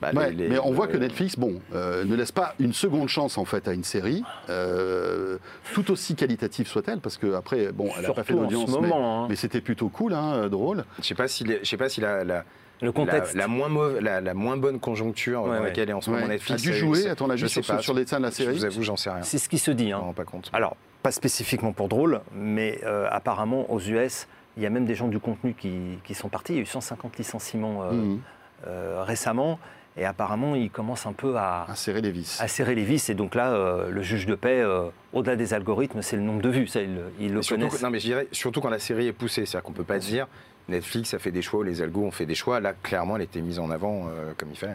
Bah, 0.02 0.10
Ouais, 0.20 0.30
les- 0.30 0.36
les- 0.36 0.48
mais 0.48 0.58
on 0.58 0.72
voit 0.72 0.88
que 0.88 0.96
euh, 0.96 1.00
Netflix, 1.00 1.38
bon, 1.38 1.60
euh, 1.74 2.04
ne 2.04 2.14
laisse 2.16 2.32
pas 2.32 2.54
une 2.58 2.72
seconde 2.72 3.08
chance 3.08 3.38
en 3.38 3.44
fait 3.44 3.68
à 3.68 3.72
une 3.72 3.84
série, 3.84 4.22
euh, 4.50 5.38
tout 5.74 5.90
aussi 5.90 6.14
qualitative 6.14 6.66
soit-elle, 6.66 6.98
parce 7.00 7.16
que 7.16 7.34
après, 7.34 7.72
bon, 7.72 7.88
elle 7.96 8.02
n'a 8.06 8.12
pas 8.12 8.24
fait 8.24 8.34
d'audience, 8.34 8.70
ce 8.70 8.78
mais, 8.78 8.88
moment, 8.88 9.24
hein. 9.24 9.26
mais 9.28 9.36
c'était 9.36 9.60
plutôt 9.60 9.88
cool, 9.88 10.12
hein, 10.14 10.48
drôle. 10.48 10.84
Je 11.00 11.04
sais 11.04 11.14
pas 11.14 11.28
si, 11.28 11.44
les- 11.44 11.60
je 11.62 11.68
sais 11.68 11.76
pas 11.76 11.88
si 11.88 12.00
la, 12.00 12.24
la, 12.24 12.44
Le 12.80 12.88
la, 12.88 12.92
contexte. 12.92 13.34
la 13.34 13.46
moins 13.48 13.68
mauve- 13.68 14.00
la, 14.00 14.20
la 14.20 14.34
moins 14.34 14.56
bonne 14.56 14.80
conjoncture 14.80 15.42
Ouais, 15.42 15.48
dans 15.50 15.54
ouais. 15.62 15.68
laquelle 15.68 15.88
est 15.90 15.92
en 15.92 16.00
ce 16.00 16.10
Ouais. 16.10 16.16
moment 16.16 16.26
a 16.28 16.32
Netflix. 16.32 16.62
dû 16.62 16.72
ça- 16.72 16.78
jouer, 16.78 17.08
à 17.08 17.14
ton 17.14 17.30
avis, 17.30 17.40
je 17.40 17.46
sur, 17.46 17.64
sais 17.64 17.72
pas. 17.74 17.80
sur 17.80 17.94
les 17.94 18.04
de 18.04 18.10
la 18.16 18.30
Je 18.30 18.34
série 18.34 18.56
vous 18.56 18.64
avoue, 18.64 18.82
j'en 18.82 18.96
sais 18.96 19.10
rien. 19.10 19.22
C'est 19.22 19.38
ce 19.38 19.48
qui 19.48 19.58
se 19.58 19.70
dit. 19.70 19.88
Je 19.90 19.94
hein. 19.94 19.98
me 19.98 20.02
rends 20.04 20.12
pas 20.12 20.24
compte. 20.24 20.50
Alors, 20.52 20.76
pas 21.02 21.12
spécifiquement 21.12 21.72
pour 21.72 21.88
drôle, 21.88 22.20
mais 22.34 22.80
euh, 22.84 23.06
apparemment 23.10 23.70
aux 23.72 23.80
US, 23.80 24.26
il 24.56 24.62
y 24.62 24.66
a 24.66 24.70
même 24.70 24.84
des 24.84 24.94
gens 24.94 25.08
du 25.08 25.18
contenu 25.18 25.54
qui, 25.54 25.98
qui 26.04 26.14
sont 26.14 26.28
partis. 26.28 26.52
Il 26.52 26.56
y 26.56 26.58
a 26.58 26.62
eu 26.62 26.66
150 26.66 27.16
licenciements 27.18 27.82
euh, 27.84 27.92
Mhm. 27.92 28.20
euh, 28.66 29.02
récemment. 29.04 29.58
Et 29.96 30.04
apparemment, 30.06 30.54
ils 30.54 30.70
commencent 30.70 31.04
un 31.06 31.12
peu 31.12 31.36
à, 31.36 31.66
À 31.68 31.74
serrer 31.74 32.00
les 32.00 32.10
vis. 32.10 32.38
à 32.40 32.48
serrer 32.48 32.74
les 32.74 32.84
vis. 32.84 33.10
Et 33.10 33.14
donc 33.14 33.34
là, 33.34 33.52
euh, 33.52 33.90
le 33.90 34.02
juge 34.02 34.24
de 34.24 34.34
paix, 34.34 34.60
euh, 34.62 34.84
au-delà 35.12 35.36
des 35.36 35.52
algorithmes, 35.52 36.00
c'est 36.00 36.16
le 36.16 36.22
nombre 36.22 36.40
de 36.40 36.48
vues. 36.48 36.66
Ça, 36.66 36.80
ils, 36.80 36.94
le- 36.94 37.12
ils 37.20 37.32
le 37.34 37.42
surtout, 37.42 37.66
connaissent. 37.66 37.82
non, 37.82 37.90
mais 37.90 37.98
je 38.00 38.06
dirais 38.06 38.26
surtout 38.32 38.60
quand 38.62 38.70
la 38.70 38.78
série 38.78 39.06
est 39.08 39.12
poussée, 39.12 39.44
c'est-à-dire 39.44 39.64
qu'on 39.64 39.72
peut 39.72 39.84
pas 39.84 39.98
dire 39.98 40.26
Netflix 40.68 41.12
a 41.12 41.18
fait 41.18 41.30
des 41.32 41.42
choix 41.42 41.60
ou 41.60 41.62
les 41.64 41.82
algos 41.82 42.04
ont 42.06 42.10
fait 42.10 42.24
des 42.24 42.34
choix. 42.34 42.58
Là, 42.60 42.72
clairement, 42.82 43.16
elle 43.16 43.22
était 43.22 43.42
mise 43.42 43.58
en 43.58 43.70
avant 43.70 44.06
euh, 44.08 44.32
comme 44.38 44.48
il 44.50 44.56
fallait. 44.56 44.74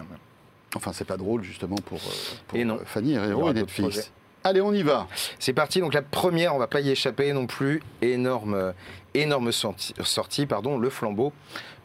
Enfin, 0.75 0.91
c'est 0.93 1.08
pas 1.08 1.17
drôle 1.17 1.41
justement 1.43 1.77
pour, 1.77 1.99
pour 2.47 2.58
Et 2.60 2.63
non. 2.65 2.77
Fanny 2.86 3.12
Il 3.13 3.15
Herrero 3.17 3.49
et 3.49 3.53
Netflix. 3.53 3.95
projets. 3.95 4.10
Allez, 4.43 4.62
on 4.62 4.71
y 4.73 4.84
va. 4.84 5.08
C'est 5.39 5.53
parti. 5.53 5.80
Donc 5.80 5.93
la 5.95 6.01
première, 6.03 6.53
on 6.53 6.60
va 6.60 6.67
pas 6.67 6.80
y 6.82 6.91
échapper 6.91 7.34
non 7.34 7.47
plus. 7.47 7.82
Énorme, 8.03 8.73
énorme 9.15 9.51
sortie, 9.51 9.93
sortie, 10.03 10.45
pardon, 10.45 10.77
le 10.77 10.89
flambeau 10.91 11.34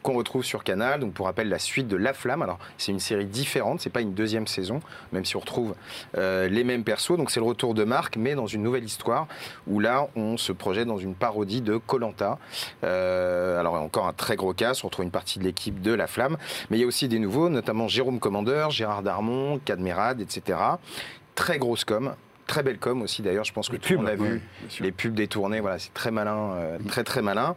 qu'on 0.03 0.15
retrouve 0.15 0.45
sur 0.45 0.65
Canal. 0.65 1.01
Donc 1.01 1.15
pour 1.15 1.27
rappel, 1.27 1.49
la 1.49 1.59
suite 1.59 1.89
de 1.89 1.97
La 1.97 2.13
Flamme. 2.13 2.43
Alors 2.43 2.59
c'est 2.79 2.93
une 2.93 3.01
série 3.01 3.27
différente, 3.27 3.81
c'est 3.81 3.91
pas 3.91 4.01
une 4.01 4.15
deuxième 4.15 4.47
saison, 4.47 4.81
même 5.13 5.25
si 5.25 5.37
on 5.37 5.41
retrouve 5.41 5.75
euh, 6.17 6.49
les 6.49 6.65
mêmes 6.65 6.85
persos. 6.85 7.17
Donc 7.17 7.31
c'est 7.31 7.41
le 7.41 7.47
retour 7.47 7.75
de 7.75 7.85
Marc, 7.85 8.17
mais 8.17 8.35
dans 8.35 8.47
une 8.47 8.63
nouvelle 8.63 8.85
histoire 8.85 9.27
où 9.67 9.81
là 9.81 10.09
on 10.17 10.37
se 10.37 10.53
projette 10.53 10.87
dans 10.87 10.99
une 10.99 11.15
parodie 11.15 11.61
de 11.61 11.77
Colanta. 11.77 12.39
alors 12.83 13.75
encore 13.75 14.07
un 14.07 14.13
très 14.13 14.37
gros 14.37 14.53
casse. 14.53 14.85
On 14.85 14.89
retrouve 14.89 15.05
une 15.05 15.11
partie 15.11 15.39
de 15.39 15.45
l'équipe 15.45 15.81
de 15.81 15.93
La 15.93 16.07
Flamme, 16.07 16.37
mais 16.71 16.79
il 16.79 16.81
y 16.81 16.85
a 16.85 16.87
aussi 16.87 17.09
des 17.09 17.19
nouveaux, 17.19 17.49
notamment 17.49 17.89
Jérôme 17.89 18.19
Commandeur, 18.19 18.71
Gérard 18.71 19.03
Darmon, 19.03 19.61
Cadmerade, 19.65 20.21
etc. 20.21 20.59
Très 21.35 21.59
grosse 21.59 21.85
com. 21.85 22.15
Très 22.47 22.63
belle 22.63 22.79
com 22.79 23.03
aussi 23.03 23.23
d'ailleurs, 23.23 23.45
je 23.45 23.53
pense 23.53 23.69
que 23.69 23.75
Les 23.75 23.79
tout 23.79 23.93
le 23.93 23.99
monde 23.99 24.09
a 24.09 24.15
vu 24.17 24.43
les 24.81 24.93
pubs 24.93 25.15
détournées, 25.15 25.61
voilà, 25.61 25.79
c'est 25.79 25.95
très 25.95 26.11
malin, 26.11 26.53
euh, 26.55 26.79
très 26.89 27.05
très 27.05 27.23
malin. 27.23 27.55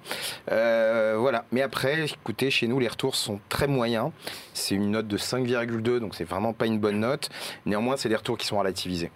Euh, 0.51 1.15
voilà. 1.19 1.45
Mais 1.51 1.61
après, 1.61 2.05
écoutez, 2.05 2.49
chez 2.51 2.67
nous, 2.67 2.79
les 2.79 2.87
retours 2.87 3.15
sont 3.15 3.39
très 3.49 3.67
moyens. 3.67 4.11
C'est 4.53 4.75
une 4.75 4.91
note 4.91 5.07
de 5.07 5.17
5,2, 5.17 5.99
donc 5.99 6.15
c'est 6.15 6.23
vraiment 6.23 6.53
pas 6.53 6.67
une 6.67 6.79
bonne 6.79 6.99
note. 6.99 7.29
Néanmoins, 7.65 7.97
c'est 7.97 8.09
des 8.09 8.15
retours 8.15 8.37
qui 8.37 8.45
sont 8.47 8.59
relativisés. 8.59 9.11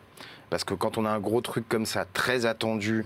Parce 0.49 0.63
que 0.63 0.73
quand 0.73 0.97
on 0.97 1.05
a 1.05 1.10
un 1.10 1.19
gros 1.19 1.41
truc 1.41 1.69
comme 1.69 1.86
ça, 1.86 2.05
très 2.13 2.45
attendu, 2.47 3.03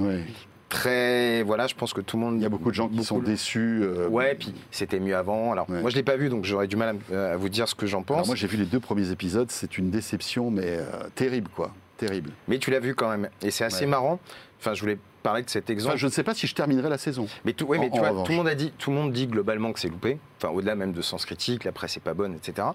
très, 0.70 1.44
voilà, 1.44 1.68
je 1.68 1.76
pense 1.76 1.94
que 1.94 2.02
tout 2.02 2.18
le 2.18 2.24
monde. 2.24 2.36
Il 2.38 2.42
y 2.44 2.46
a 2.46 2.50
beaucoup 2.50 2.70
de 2.70 2.76
gens 2.76 2.88
qui 2.90 3.04
sont 3.04 3.20
déçus. 3.20 3.82
euh, 3.84 4.08
Ouais, 4.08 4.36
puis 4.36 4.54
c'était 4.72 5.00
mieux 5.00 5.16
avant. 5.16 5.52
Alors 5.52 5.70
Ouais. 5.70 5.82
moi, 5.82 5.90
je 5.90 5.96
l'ai 5.96 6.04
pas 6.04 6.16
vu, 6.16 6.30
donc 6.30 6.46
j'aurais 6.46 6.68
du 6.68 6.76
mal 6.78 6.96
à, 7.14 7.36
vous 7.36 7.50
dire 7.50 7.68
ce 7.68 7.76
que 7.76 7.86
j'en 7.86 8.02
pense. 8.04 8.16
Alors 8.16 8.28
moi, 8.28 8.36
j'ai 8.36 8.48
vu 8.48 8.58
les 8.58 8.66
deux 8.66 8.80
premiers 8.80 9.12
épisodes. 9.12 9.52
C'est 9.52 9.78
une 9.78 9.92
déception, 9.92 10.50
mais 10.50 10.64
euh, 10.66 10.86
terrible, 11.16 11.50
quoi. 11.54 11.72
Terrible. 12.08 12.32
Mais 12.48 12.58
tu 12.60 12.72
l'as 12.72 12.80
vu 12.80 12.96
quand 12.96 13.10
même, 13.10 13.30
et 13.42 13.52
c'est 13.52 13.64
assez 13.66 13.82
Ouais. 13.86 13.92
marrant. 13.92 14.20
Enfin, 14.60 14.74
je 14.74 14.82
voulais 14.82 14.98
parler 15.24 15.44
de 15.44 15.50
cet 15.50 15.70
exemple. 15.70 15.92
Enfin, 15.94 15.98
je 15.98 16.06
ne 16.08 16.12
sais 16.12 16.24
pas 16.24 16.34
si 16.34 16.48
je 16.48 16.56
terminerai 16.56 16.90
la 16.90 16.98
saison. 16.98 17.28
Mais, 17.46 17.54
tout, 17.54 17.66
En- 17.74 17.90
tu 17.90 18.00
vois, 18.00 18.24
tout 18.24 18.32
le 18.32 18.38
monde 18.38 18.48
a 18.48 18.56
dit, 18.56 18.72
tout 18.78 18.92
le 18.92 18.96
monde 18.98 19.12
dit 19.12 19.28
globalement 19.28 19.74
que 19.74 19.80
c'est 19.80 19.90
loupé. 19.90 20.18
Enfin, 20.38 20.54
au-delà 20.54 20.76
même 20.76 20.94
de 20.94 21.02
sens 21.02 21.26
critique, 21.26 21.64
la 21.64 21.72
presse 21.72 21.98
est 21.98 22.02
pas 22.02 22.14
bonne, 22.14 22.34
etc. 22.36 22.68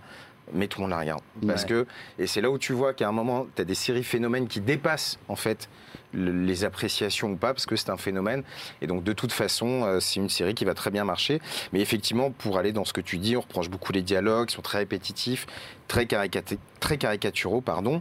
Mais 0.54 0.66
tout 0.66 0.78
le 0.80 0.82
monde 0.84 0.90
la 0.92 1.00
regarde. 1.00 1.20
Parce 1.46 1.62
Ouais. 1.64 1.68
que, 1.68 1.86
et 2.18 2.26
c'est 2.26 2.40
là 2.40 2.50
où 2.50 2.58
tu 2.58 2.72
vois 2.72 2.94
qu'à 2.94 3.08
un 3.08 3.12
moment, 3.12 3.46
tu 3.54 3.62
as 3.62 3.64
des 3.66 3.74
séries 3.74 4.02
phénomènes 4.04 4.48
qui 4.48 4.60
dépassent, 4.60 5.18
en 5.28 5.36
fait, 5.36 5.68
les 6.14 6.64
appréciations 6.64 7.30
ou 7.32 7.36
pas, 7.36 7.52
parce 7.52 7.66
que 7.66 7.76
c'est 7.76 7.90
un 7.90 7.96
phénomène. 7.96 8.42
Et 8.80 8.86
donc, 8.86 9.04
de 9.04 9.12
toute 9.12 9.32
façon, 9.32 9.84
euh, 9.84 10.00
c'est 10.00 10.20
une 10.20 10.28
série 10.30 10.54
qui 10.54 10.64
va 10.64 10.74
très 10.74 10.90
bien 10.90 11.04
marcher. 11.04 11.40
Mais 11.72 11.80
effectivement, 11.80 12.30
pour 12.30 12.58
aller 12.58 12.72
dans 12.72 12.84
ce 12.84 12.92
que 12.92 13.00
tu 13.00 13.18
dis, 13.18 13.36
on 13.36 13.40
reproche 13.40 13.68
beaucoup 13.68 13.92
les 13.92 14.02
dialogues, 14.02 14.48
qui 14.48 14.54
sont 14.54 14.62
très 14.62 14.78
répétitifs, 14.78 15.46
très, 15.86 16.04
caricaté- 16.06 16.58
très 16.80 16.96
caricaturaux, 16.96 17.60
pardon. 17.60 18.00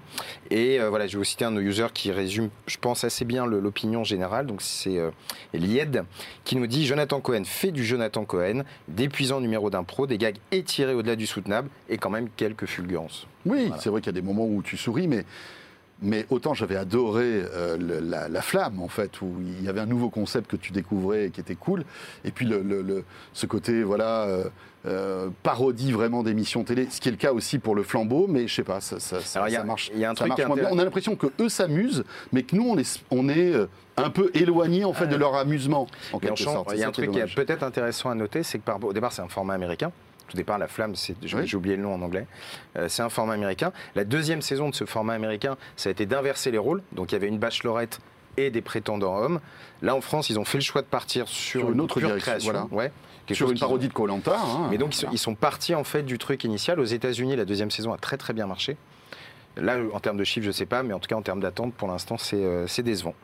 Et 0.52 0.80
euh, 0.80 0.90
voilà, 0.90 1.08
je 1.08 1.14
vais 1.14 1.18
vous 1.18 1.24
citer 1.26 1.46
un 1.46 1.52
de 1.52 1.56
nos 1.58 1.62
users 1.62 1.88
qui 1.94 2.12
résume, 2.12 2.50
je 2.68 2.78
pense, 2.78 3.04
assez 3.04 3.26
bien 3.26 3.46
l'opinion 3.46 4.04
générale. 4.04 4.46
Donc, 4.46 4.62
c'est 4.62 4.98
euh, 4.98 5.12
Lied 5.54 6.04
qui 6.46 6.56
nous 6.56 6.68
dit 6.68 6.86
Jonathan 6.86 7.20
Cohen 7.20 7.44
fait 7.46 7.72
du 7.72 7.86
Jonathan 7.86 8.24
Cohen, 8.26 8.64
d'épuisants 8.88 9.42
numéros 9.42 9.70
d'impro, 9.70 10.08
des 10.08 10.18
gags 10.18 10.38
étirés 10.52 10.94
au-delà 10.94 11.16
du 11.18 11.28
soutenable 11.28 11.70
et 11.90 11.98
quand 11.98 12.10
même 12.10 12.30
quelques 12.38 12.66
fulgurances. 12.68 13.28
Oui, 13.46 13.66
Voilà. 13.68 13.82
c'est 13.82 13.90
vrai 13.90 14.02
qu'il 14.02 14.08
y 14.14 14.18
a 14.18 14.20
des 14.22 14.26
moments 14.26 14.46
où 14.46 14.62
tu 14.64 14.78
souris, 14.78 15.08
mais 15.08 15.26
Mais 16.02 16.28
autant 16.30 16.54
j'avais 16.54 16.76
adoré 16.76 17.24
euh, 17.26 17.76
le- 17.78 18.00
la, 18.00 18.30
la 18.30 18.42
flamme, 18.44 18.80
en 18.82 18.88
fait, 18.88 19.20
où 19.22 19.34
il 19.42 19.64
y 19.64 19.68
avait 19.68 19.80
un 19.80 19.86
nouveau 19.88 20.10
concept 20.10 20.50
que 20.52 20.56
tu 20.56 20.72
découvrais 20.72 21.26
et 21.26 21.30
qui 21.32 21.40
était 21.42 21.56
cool. 21.56 21.84
Et 22.24 22.32
puis 22.32 22.46
le, 22.46 22.62
le- 22.62 22.84
le- 22.84 23.04
ce 23.34 23.48
côté, 23.48 23.82
voilà, 23.82 24.26
euh, 24.26 24.44
euh, 24.86 25.30
parodie 25.42 25.92
vraiment 25.92 26.22
d'émissions 26.22 26.64
télé, 26.64 26.88
ce 26.92 27.02
qui 27.02 27.10
est 27.10 27.12
le 27.12 27.18
cas 27.18 27.34
aussi 27.34 27.58
pour 27.58 27.74
le 27.76 27.82
flambeau, 27.82 28.28
mais 28.30 28.48
je 28.48 28.54
sais 28.54 28.64
pas, 28.64 28.80
ça, 28.80 29.00
ça, 29.00 29.18
Alors, 29.44 29.60
a- 29.60 29.64
marche. 29.64 29.90
il 29.92 30.00
y 30.00 30.06
a 30.06 30.12
un 30.12 30.14
ça 30.14 30.18
truc 30.26 30.28
marche 30.30 30.36
qui 30.38 30.42
est 30.44 30.48
moins 30.48 30.56
bien. 30.56 30.70
On 30.72 30.78
a 30.78 30.84
l'impression 30.84 31.16
que 31.16 31.28
eux 31.40 31.50
s'amusent, 31.50 32.04
mais 32.32 32.44
que 32.44 32.56
nous, 32.56 32.70
on 32.70 32.78
est, 32.78 33.04
on 33.10 33.28
est 33.28 33.54
un 33.98 34.10
peu 34.12 34.30
éloignés, 34.36 34.86
en 34.86 34.94
fait, 34.94 35.08
de 35.08 35.16
leur 35.16 35.34
amusement, 35.36 35.88
en 36.14 36.20
quelque 36.20 36.38
sorte. 36.40 36.70
il 36.74 36.80
y 36.80 36.84
a 36.84 36.88
un 36.90 36.92
truc 36.92 37.10
qui 37.10 37.18
est 37.20 37.34
peut-être 37.36 37.64
intéressant 37.64 38.12
à 38.12 38.16
noter, 38.16 38.44
c'est 38.44 38.60
que 38.60 38.64
par, 38.64 38.82
au 38.84 38.94
départ, 38.94 39.12
c'est 39.12 39.24
un 39.24 39.28
format 39.30 39.56
américain. 39.56 39.92
Tout 40.28 40.36
départ, 40.38 40.58
la 40.58 40.68
flamme, 40.68 40.96
c'est, 40.96 41.16
j'ai 41.22 41.38
Oui. 41.38 41.56
oublié 41.56 41.76
le 41.78 41.84
nom 41.84 41.94
en 41.94 42.02
anglais. 42.02 42.28
Euh, 42.78 42.88
c'est 42.90 43.02
un 43.02 43.10
format 43.10 43.34
américain. 43.34 43.72
La 43.96 44.04
deuxième 44.04 44.42
saison 44.42 44.70
de 44.70 44.76
ce 44.76 44.86
format 44.86 45.14
américain, 45.14 45.56
ça 45.78 45.90
a 45.90 45.92
été 45.92 46.06
d'inverser 46.06 46.52
les 46.52 46.58
rôles. 46.58 46.82
Donc 46.92 47.12
il 47.12 47.16
y 47.16 47.18
avait 47.18 47.28
une 47.28 47.40
bachelorette 47.40 48.00
et 48.36 48.52
des 48.52 48.62
prétendants 48.62 49.16
hommes. 49.18 49.40
Là, 49.82 49.96
en 49.96 50.02
France, 50.02 50.30
ils 50.30 50.38
ont 50.40 50.46
fait 50.46 50.58
le 50.58 50.64
choix 50.64 50.82
de 50.82 50.88
partir 50.88 51.28
sur, 51.28 51.62
Sur 51.62 51.72
une 51.72 51.82
autre 51.82 52.00
pure 52.00 52.16
création. 52.18 52.52
voilà. 52.52 52.68
Ouais. 52.72 52.92
Quelque 53.26 53.38
Sur 53.38 53.52
une 53.52 53.60
parodie 53.60 53.88
de 53.88 53.94
Colanta. 53.94 54.38
Hein, 54.40 54.68
Mais 54.70 54.78
donc, 54.78 54.94
ils 54.94 54.98
sont, 54.98 55.02
voilà. 55.08 55.16
ils 55.16 55.18
sont 55.20 55.36
partis 55.36 55.76
en 55.76 55.84
fait 55.84 56.04
du 56.04 56.18
truc 56.18 56.44
initial. 56.44 56.80
Aux 56.80 56.86
États-Unis, 56.86 57.36
la 57.36 57.46
deuxième 57.46 57.72
saison 57.72 57.92
a 57.94 57.98
très 57.98 58.18
très 58.18 58.34
bien 58.34 58.48
marché. 58.48 58.78
Là, 59.58 59.78
en 59.92 60.00
termes 60.00 60.18
de 60.18 60.24
chiffres, 60.24 60.46
je 60.46 60.52
sais 60.52 60.68
pas, 60.68 60.84
mais 60.84 60.94
en 60.94 61.00
tout 61.00 61.08
cas 61.08 61.16
en 61.16 61.22
termes 61.24 61.40
d'attente, 61.40 61.74
pour 61.74 61.88
l'instant, 61.88 62.18
c'est 62.18 62.36
euh, 62.44 62.68
c'est 62.68 62.84
décevant. 62.84 63.16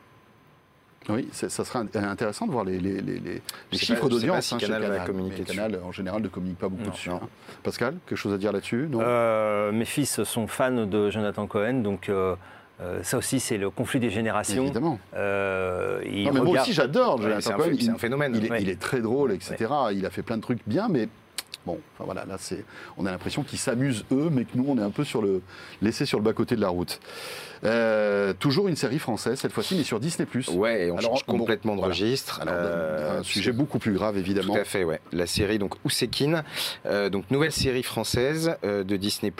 Oui, 1.10 1.28
ça 1.32 1.48
sera 1.50 1.80
intéressant 1.94 2.46
de 2.46 2.52
voir 2.52 2.64
les, 2.64 2.78
les- 2.80 3.00
les- 3.00 3.00
les- 3.00 3.20
les 3.20 3.42
Je 3.72 3.76
sais 3.78 3.84
chiffres 3.86 4.08
d'audience 4.08 4.46
si 4.46 4.54
hein, 4.54 4.58
chez 4.58 4.66
Canal 4.66 4.82
va 4.82 4.88
Canal. 4.88 5.06
communiquer 5.06 5.36
Mais 5.40 5.44
dessus. 5.44 5.56
Canal, 5.56 5.80
en 5.84 5.92
général, 5.92 6.22
ne 6.22 6.28
communique 6.28 6.58
pas 6.58 6.68
beaucoup 6.68 6.84
Non, 6.84 6.90
dessus. 6.90 7.10
non. 7.10 7.16
hein. 7.22 7.28
Pascal, 7.62 7.96
quelque 8.06 8.16
chose 8.18 8.32
à 8.32 8.38
dire 8.38 8.52
là-dessus? 8.52 8.88
Euh, 8.94 9.70
mes 9.70 9.84
fils 9.84 10.22
sont 10.24 10.46
fans 10.46 10.86
de 10.86 11.10
Jonathan 11.10 11.46
Cohen, 11.46 11.82
donc 11.82 12.08
euh, 12.08 12.34
euh, 12.80 13.02
ça 13.02 13.18
aussi 13.18 13.38
c'est 13.38 13.58
le 13.58 13.68
conflit 13.70 14.00
des 14.00 14.08
générations. 14.10 14.64
Évidemment. 14.64 14.98
Euh, 15.14 16.00
ils 16.06 16.24
Non, 16.24 16.32
mais 16.32 16.40
moi 16.40 16.60
aussi, 16.62 16.72
j'adore 16.72 17.20
Jonathan 17.20 17.52
Cohen. 17.52 17.64
c'est 17.72 17.84
Il- 17.84 17.90
un 17.90 17.98
phénomène. 17.98 18.32
Il 18.34 18.46
est, 18.46 18.50
Ouais. 18.50 18.62
il 18.62 18.68
est 18.70 18.80
très 18.80 19.00
drôle, 19.00 19.32
etc. 19.32 19.56
Il 19.92 20.06
a 20.06 20.10
fait 20.10 20.22
plein 20.22 20.36
de 20.38 20.42
trucs 20.42 20.60
bien, 20.66 20.88
mais 20.88 21.08
bon, 21.66 21.78
enfin 21.94 22.04
voilà, 22.04 22.24
là, 22.24 22.36
c'est, 22.38 22.64
on 22.96 23.04
a 23.06 23.10
l'impression 23.10 23.42
qu'ils 23.42 23.58
s'amusent 23.58 24.04
eux, 24.10 24.28
mais 24.32 24.44
que 24.44 24.56
nous, 24.56 24.64
on 24.68 24.78
est 24.78 24.82
un 24.82 24.90
peu 24.90 25.04
sur 25.04 25.20
le, 25.22 25.42
laissés 25.82 26.06
sur 26.06 26.18
le 26.18 26.24
bas-côté 26.24 26.56
de 26.56 26.60
la 26.62 26.68
route. 26.68 26.98
Euh, 27.64 28.32
toujours 28.32 28.68
une 28.68 28.76
série 28.76 28.98
française, 28.98 29.38
cette 29.38 29.52
fois-ci, 29.52 29.76
mais 29.76 29.84
sur 29.84 30.00
Disney+. 30.00 30.26
Ouais, 30.52 30.86
et 30.86 30.90
on 30.90 30.98
Alors, 30.98 31.12
change 31.12 31.26
bon, 31.26 31.38
complètement 31.38 31.72
de 31.74 31.78
voilà. 31.78 31.92
registre. 31.92 32.40
Alors, 32.42 32.54
Euh, 32.56 33.20
un 33.20 33.22
sujet 33.22 33.52
beaucoup 33.52 33.78
plus 33.78 33.92
grave, 33.92 34.18
évidemment. 34.18 34.54
Tout 34.54 34.60
à 34.60 34.64
fait, 34.64 34.84
ouais. 34.84 35.00
La 35.12 35.26
série 35.26 35.58
donc 35.58 35.74
Oussekine, 35.84 36.44
euh, 36.86 37.08
donc 37.10 37.30
nouvelle 37.30 37.52
série 37.52 37.82
française 37.82 38.56
euh, 38.64 38.84
de 38.84 38.96
Disney 38.96 39.32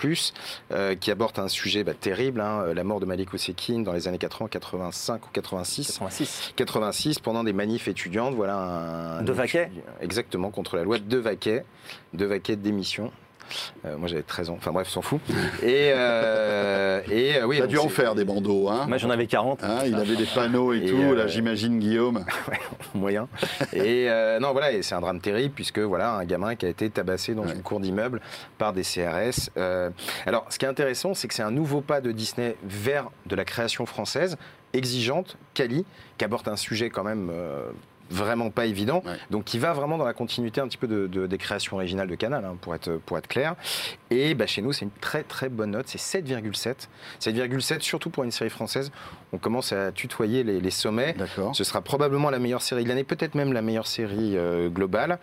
euh, 0.72 0.94
qui 0.94 1.11
aborde 1.11 1.38
un 1.38 1.48
sujet 1.48 1.85
bah, 1.85 1.94
terrible, 1.94 2.40
hein, 2.40 2.72
la 2.74 2.85
mort 2.85 3.00
de 3.00 3.07
Malik 3.07 3.33
Oussekine 3.33 3.85
dans 3.85 3.92
les 3.92 4.09
années 4.09 4.18
80, 4.18 4.48
85 4.48 5.27
ou 5.27 5.31
86. 5.33 5.87
86. 5.87 6.53
86 6.57 7.18
pendant 7.18 7.44
des 7.44 7.53
manifs 7.53 7.88
étudiantes, 7.88 8.35
voilà 8.35 8.57
un, 8.57 9.22
De 9.22 9.33
Vaquet 9.33 9.70
Exactement 10.00 10.50
contre 10.50 10.77
la 10.77 10.85
loi 10.85 10.98
de 10.98 11.18
Vaquet, 11.18 11.64
de 12.12 12.24
Vaquet 12.24 12.57
d'émission. 12.57 13.12
Euh, 13.85 13.96
moi 13.96 14.09
j'avais 14.09 14.22
13 14.22 14.50
ans, 14.50 14.54
enfin 14.59 14.72
bref, 14.72 14.88
s'en 14.88 15.02
fout. 15.02 15.20
Et, 15.62 15.90
euh, 15.94 17.00
et 17.11 17.37
euh, 17.37 17.46
oui, 17.46 17.59
T'as 17.59 17.66
dû 17.66 17.78
en 17.78 17.88
faire 17.88 18.14
des 18.14 18.24
bandeaux, 18.24 18.68
hein 18.68 18.87
Moi 18.88 18.98
j'en 18.98 19.11
avais 19.11 19.26
40. 19.26 19.62
Hein, 19.64 19.78
il 19.87 19.94
avait 19.94 20.16
des 20.16 20.26
panneaux 20.26 20.72
et, 20.72 20.78
Et, 20.78 20.87
tout, 20.90 20.96
euh, 20.96 21.14
là 21.14 21.26
j'imagine 21.26 21.78
Guillaume. 21.78 22.24
moyen. 22.94 23.28
Et 23.72 24.09
euh, 24.09 24.38
non, 24.40 24.52
voilà, 24.52 24.72
et 24.72 24.83
c'est 24.83 24.94
un 24.94 25.00
drame 25.00 25.20
terrible 25.20 25.54
puisque 25.54 25.78
voilà 25.78 26.12
un 26.14 26.24
gamin 26.24 26.54
qui 26.57 26.66
a 26.66 26.68
été 26.68 26.88
tabassé 26.90 27.35
dans 27.35 27.44
Ouais. 27.44 27.52
une 27.54 27.62
cour 27.62 27.80
d'immeuble 27.80 28.20
par 28.59 28.72
des 28.72 28.83
CRS. 28.83 29.50
Euh, 29.57 29.90
alors, 30.26 30.46
ce 30.48 30.59
qui 30.59 30.64
est 30.64 30.68
intéressant, 30.68 31.12
c'est 31.14 31.28
que 31.28 31.35
c'est 31.35 31.42
un 31.42 31.50
nouveau 31.50 31.80
pas 31.80 32.00
de 32.00 32.11
Disney 32.12 32.57
vers 32.64 33.11
de 33.26 33.37
la 33.37 33.44
création 33.44 33.85
française 33.87 34.37
exigeante, 34.72 35.37
quali, 35.54 35.85
qui 36.18 36.24
aborde 36.24 36.48
un 36.48 36.57
sujet 36.57 36.90
quand 36.90 37.04
même. 37.04 37.30
Vraiment 38.11 38.51
pas 38.51 38.67
évident, 38.67 39.03
Ouais. 39.07 39.17
donc 39.31 39.45
qui 39.45 39.59
va 39.59 39.73
vraiment 39.73 39.97
dans 39.99 40.05
la 40.05 40.12
continuité 40.12 40.61
un 40.61 40.69
petit 40.69 40.77
peu 40.77 40.87
de, 40.87 41.07
de- 41.07 41.27
des 41.27 41.38
créations 41.38 41.77
originales 41.77 42.09
de 42.09 42.14
Canal, 42.14 42.45
hein, 42.45 42.57
pour, 42.61 42.75
être, 42.75 42.97
pour 43.07 43.17
être 43.19 43.27
clair. 43.29 43.55
Et 44.11 44.35
bah, 44.35 44.47
chez 44.47 44.62
nous, 44.62 44.73
c'est 44.73 44.85
une 44.85 44.90
très 45.01 45.23
très 45.23 45.49
bonne 45.49 45.71
note, 45.73 45.87
c'est 45.88 45.99
7,7. 46.23 46.88
7,7 47.21 47.81
surtout 47.81 48.11
pour 48.11 48.25
une 48.25 48.31
série 48.31 48.51
française. 48.51 48.90
On 49.33 49.38
commence 49.38 49.73
à 49.73 49.90
tutoyer 49.90 50.45
les, 50.45 50.61
les 50.61 50.71
sommets. 50.71 51.17
Ce 51.55 51.64
sera 51.64 51.81
probablement 51.81 52.31
la 52.31 52.38
meilleure 52.38 52.62
série 52.62 52.85
de 52.85 52.88
l'année, 52.88 53.05
peut-être 53.05 53.35
même 53.35 53.53
la 53.53 53.62
meilleure 53.62 53.87
série 53.87 54.37
euh, 54.37 54.69
globale. 54.69 55.19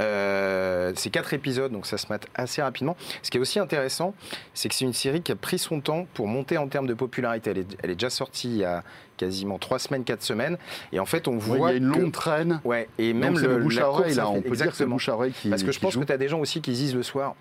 Euh, 0.00 0.92
c'est 0.96 1.10
quatre 1.10 1.34
épisodes, 1.34 1.70
donc 1.72 1.86
ça 1.86 1.98
se 1.98 2.06
mate 2.08 2.26
assez 2.34 2.62
rapidement. 2.62 2.96
Ce 3.22 3.30
qui 3.30 3.36
est 3.38 3.40
aussi 3.40 3.58
intéressant, 3.58 4.14
c'est 4.54 4.68
que 4.68 4.74
c'est 4.74 4.84
une 4.84 4.92
série 4.92 5.22
qui 5.22 5.32
a 5.32 5.36
pris 5.36 5.58
son 5.58 5.80
temps 5.80 6.06
pour 6.14 6.26
monter 6.26 6.58
en 6.58 6.66
termes 6.68 6.86
de 6.86 6.94
popularité. 6.94 7.50
Elle 7.50 7.58
est, 7.58 7.76
elle 7.82 7.90
est 7.90 7.94
déjà 7.94 8.10
sortie 8.10 8.48
il 8.48 8.56
y 8.58 8.64
a 8.64 8.82
quasiment 9.16 9.58
trois 9.58 9.78
semaines, 9.78 10.04
quatre 10.04 10.22
semaines. 10.22 10.56
Et 10.92 10.98
en 11.00 11.06
fait, 11.06 11.28
on 11.28 11.32
Ouais, 11.34 11.38
voit 11.38 11.70
il 11.70 11.72
y 11.72 11.74
a 11.74 11.78
une 11.86 11.92
que- 11.92 11.98
longue 12.00 12.12
traîne. 12.12 12.60
Ouais, 12.64 12.88
et 12.98 13.12
même 13.12 13.36
c'est 13.36 13.46
le, 13.46 13.58
le, 13.58 13.62
bouche 13.64 13.76
la 13.76 13.82
à 13.82 13.84
course 13.86 14.00
oreille, 14.00 14.14
là. 14.14 14.28
On 14.30 14.40
peut 14.42 14.56
dire 14.56 14.70
que 14.70 14.76
c'est 14.76 14.86
bouche 14.86 15.08
à 15.08 15.14
oreille 15.14 15.32
qui. 15.32 15.48
Parce 15.50 15.62
que 15.62 15.72
je 15.72 15.78
pense 15.80 15.92
joue. 15.92 16.00
que 16.00 16.06
tu 16.06 16.12
as 16.12 16.18
des 16.18 16.28
gens 16.28 16.40
aussi 16.40 16.60
qui 16.60 16.74
se 16.74 16.80
disent 16.80 16.94
le 16.94 17.02
soir. 17.02 17.34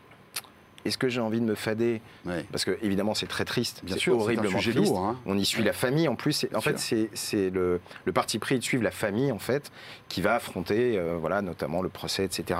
Est-ce 0.85 0.97
que 0.97 1.09
j'ai 1.09 1.19
envie 1.21 1.39
de 1.39 1.45
me 1.45 1.55
fader 1.55 2.01
Ouais. 2.25 2.45
Parce 2.51 2.65
que 2.65 2.77
évidemment 2.81 3.13
c'est 3.15 3.27
très 3.27 3.45
triste, 3.45 3.81
Bien 3.83 3.97
sûr, 3.97 4.17
horriblement 4.17 4.59
triste. 4.59 4.75
lourd. 4.77 4.99
hein. 4.99 5.19
On 5.25 5.37
y 5.37 5.45
suit 5.45 5.63
la 5.63 5.73
famille 5.73 6.07
en 6.07 6.15
plus. 6.15 6.45
En 6.55 6.61
fait, 6.61 6.79
c'est 7.13 7.49
le, 7.49 7.79
le 8.05 8.11
parti 8.13 8.39
pris 8.39 8.57
de 8.57 8.63
suivre 8.63 8.83
la 8.83 8.91
famille 8.91 9.31
en 9.31 9.39
fait 9.39 9.71
qui 10.07 10.21
va 10.21 10.35
affronter, 10.35 10.97
euh, 10.97 11.17
voilà, 11.19 11.41
notamment 11.41 11.81
le 11.81 11.89
procès, 11.89 12.23
etc. 12.25 12.59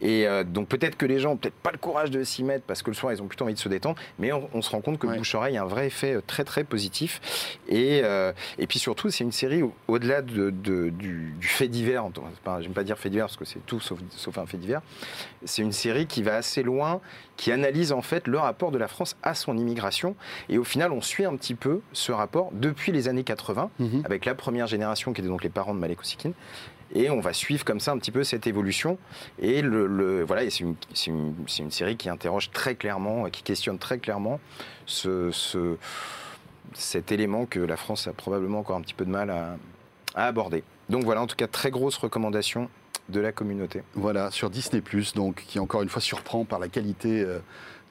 Et 0.00 0.26
euh, 0.26 0.42
donc 0.44 0.68
peut-être 0.68 0.96
que 0.96 1.06
les 1.06 1.18
gens 1.18 1.32
ont 1.32 1.36
peut-être 1.36 1.54
pas 1.54 1.70
le 1.72 1.78
courage 1.78 2.10
de 2.10 2.24
s'y 2.24 2.42
mettre 2.42 2.64
parce 2.64 2.82
que 2.82 2.90
le 2.90 2.96
soir 2.96 3.12
ils 3.12 3.22
ont 3.22 3.26
plutôt 3.26 3.44
envie 3.44 3.54
de 3.54 3.58
se 3.58 3.68
détendre, 3.68 3.96
mais 4.18 4.32
on, 4.32 4.48
on 4.54 4.62
se 4.62 4.70
rend 4.70 4.80
compte 4.80 4.98
que 4.98 5.06
Ouais. 5.06 5.12
le 5.14 5.18
bouche-oreille 5.18 5.56
a 5.56 5.62
un 5.62 5.66
vrai 5.66 5.86
effet 5.86 6.14
euh, 6.14 6.22
très 6.26 6.44
très 6.44 6.64
positif. 6.64 7.20
Et, 7.68 8.00
euh, 8.04 8.32
et 8.58 8.66
puis 8.66 8.78
surtout, 8.78 9.10
c'est 9.10 9.24
une 9.24 9.32
série 9.32 9.62
au- 9.62 9.74
au-delà 9.88 10.22
de, 10.22 10.50
de- 10.50 10.88
du, 10.90 11.34
du 11.38 11.46
fait 11.46 11.68
divers. 11.68 12.04
J'aime 12.60 12.72
pas 12.72 12.84
dire 12.84 12.98
fait 12.98 13.10
divers 13.10 13.26
parce 13.26 13.36
que 13.36 13.44
c'est 13.44 13.64
tout 13.66 13.80
sauf, 13.80 13.98
sauf 14.16 14.38
un 14.38 14.46
fait 14.46 14.56
divers. 14.58 14.82
C'est 15.44 15.62
une 15.62 15.72
série 15.72 16.06
qui 16.06 16.22
va 16.22 16.36
assez 16.36 16.62
loin, 16.62 17.00
qui 17.36 17.49
analyse 17.52 17.92
en 17.92 18.02
fait 18.02 18.26
le 18.26 18.38
rapport 18.38 18.70
de 18.70 18.78
la 18.78 18.88
France 18.88 19.16
à 19.22 19.34
son 19.34 19.56
immigration. 19.56 20.14
Et 20.48 20.58
au 20.58 20.64
final, 20.64 20.92
on 20.92 21.00
suit 21.00 21.24
un 21.24 21.36
petit 21.36 21.54
peu 21.54 21.80
ce 21.92 22.12
rapport 22.12 22.50
depuis 22.52 22.92
les 22.92 23.08
années 23.08 23.24
80, 23.24 23.70
Mhm. 23.78 24.02
avec 24.04 24.24
la 24.24 24.34
première 24.34 24.66
génération 24.66 25.12
qui 25.12 25.20
était 25.20 25.28
donc 25.30 25.42
les 25.42 25.50
parents 25.50 25.74
de 25.74 25.78
Malek 25.80 26.00
Ousikine. 26.00 26.32
Et 26.92 27.08
on 27.08 27.20
va 27.20 27.32
suivre 27.32 27.64
comme 27.64 27.78
ça 27.78 27.92
un 27.92 27.98
petit 27.98 28.10
peu 28.10 28.24
cette 28.24 28.48
évolution. 28.48 28.98
Et 29.38 29.62
le, 29.62 29.86
le- 29.86 30.24
voilà, 30.24 30.42
c'est 30.50 30.60
une, 30.64 30.74
une- 31.06 31.34
une 31.60 31.70
série 31.70 31.96
qui 31.96 32.08
interroge 32.08 32.50
très 32.50 32.74
clairement, 32.74 33.30
qui 33.30 33.42
questionne 33.44 33.78
très 33.78 33.98
clairement 33.98 34.40
ce, 34.86 35.30
ce- 35.30 35.76
cet 36.74 37.12
élément 37.12 37.46
que 37.46 37.60
la 37.60 37.76
France 37.76 38.06
a 38.08 38.12
probablement 38.12 38.58
encore 38.60 38.76
un 38.76 38.80
petit 38.80 38.94
peu 38.94 39.04
de 39.04 39.10
mal 39.10 39.30
à, 39.30 39.56
à 40.16 40.26
aborder. 40.26 40.64
Donc 40.88 41.04
voilà, 41.04 41.22
en 41.22 41.26
tout 41.28 41.36
cas, 41.36 41.46
très 41.46 41.70
grosse 41.70 41.96
recommandation 41.96 42.68
de 43.10 43.20
la 43.20 43.32
communauté. 43.32 43.82
Voilà, 43.94 44.30
sur 44.30 44.50
Disney+, 44.50 44.82
donc, 45.14 45.44
qui 45.46 45.58
encore 45.58 45.82
une 45.82 45.88
fois 45.88 46.02
surprend 46.02 46.44
par 46.44 46.58
la 46.58 46.68
qualité 46.68 47.22
euh, 47.22 47.38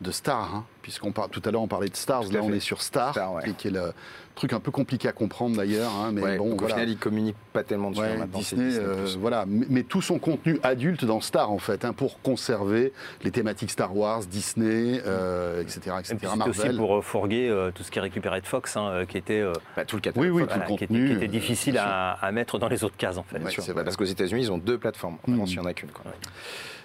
de 0.01 0.12
Star, 0.12 0.55
hein, 0.55 0.65
puisqu'on 0.81 1.12
parle 1.12 1.29
tout 1.29 1.41
à 1.43 1.51
l'heure 1.51 1.62
on 1.62 1.67
parlait 1.67 1.89
de 1.89 1.95
Stars, 1.95 2.23
Tout 2.25 2.31
là 2.31 2.39
on 2.41 2.53
est 2.53 2.59
sur 2.62 2.81
Star, 2.81 3.12
Star, 3.12 3.33
ouais. 3.33 3.53
qui, 3.57 3.67
est 3.67 3.71
le 3.71 3.91
truc 4.33 4.53
un 4.53 4.62
peu 4.62 4.71
compliqué 4.71 5.09
à 5.09 5.12
comprendre 5.12 5.57
d'ailleurs, 5.57 5.91
hein, 5.93 6.12
mais 6.13 6.21
Ouais, 6.21 6.38
bon, 6.38 6.51
donc 6.51 6.59
voilà. 6.62 6.75
au 6.75 6.77
final, 6.77 6.89
ils 6.89 6.97
communiquent 6.97 7.35
pas 7.51 7.63
tellement 7.63 7.89
dessus 7.91 8.01
Ouais, 8.03 8.12
hein, 8.13 8.19
maintenant. 8.19 8.39
c'est 8.41 8.55
Disney, 8.55 8.69
Disney+. 8.69 8.85
euh, 8.88 9.05
voilà, 9.19 9.43
mais, 9.45 9.65
mais 9.69 9.83
tout 9.83 10.01
son 10.01 10.17
contenu 10.17 10.57
adulte 10.63 11.03
dans 11.03 11.19
Star 11.19 11.51
en 11.51 11.59
fait, 11.59 11.83
hein, 11.83 11.91
pour 11.91 12.21
conserver 12.21 12.93
les 13.23 13.31
thématiques 13.31 13.71
Star 13.71 13.93
Wars, 13.93 14.21
Disney, 14.21 15.01
euh, 15.05 15.62
etc., 15.62 15.79
Et 15.97 15.99
etc. 15.99 16.15
puis 16.17 16.27
c'était 16.29 16.49
aussi 16.49 16.59
Marvel. 16.59 16.77
pour 16.77 16.97
euh, 16.97 17.01
fourguer 17.01 17.49
euh, 17.49 17.71
tout 17.75 17.83
ce 17.83 17.91
qui 17.91 17.99
est 17.99 18.01
récupéré 18.01 18.39
de 18.39 18.47
Fox, 18.47 18.77
qui 19.09 19.17
était, 19.17 19.41
euh, 19.41 19.51
Bah, 19.75 19.83
tout 19.83 19.97
le 19.97 20.01
catalogue. 20.01 20.25
Oui, 20.31 20.31
oui, 20.41 20.47
voilà, 20.47 20.53
tout 20.65 20.71
le 20.71 20.77
qui 20.77 20.83
était- 20.85 20.88
contenu, 20.93 21.07
qui 21.09 21.13
était 21.15 21.27
difficile 21.27 21.77
à, 21.77 22.12
à 22.13 22.31
mettre 22.31 22.57
dans 22.57 22.69
les 22.69 22.85
autres 22.85 22.95
cases 22.97 23.17
en 23.17 23.23
fait. 23.23 23.39
Ouais, 23.43 23.51
sûr. 23.51 23.62
c'est 23.63 23.73
vrai. 23.73 23.83
parce 23.83 23.97
qu'aux 23.97 24.05
États-Unis, 24.05 24.43
ils 24.43 24.51
ont 24.53 24.57
deux 24.57 24.77
plateformes. 24.77 25.17
En. 25.27 25.33
France, 25.35 25.51
il 25.51 25.59
n'y 25.59 25.65
en 25.65 25.65
a 25.65 25.73
qu'une. 25.73 25.89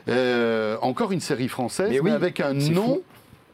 Euh, 0.08 0.76
encore 0.82 1.12
une 1.12 1.20
série 1.20 1.48
française, 1.48 1.98
Mais 2.02 2.10
avec 2.10 2.40
un 2.40 2.52
nom 2.52 2.96
fou. 2.96 3.02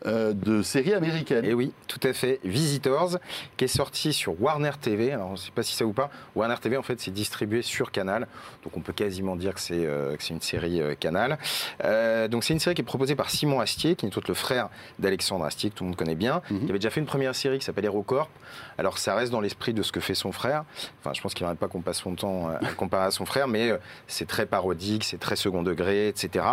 Euh, 0.06 0.32
de 0.32 0.62
série 0.62 0.94
américaine. 0.94 1.44
Et 1.44 1.54
oui, 1.54 1.72
tout 1.86 2.00
à 2.02 2.12
fait. 2.12 2.40
Visitors, 2.44 3.18
qui 3.56 3.64
est 3.64 3.68
sorti 3.68 4.12
sur 4.12 4.40
Warner 4.40 4.70
TV. 4.80 5.12
Alors, 5.12 5.28
je 5.28 5.32
ne 5.32 5.46
sais 5.46 5.50
pas 5.54 5.62
si 5.62 5.74
ça 5.74 5.84
vous 5.84 5.92
parle. 5.92 6.08
Warner 6.34 6.56
TV, 6.60 6.76
en 6.76 6.82
fait, 6.82 7.00
c'est 7.00 7.10
distribué 7.10 7.62
sur 7.62 7.90
Canal. 7.90 8.26
Donc, 8.64 8.76
on 8.76 8.80
peut 8.80 8.92
quasiment 8.92 9.36
dire 9.36 9.54
que 9.54 9.60
c'est 9.60 9.84
euh, 9.84 10.16
une 10.30 10.40
série 10.40 10.80
euh, 10.80 10.94
Canal. 10.94 11.38
Euh, 11.84 12.28
donc, 12.28 12.44
c'est 12.44 12.54
une 12.54 12.60
série 12.60 12.74
qui 12.74 12.82
est 12.82 12.84
proposée 12.84 13.14
par 13.14 13.30
Simon 13.30 13.60
Astier, 13.60 13.96
qui 13.96 14.06
est 14.06 14.16
autre 14.16 14.28
le 14.28 14.34
frère 14.34 14.68
d'Alexandre 14.98 15.44
Astier, 15.44 15.70
que 15.70 15.74
tout 15.74 15.84
le 15.84 15.88
monde 15.88 15.96
connaît 15.96 16.14
bien. 16.14 16.42
Mhm. 16.50 16.60
Il 16.62 16.70
avait 16.70 16.78
déjà 16.78 16.90
fait 16.90 17.00
une 17.00 17.06
première 17.06 17.34
série 17.34 17.58
qui 17.58 17.64
s'appelle 17.64 17.84
HeroCorp. 17.84 18.30
Alors, 18.78 18.98
ça 18.98 19.14
reste 19.14 19.32
dans 19.32 19.40
l'esprit 19.40 19.74
de 19.74 19.82
ce 19.82 19.92
que 19.92 20.00
fait 20.00 20.14
son 20.14 20.32
frère. 20.32 20.64
Enfin, 21.00 21.12
je 21.12 21.20
pense 21.20 21.34
qu'il 21.34 21.44
n'arrête 21.44 21.58
pas 21.58 21.68
qu'on 21.68 21.82
passe 21.82 21.98
son 21.98 22.14
temps 22.14 22.48
à 22.48 22.72
comparer 22.76 23.06
à 23.06 23.10
son 23.10 23.26
frère, 23.26 23.48
mais 23.48 23.72
c'est 24.06 24.26
très 24.26 24.46
parodique, 24.46 25.04
c'est 25.04 25.18
très 25.20 25.36
second 25.36 25.62
degré, 25.62 26.08
etc. 26.08 26.44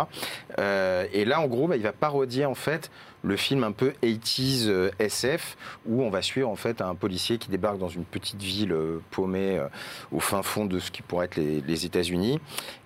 Et 0.58 1.24
là, 1.24 1.40
en 1.40 1.46
gros, 1.46 1.68
bah, 1.68 1.76
il 1.76 1.82
va 1.82 1.92
parodier, 1.92 2.44
en 2.44 2.54
fait, 2.54 2.90
le 3.22 3.36
film 3.36 3.64
un 3.64 3.72
peu 3.72 3.92
80s 4.02 4.68
euh, 4.68 4.90
SF 4.98 5.56
où 5.86 6.02
on 6.02 6.10
va 6.10 6.22
suivre 6.22 6.48
en 6.48 6.56
fait 6.56 6.80
un 6.80 6.94
policier 6.94 7.38
qui 7.38 7.48
débarque 7.50 7.78
dans 7.78 7.88
une 7.88 8.04
petite 8.04 8.40
ville 8.42 8.72
euh, 8.72 9.00
paumée 9.10 9.58
euh, 9.58 9.68
au 10.12 10.20
fin 10.20 10.42
fond 10.42 10.66
de 10.66 10.78
ce 10.78 10.90
qui 10.90 11.02
pourrait 11.02 11.26
être 11.26 11.36
les, 11.36 11.60
les 11.60 11.86
États-Unis 11.86 12.40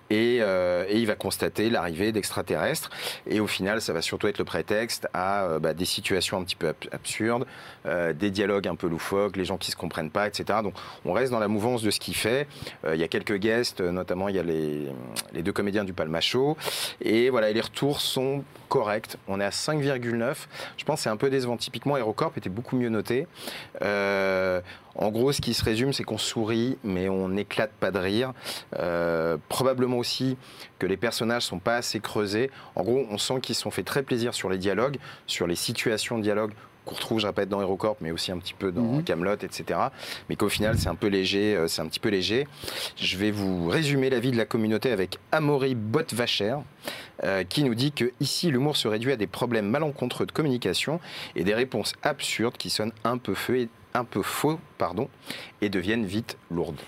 Et, 0.09 0.39
euh, 0.41 0.85
et 0.87 0.99
il 0.99 1.07
va 1.07 1.15
constater 1.15 1.69
l'arrivée 1.69 2.11
d'extraterrestres. 2.11 2.89
Et 3.27 3.39
au 3.39 3.47
final, 3.47 3.81
ça 3.81 3.93
va 3.93 4.01
surtout 4.01 4.27
être 4.27 4.37
le 4.37 4.43
prétexte 4.45 5.07
à 5.13 5.43
euh, 5.45 5.59
bah, 5.59 5.73
des 5.73 5.85
situations 5.85 6.37
un 6.37 6.43
petit 6.43 6.55
peu 6.55 6.67
ab- 6.67 6.75
absurdes, 6.91 7.45
euh, 7.85 8.13
des 8.13 8.29
dialogues 8.29 8.67
un 8.67 8.75
peu 8.75 8.87
loufoques, 8.87 9.37
les 9.37 9.45
gens 9.45 9.57
qui 9.57 9.71
se 9.71 9.75
comprennent 9.75 10.11
pas, 10.11 10.27
etc. 10.27 10.59
Donc 10.61 10.75
on 11.05 11.13
reste 11.13 11.31
dans 11.31 11.39
la 11.39 11.47
mouvance 11.47 11.81
de 11.81 11.89
ce 11.91 11.99
qu'il 11.99 12.15
fait. 12.15 12.47
Il 12.87 12.99
y 12.99 13.03
a 13.03 13.07
quelques 13.07 13.37
guests, 13.37 13.81
notamment 13.81 14.27
il 14.27 14.35
y 14.35 14.39
a 14.39 14.43
les, 14.43 14.87
les 15.33 15.41
deux 15.41 15.53
comédiens 15.53 15.83
du 15.83 15.93
Palma 15.93 16.21
Show. 16.21 16.57
Et 17.01 17.29
voilà, 17.29 17.49
et 17.49 17.53
les 17.53 17.61
retours 17.61 18.01
sont 18.01 18.43
corrects. 18.69 19.17
On 19.27 19.39
est 19.39 19.45
à 19.45 19.49
5,9. 19.49 20.35
Je 20.77 20.83
pense 20.85 20.99
que 20.99 21.03
c'est 21.03 21.09
un 21.09 21.17
peu 21.17 21.29
décevant. 21.29 21.57
Typiquement, 21.57 21.97
Aerocorp 21.97 22.33
était 22.37 22.49
beaucoup 22.49 22.75
mieux 22.75 22.89
noté. 22.89 23.27
En 24.95 25.09
gros, 25.09 25.31
ce 25.31 25.41
qui 25.41 25.53
se 25.53 25.63
résume, 25.63 25.91
c'est 25.93 26.03
qu'on 26.03 26.17
sourit, 26.19 26.77
mais 26.83 27.09
on 27.09 27.29
n'éclate 27.29 27.71
pas 27.71 27.89
de 27.91 27.97
rire. 27.99 28.33
Euh, 28.77 29.37
probablement 29.49 29.97
aussi 29.97 30.37
que 30.79 30.85
les 30.85 30.97
personnages 30.97 31.43
sont 31.43 31.59
pas 31.59 31.77
assez 31.77 31.99
creusés. 31.99 32.51
En 32.75 32.83
gros, 32.83 33.05
on 33.09 33.17
sent 33.17 33.39
qu'ils 33.41 33.55
se 33.55 33.61
sont 33.61 33.71
fait 33.71 33.83
très 33.83 34.03
plaisir 34.03 34.33
sur 34.33 34.49
les 34.49 34.57
dialogues, 34.57 34.97
sur 35.25 35.47
les 35.47 35.55
situations 35.55 36.17
de 36.17 36.23
dialogue 36.23 36.51
qu'on 36.85 36.95
retrouve, 36.95 37.19
je 37.19 37.25
répète, 37.27 37.47
dans 37.47 37.61
Aerocorp, 37.61 37.95
mais 38.01 38.11
aussi 38.11 38.33
un 38.33 38.37
petit 38.37 38.53
peu 38.53 38.69
dans 38.73 38.81
Mhm. 38.81 39.03
Camelot, 39.05 39.35
etc. 39.35 39.79
Mais 40.29 40.35
qu'au 40.35 40.49
final, 40.49 40.77
c'est 40.77 40.89
un 40.89 40.95
peu 40.95 41.07
léger. 41.07 41.55
euh, 41.55 41.67
C'est 41.69 41.81
un 41.81 41.87
petit 41.87 42.01
peu 42.01 42.09
léger. 42.09 42.45
Je 42.97 43.17
vais 43.17 43.31
vous 43.31 43.69
résumer 43.69 44.09
l'avis 44.09 44.31
de 44.31 44.37
la 44.37 44.43
communauté 44.45 44.91
avec 44.91 45.17
Amaury 45.31 45.75
Bottvacher, 45.75 46.57
euh, 47.23 47.45
qui 47.45 47.63
nous 47.63 47.73
dit 47.73 47.93
que 47.93 48.11
ici, 48.19 48.51
l'humour 48.51 48.75
se 48.75 48.89
réduit 48.89 49.13
à 49.13 49.15
des 49.15 49.27
problèmes 49.27 49.69
malencontreux 49.69 50.25
de 50.25 50.33
communication 50.33 50.99
et 51.37 51.45
des 51.45 51.53
réponses 51.53 51.93
absurdes 52.03 52.57
qui 52.57 52.69
sonnent 52.69 52.91
un 53.05 53.17
peu 53.17 53.33
feu 53.33 53.59
et 53.59 53.69
un 53.93 54.03
peu 54.03 54.21
faux, 54.21 54.59
pardon, 54.77 55.09
et 55.61 55.69
deviennent 55.69 56.05
vite 56.05 56.37
lourdes. 56.49 56.81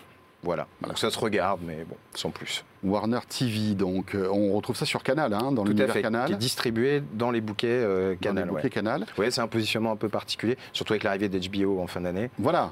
Voilà. 0.45 0.67
Donc 0.87 0.97
ça 0.99 1.09
se 1.11 1.19
regarde, 1.19 1.59
mais 1.65 1.83
bon, 1.89 1.95
sans 2.13 2.29
plus. 2.29 2.63
Warner 2.83 3.19
TV, 3.27 3.73
donc 3.73 4.13
euh, 4.13 4.29
on 4.31 4.53
retrouve 4.53 4.75
ça 4.75 4.85
sur 4.85 5.01
Canal, 5.01 5.33
hein, 5.33 5.51
dans 5.51 5.63
Tout 5.63 5.71
à 5.71 5.73
l'univers 5.73 5.91
fait. 5.93 6.01
Canal. 6.03 6.27
Qui 6.27 6.33
est 6.33 6.37
distribué 6.37 7.01
dans 7.13 7.31
les 7.31 7.41
bouquets 7.41 7.67
euh, 7.67 8.13
dans 8.13 8.19
Canal. 8.19 8.43
les 8.45 8.49
ouais. 8.51 8.55
bouquets 8.61 8.69
Canal. 8.69 9.05
Ouais, 9.17 9.31
c'est 9.31 9.41
un 9.41 9.47
positionnement 9.47 9.91
un 9.93 9.95
peu 9.95 10.07
particulier, 10.07 10.55
surtout 10.71 10.93
avec 10.93 11.03
l'arrivée 11.03 11.27
d'HBO 11.29 11.81
en 11.81 11.87
fin 11.87 11.99
d'année. 12.01 12.29
Voilà, 12.37 12.71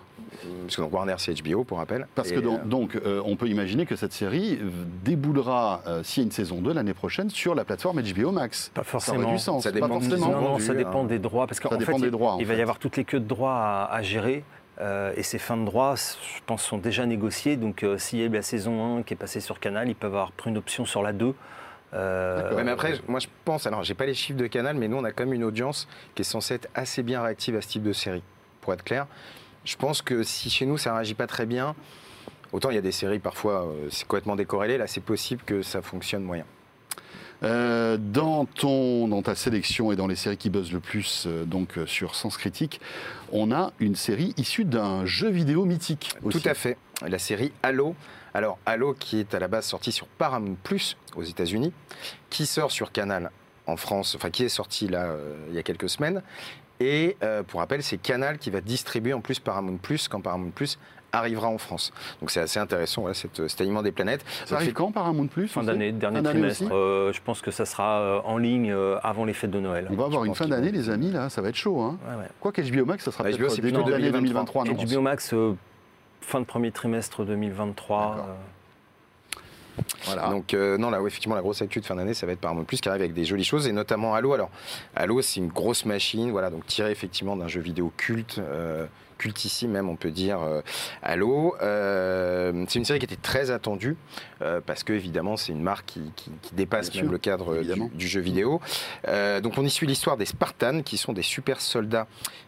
Parce 0.66 0.76
que 0.76 0.82
donc 0.84 0.94
Warner, 0.94 1.16
c'est 1.18 1.34
HBO, 1.42 1.64
pour 1.64 1.80
rappel. 1.80 2.08
parce 2.14 2.32
Et, 2.32 2.36
que 2.36 2.40
donc, 2.42 2.60
euh, 2.60 2.66
donc, 2.66 2.96
euh, 2.96 3.22
on 3.26 3.36
peut 3.36 3.48
imaginer 3.48 3.88
que 3.88 3.96
cette 3.96 4.14
série 4.14 4.60
euh, 4.62 4.70
déboulera, 5.04 5.82
euh, 5.88 6.04
s'il 6.04 6.22
y 6.22 6.26
a 6.26 6.28
une 6.28 6.32
saison 6.32 6.62
2 6.62 6.74
l'année 6.74 6.94
prochaine, 6.94 7.30
sur 7.32 7.56
la 7.56 7.66
plateforme 7.66 8.02
HBO 8.02 8.32
Max. 8.32 8.70
Pas 8.76 8.82
Ça 8.82 8.82
aurait 8.82 8.90
forcément. 8.92 9.32
du 9.34 9.40
sens, 9.40 9.64
Ça 9.64 9.70
pas 9.70 9.74
dépend 9.76 9.88
de- 9.88 9.94
forcément. 10.04 10.28
Non, 10.32 10.42
non, 10.42 10.60
ça 10.60 10.74
hein. 10.74 10.76
dépend 10.76 11.04
des 11.06 11.18
droits. 11.20 11.48
Parce 11.48 11.60
qu'en 11.60 11.70
Ça 11.70 11.78
dépend 11.78 11.94
fait, 11.94 12.02
des 12.02 12.08
il- 12.08 12.12
droits, 12.12 12.34
en 12.34 12.40
il 12.40 12.46
va 12.46 12.54
y 12.54 12.62
avoir 12.62 12.78
toutes 12.78 12.98
les 12.98 13.04
queues 13.04 13.20
de 13.20 13.28
droits 13.28 13.56
à, 13.56 13.86
à 13.92 14.02
gérer. 14.04 14.44
Euh, 14.82 15.14
et 15.16 15.24
ces 15.24 15.38
fins 15.38 15.58
de 15.58 15.66
droits, 15.66 15.96
je 15.96 16.40
pense, 16.46 16.64
sont 16.64 16.78
déjà 16.78 17.06
négociées. 17.06 17.58
Donc, 17.58 17.84
euh, 17.84 17.98
s'il 17.98 18.20
y 18.20 18.24
a 18.24 18.26
eu 18.26 18.30
la 18.30 18.42
saison 18.42 18.98
1 18.98 19.04
qui 19.04 19.14
est 19.14 19.18
passée 19.18 19.40
sur 19.40 19.60
Canal, 19.60 19.88
ils 19.88 19.96
peuvent 19.96 20.14
avoir 20.14 20.32
pris 20.32 20.50
une 20.50 20.58
option 20.58 20.86
sur 20.86 21.04
la 21.04 21.14
2. 21.14 21.34
Euh. 21.94 22.56
Ouais, 22.56 22.64
mais 22.64 22.72
après, 22.72 22.96
moi 23.08 23.20
je 23.20 23.28
pense, 23.46 23.68
alors 23.68 23.84
j'ai 23.84 23.94
pas 23.94 24.08
les 24.08 24.16
chiffres 24.16 24.40
de 24.40 24.48
Canal, 24.48 24.76
mais 24.76 24.88
nous 24.88 24.98
on 24.98 25.04
a 25.04 25.12
quand 25.12 25.26
même 25.26 25.34
une 25.36 25.44
audience 25.44 25.88
qui 26.16 26.24
est 26.24 26.26
censée 26.26 26.56
être 26.56 26.68
assez 26.74 27.04
bien 27.04 27.22
réactive 27.22 27.56
à 27.56 27.62
ce 27.62 27.68
type 27.68 27.84
de 27.84 27.94
série, 27.94 28.24
pour 28.62 28.74
être 28.74 28.84
clair. 28.84 29.06
Je 29.64 29.76
pense 29.76 30.02
que 30.02 30.24
si 30.24 30.50
chez 30.50 30.66
nous 30.66 30.80
ça 30.80 30.96
réagit 30.96 31.14
pas 31.14 31.28
très 31.28 31.46
bien, 31.46 31.76
autant 32.52 32.72
il 32.72 32.76
y 32.76 32.80
a 32.80 32.82
des 32.82 32.92
séries 32.92 33.20
parfois 33.20 33.72
c'est 33.92 34.08
complètement 34.08 34.36
décorrélé, 34.36 34.80
là 34.80 34.88
c'est 34.88 35.04
possible 35.04 35.44
que 35.46 35.62
ça 35.62 35.84
fonctionne 35.84 36.24
moyen. 36.24 36.46
Euh, 37.44 37.98
dans, 38.00 38.46
ton, 38.46 39.10
dans 39.10 39.22
ta 39.22 39.36
sélection 39.36 39.92
et 39.92 39.98
dans 39.98 40.08
les 40.08 40.16
séries 40.16 40.38
qui 40.38 40.50
buzzent 40.50 40.72
le 40.72 40.80
plus, 40.80 41.26
euh, 41.28 41.44
donc 41.44 41.78
euh, 41.78 41.86
sur 41.86 42.16
Sens 42.16 42.38
Critique, 42.38 42.80
on 43.34 43.52
a 43.52 43.74
une 43.80 43.96
série 43.96 44.34
issue 44.38 44.63
d'un 44.63 45.06
jeu 45.06 45.30
vidéo 45.30 45.65
mythique. 45.65 46.15
Aussi. 46.24 46.39
Tout 46.39 46.48
à 46.48 46.54
fait. 46.54 46.78
La 47.06 47.19
série 47.19 47.52
Halo. 47.63 47.96
Alors 48.34 48.60
Halo 48.65 48.93
qui 48.93 49.19
est 49.19 49.34
à 49.34 49.39
la 49.39 49.48
base 49.48 49.65
sortie 49.65 49.91
sur 49.91 50.08
Paramount 50.08 50.56
Plus 50.63 50.96
aux 51.15 51.24
États-Unis, 51.24 51.74
qui 52.30 52.46
sort 52.46 52.72
sur 52.72 52.91
Canal 52.91 53.32
en 53.65 53.76
France, 53.76 54.15
enfin 54.15 54.30
qui 54.30 54.43
est 54.43 54.50
sorti 54.50 54.88
là 54.88 55.06
euh, 55.06 55.36
il 55.50 55.56
y 55.56 55.60
a 55.60 55.63
quelques 55.63 55.89
semaines. 55.89 56.22
Et 56.80 57.17
euh, 57.24 57.43
pour 57.43 57.60
rappel, 57.60 57.82
c'est 57.84 57.98
Canal 57.98 58.38
qui 58.38 58.50
va 58.50 58.62
distribuer 58.62 59.13
en 59.13 59.22
plus 59.22 59.39
Paramount 59.39 59.78
Plus 59.78 60.08
quand 60.08 60.22
Paramount 60.22 60.52
Plus 60.52 60.78
arrivera 61.13 61.47
en 61.47 61.58
France. 61.58 61.93
Donc 62.19 62.32
c'est 62.32 62.39
assez 62.39 62.60
intéressant, 62.60 63.02
voilà, 63.02 63.13
cette- 63.13 63.47
cet 63.47 63.62
alignement 63.62 63.84
des 63.84 63.91
planètes. 63.91 64.26
Ça 64.45 64.56
Donc, 64.56 64.62
arrive 64.62 64.73
quand 64.73 64.91
Paramount 64.91 65.28
Plus 65.28 65.47
Fin 65.47 65.62
on 65.62 65.63
sait 65.63 65.71
d'année, 65.71 65.91
dernier 65.91 66.17
Fin 66.17 66.21
d'année 66.23 66.39
trimestre. 66.39 66.63
aussi 66.63 66.73
euh, 66.73 67.13
je 67.13 67.21
pense 67.23 67.41
que 67.41 67.52
ça 67.52 67.65
sera 67.65 67.99
euh, 67.99 68.19
en 68.26 68.38
ligne 68.38 68.71
euh, 68.71 68.97
avant 69.04 69.23
les 69.23 69.34
fêtes 69.34 69.52
de 69.52 69.60
Noël. 69.60 69.88
On 69.91 69.95
va 69.95 70.06
avoir 70.06 70.23
Je 70.23 70.28
une 70.30 70.36
fin 70.36 70.47
d'année, 70.47 70.71
les 70.71 70.89
amis, 70.89 71.12
là, 71.12 71.30
ça 71.30 71.41
va 71.41 71.49
être 71.49 71.56
chaud. 71.56 71.80
Hein. 71.82 71.97
Ouais, 72.10 72.15
ouais. 72.15 72.28
Quoi 72.39 72.52
qu'HBO 72.52 72.86
Max, 72.86 73.04
ça 73.06 73.12
sera 73.12 73.23
HBO, 73.23 73.38
peut-être 73.38 73.49
c'est 73.52 73.56
début 73.58 73.67
plutôt 73.73 73.84
de 73.86 73.91
l'année 73.91 74.12
2023. 74.12 74.63
2023. 74.63 74.86
non 74.86 74.95
HBO 74.97 75.02
Max, 75.02 75.34
euh, 75.34 75.54
fin 76.21 76.39
de 76.39 76.45
premier 76.45 76.71
trimestre 76.71 77.23
2023. 77.23 77.99
D'accord. 78.15 78.26
euh, 78.30 78.34
Voilà. 80.06 80.30
Donc 80.30 80.54
euh, 80.54 80.78
non 80.78 80.89
là 80.91 81.02
ouais, 81.02 81.08
effectivement 81.08 81.36
la 81.36 81.41
grosse 81.41 81.62
actu 81.62 81.80
de 81.80 81.86
fin 81.86 81.95
d'année 81.95 82.13
ça 82.13 82.26
va 82.28 82.34
être 82.34 82.39
Paramount 82.39 82.63
Plus 82.63 82.80
qui 82.80 82.89
arrive 82.89 83.02
avec 83.02 83.13
des 83.13 83.26
jolies 83.26 83.43
choses 83.43 83.67
et 83.67 83.71
notamment 83.71 84.13
Halo. 84.13 84.34
Alors 84.34 84.49
Halo 84.95 85.21
c'est 85.23 85.39
une 85.39 85.47
grosse 85.47 85.86
machine 85.86 86.30
voilà 86.32 86.49
donc 86.52 86.65
tiré 86.67 86.91
effectivement 86.91 87.36
d'un 87.36 87.47
jeu 87.47 87.60
vidéo 87.62 87.91
culte. 87.97 88.38
euh, 88.39 88.86
cultissime 89.24 89.72
même 89.72 89.90
on 89.90 89.96
peut 89.96 90.12
dire 90.12 90.42
euh, 90.42 90.62
Halo 91.02 91.56
Euh, 91.62 92.66
c'est 92.68 92.80
une 92.80 92.86
série 92.86 93.00
qui 93.00 93.06
était 93.06 93.16
très 93.16 93.52
attendue 93.52 93.96
euh, 94.42 94.60
parce 94.66 94.84
que 94.84 94.92
évidemment 94.94 95.38
c'est 95.38 95.52
une 95.54 95.62
marque 95.64 95.86
qui, 95.86 96.02
qui- 96.16 96.32
qui 96.42 96.56
dépasse 96.56 96.90
Bien 96.92 97.02
même 97.02 97.08
sûr, 97.10 97.12
le 97.14 97.18
cadre 97.20 97.58
du, 97.62 97.88
du 97.94 98.08
jeu 98.08 98.20
vidéo. 98.22 98.60
Donc 99.42 99.58
on 99.58 99.66
y 99.66 99.70
suit 99.70 99.88
l'histoire 99.88 100.18
des 100.18 100.26
Spartans 100.26 100.82
qui 100.84 100.98
sont 100.98 101.14
des 101.14 101.22
super 101.22 101.62
soldats 101.62 102.08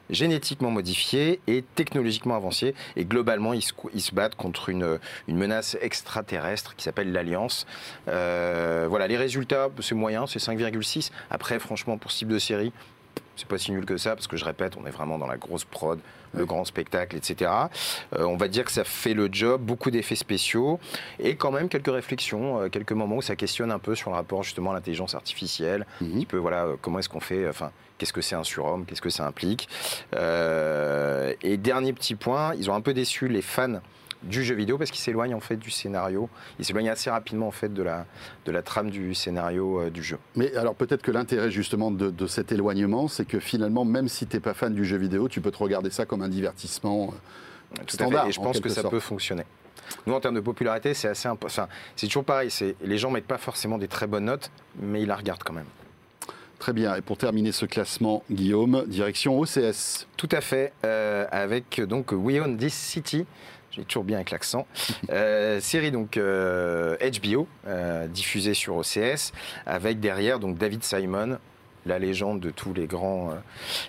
génétiquement 0.10 0.70
modifiés 0.70 1.40
et 1.48 1.64
technologiquement 1.76 2.36
avancés. 2.36 2.76
Et 2.96 3.06
globalement 3.06 3.54
ils 3.54 3.62
se, 3.64 3.74
ils 3.94 4.02
se 4.02 4.14
battent 4.14 4.36
contre 4.36 4.70
une, 4.70 5.00
une 5.28 5.38
menace 5.38 5.78
extraterrestre 5.82 6.76
qui 6.76 6.84
s'appelle 6.84 7.12
l'Alliance. 7.12 7.66
Euh, 8.08 8.86
voilà, 8.90 9.08
les 9.08 9.18
résultats, 9.18 9.70
c'est 9.82 9.96
moyen, 9.96 10.28
c'est 10.28 10.40
5,6. 10.40 11.12
Après, 11.32 11.58
franchement, 11.60 11.98
pour 11.98 12.12
ce 12.12 12.20
type 12.20 12.28
de 12.28 12.40
série, 12.40 12.72
c'est 13.36 13.47
pas 13.47 13.58
si 13.58 13.71
nul 13.71 13.86
que 13.86 13.97
ça, 13.97 14.15
parce 14.15 14.28
que 14.28 14.38
je 14.38 14.45
répète, 14.45 14.78
on 14.82 14.86
est 14.86 14.91
vraiment 14.91 15.17
dans 15.17 15.28
la 15.28 15.38
grosse 15.38 15.65
prod, 15.65 15.99
le 16.34 16.45
grand 16.45 16.65
spectacle, 16.65 17.15
etc. 17.15 17.51
Euh, 18.13 18.23
on 18.25 18.38
va 18.38 18.47
dire 18.47 18.65
que 18.65 18.71
ça 18.71 18.84
fait 18.84 19.13
le 19.13 19.30
job, 19.32 19.62
beaucoup 19.62 19.91
d'effets 19.91 20.15
spéciaux, 20.15 20.80
et 21.19 21.36
quand 21.36 21.51
même 21.51 21.69
quelques 21.69 21.91
réflexions, 21.91 22.62
euh, 22.62 22.69
quelques 22.69 22.91
moments 22.93 23.17
où 23.17 23.21
ça 23.21 23.36
questionne 23.36 23.71
un 23.71 23.80
peu 23.80 23.95
sur 23.95 24.10
le 24.10 24.15
rapport 24.15 24.43
justement 24.43 24.71
à 24.71 24.73
l'intelligence 24.75 25.15
artificielle, 25.15 25.86
un 26.01 26.06
Mhm. 26.06 26.13
petit 26.19 26.25
peu, 26.25 26.38
voilà, 26.38 26.65
euh, 26.65 26.75
comment 26.82 26.99
est-ce 26.99 27.10
qu'on 27.10 27.19
fait, 27.21 27.47
enfin, 27.47 27.71
qu'est-ce 27.97 28.13
que 28.13 28.21
c'est 28.21 28.36
un 28.36 28.43
surhomme, 28.43 28.86
qu'est-ce 28.86 29.01
que 29.01 29.10
ça 29.10 29.25
implique. 29.25 29.67
Et 30.13 31.58
dernier 31.58 31.93
petit 31.93 32.15
point, 32.15 32.54
ils 32.56 32.69
ont 32.69 32.73
un 32.75 32.82
peu 32.82 32.93
déçu 32.93 33.28
les 33.28 33.41
fans 33.41 33.80
du 34.26 34.44
jeu 34.44 34.56
vidéo 34.56 34.78
parce 34.78 34.92
qu'ils 34.92 35.02
s'éloignent 35.02 35.34
en 35.36 35.40
fait 35.40 35.56
du 35.58 35.72
scénario. 35.72 36.30
Ils 36.60 36.66
s'éloignent 36.66 36.90
assez 36.90 37.10
rapidement 37.10 37.48
en 37.48 37.52
fait 37.52 37.74
de 37.74 37.84
la, 37.84 38.06
de 38.46 38.52
la 38.52 38.62
trame 38.62 38.90
du 38.90 39.14
scénario 39.16 39.82
euh, 39.82 39.90
du 39.90 40.04
jeu. 40.04 40.18
Mais 40.36 40.56
alors 40.56 40.76
peut-être 40.76 41.02
que 41.02 41.12
l'intérêt 41.12 41.52
justement 41.52 41.92
de, 41.92 42.10
de 42.10 42.28
cet 42.28 42.52
éloignement, 42.52 43.08
c'est 43.08 43.26
que 43.26 43.40
finalement, 43.40 43.86
même 43.86 44.08
si 44.10 44.28
tu 44.28 44.36
n'es 44.36 44.40
pas 44.40 44.54
fan 44.54 44.74
du 44.74 44.86
jeu 44.86 44.98
vidéo, 44.98 45.28
tu 45.30 45.42
peux 45.42 45.52
te 45.52 45.58
regarder 45.58 45.90
ça 45.90 46.06
comme 46.06 46.22
un 46.22 46.30
divertissement. 46.30 47.14
euh, 47.78 47.78
Tout 47.88 47.96
Standard, 47.96 48.22
à 48.22 48.24
fait. 48.26 48.30
Et 48.30 48.34
je 48.34 48.40
en 48.40 48.44
pense 48.44 48.60
que 48.60 48.70
ça 48.70 48.82
sorte. 48.82 48.92
peut 48.94 49.00
fonctionner. 49.00 49.44
Nous, 50.08 50.14
en 50.14 50.20
termes 50.20 50.36
de 50.36 50.40
popularité, 50.40 50.94
c'est 50.96 51.08
assez 51.08 51.28
impo- 51.30 51.46
enfin, 51.46 51.68
c'est 51.96 52.08
toujours 52.08 52.24
pareil. 52.26 52.50
Les 52.84 52.98
gens 52.98 53.12
mettent 53.12 53.28
pas 53.28 53.38
forcément 53.38 53.78
des 53.78 53.88
très 53.88 54.08
bonnes 54.08 54.26
notes, 54.26 54.50
mais 54.82 55.02
ils 55.04 55.08
la 55.08 55.16
regardent 55.16 55.44
quand 55.44 55.54
même. 55.54 55.66
Très 56.58 56.74
bien. 56.74 56.96
Et 56.96 57.02
pour 57.02 57.18
terminer 57.18 57.52
ce 57.52 57.66
classement, 57.68 58.24
Guillaume, 58.32 58.86
direction 58.88 59.38
OCS. 59.40 60.08
Tout 60.18 60.30
à 60.32 60.42
fait, 60.42 60.74
euh, 60.86 61.26
avec 61.30 61.82
donc 61.82 62.12
We 62.14 62.40
Own 62.40 62.58
This 62.58 62.74
City. 62.74 63.26
J'ai 63.76 63.84
toujours 63.84 64.04
bien 64.04 64.18
avec 64.18 64.32
l'accent. 64.32 64.68
Euh, 65.12 65.60
série 65.62 65.92
donc 65.92 66.18
euh, 66.18 66.98
HBO, 66.98 67.48
euh, 67.68 68.08
diffusée 68.08 68.54
sur 68.54 68.76
OCS, 68.76 69.34
avec 69.66 70.00
derrière 70.00 70.40
donc 70.40 70.58
David 70.58 70.84
Simon, 70.84 71.38
la 71.86 72.00
légende 72.00 72.40
de 72.40 72.50
tous 72.50 72.74
les 72.74 72.88
grands 72.88 73.32
euh, 73.32 73.36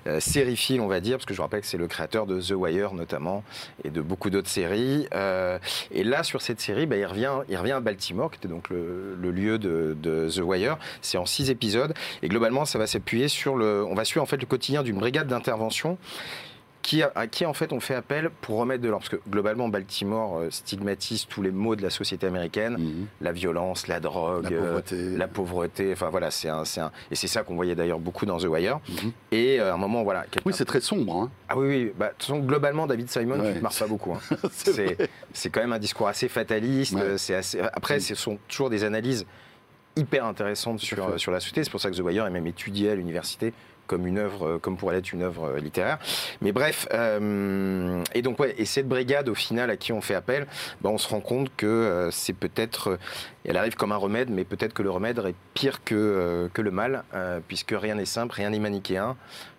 euh, 0.07 0.21
sériphiles, 0.21 0.81
on 0.81 0.87
va 0.87 1.01
dire, 1.01 1.17
parce 1.17 1.27
que 1.27 1.35
je 1.35 1.39
vous 1.39 1.43
rappelle 1.43 1.63
que 1.63 1.67
c'est 1.67 1.79
le 1.79 1.89
créateur 1.89 2.27
de 2.27 2.41
The 2.41 2.53
Wire 2.53 2.95
notamment 2.95 3.43
et 3.85 3.91
de 3.91 4.01
beaucoup 4.01 4.31
d'autres 4.31 4.49
séries. 4.49 5.09
Euh, 5.15 5.59
et 5.91 6.05
là, 6.05 6.23
sur 6.23 6.43
cette 6.43 6.61
série, 6.61 6.87
bah, 6.87 6.97
il, 6.97 7.07
revient, 7.07 7.33
il 7.49 7.57
revient 7.57 7.73
à 7.73 7.81
Baltimore, 7.81 8.31
qui 8.31 8.39
était 8.39 8.49
donc 8.49 8.69
le, 8.71 9.17
le 9.21 9.31
lieu 9.31 9.59
de, 9.59 9.97
de 10.01 10.29
The 10.29 10.41
Wire. 10.41 10.77
C'est 11.01 11.19
en 11.19 11.27
six 11.27 11.51
épisodes 11.51 11.95
et 12.23 12.29
globalement, 12.29 12.65
ça 12.65 12.79
va 12.79 12.87
s'appuyer 12.87 13.29
sur 13.29 13.57
le. 13.57 13.85
On 13.89 13.95
va 13.95 14.05
suivre 14.05 14.23
en 14.23 14.27
fait 14.27 14.37
le 14.37 14.47
quotidien 14.47 14.83
d'une 14.83 14.99
brigade 14.99 15.29
d'intervention 15.29 15.99
qui, 16.87 17.03
à 17.03 17.27
qui 17.27 17.45
en 17.47 17.53
fait 17.53 17.73
on 17.73 17.81
fait 17.81 17.97
appel 17.97 18.31
pour 18.43 18.59
remettre 18.59 18.81
de 18.81 18.89
l'ordre. 18.89 19.05
Parce 19.09 19.21
que 19.21 19.29
globalement, 19.29 19.69
Baltimore 19.69 20.39
euh, 20.39 20.51
stigmatise 20.51 21.27
tous 21.27 21.43
les 21.43 21.51
maux 21.51 21.75
de 21.75 21.83
la 21.83 21.91
société 21.91 22.29
américaine, 22.29 22.77
Mhm. 22.79 23.07
la 23.21 23.33
violence, 23.33 23.89
la 23.89 23.99
drogue, 23.99 24.45
La 24.45 24.57
euh, 24.57 24.61
pauvreté. 24.61 25.17
la 25.17 25.27
pauvreté. 25.29 25.93
Enfin 25.93 26.11
voilà, 26.11 26.31
c'est 26.31 26.49
un, 26.49 26.63
un- 26.77 26.93
et 27.11 27.17
c'est 27.17 27.27
ça 27.27 27.43
qu'on 27.43 27.57
voyait 27.57 27.75
d'ailleurs 27.75 27.99
beaucoup 27.99 28.25
dans 28.25 28.39
The 28.39 28.45
Wire. 28.45 28.79
Mhm. 28.89 29.13
Et 29.33 29.61
euh, 29.61 29.73
à 29.73 29.75
un 29.75 29.79
moment, 29.79 30.05
voilà. 30.05 30.27
Oui, 30.45 30.53
c'est 30.55 30.65
très 30.65 30.81
sombre. 30.81 31.17
hein. 31.23 31.31
ah 31.49 31.59
oui, 31.59 31.67
oui. 31.67 31.93
Bah, 31.99 32.07
de 32.07 32.13
toute 32.13 32.23
façon, 32.23 32.39
globalement, 32.39 32.87
David 32.87 33.11
Simon, 33.11 33.41
Ouais. 33.41 33.51
tu 33.51 33.57
ne 33.59 33.63
marques 33.63 33.79
pas 33.81 33.87
beaucoup. 33.89 34.13
hein. 34.13 34.21
C'est 35.33 35.51
quand 35.51 35.61
même 35.61 35.73
un 35.73 35.81
discours 35.81 36.07
assez 36.07 36.29
fataliste. 36.29 36.95
Ouais. 36.95 37.19
C'est 37.19 37.35
assez... 37.35 37.59
Après, 37.61 37.97
Mm. 37.97 38.01
ce 38.01 38.15
sont 38.15 38.39
toujours 38.47 38.71
des 38.71 38.85
analyses 38.85 39.27
hyper 39.97 40.25
intéressantes 40.25 40.79
sur, 40.79 41.19
sur 41.19 41.33
la 41.33 41.41
société. 41.41 41.65
C'est 41.65 41.71
pour 41.71 41.81
ça 41.81 41.91
que 41.91 41.97
The 41.97 42.01
Wire 42.01 42.27
est 42.27 42.31
même 42.31 42.47
étudié 42.47 42.91
à 42.91 42.95
l'université 42.95 43.53
comme 43.87 44.07
une 44.07 44.19
œuvre, 44.19 44.59
comme 44.59 44.77
pourrait 44.77 44.97
l'être 44.97 45.13
une 45.13 45.23
œuvre 45.23 45.57
littéraire. 45.59 45.99
Mais 46.41 46.53
bref, 46.53 46.89
et 46.93 48.23
donc 48.23 48.39
ouais, 48.39 48.55
et 48.59 48.65
cette 48.65 48.89
brigade 48.89 49.29
au 49.29 49.35
final 49.35 49.71
à 49.71 49.77
qui 49.77 49.93
on 49.93 50.01
fait 50.01 50.15
appel, 50.15 50.47
ben, 50.81 50.91
on 50.91 50.99
se 50.99 51.09
rend 51.09 51.21
compte 51.21 51.51
que 51.57 52.09
c'est 52.13 52.33
peut-être, 52.33 52.99
elle 53.45 53.57
arrive 53.57 53.75
comme 53.77 53.93
un 53.93 53.97
remède, 53.97 54.31
mais 54.31 54.45
peut-être 54.45 54.75
que 54.75 54.83
le 54.83 54.91
remède 54.91 55.19
est 55.19 55.35
pire 55.55 55.85
que, 55.85 56.51
que 56.53 56.63
le 56.63 56.71
mal, 56.71 57.05
puisque 57.49 57.75
rien 57.77 57.95
n'est 57.95 58.05
simple, 58.05 58.35
rien 58.35 58.51
n'est 58.51 58.59
manichéen. 58.59 59.17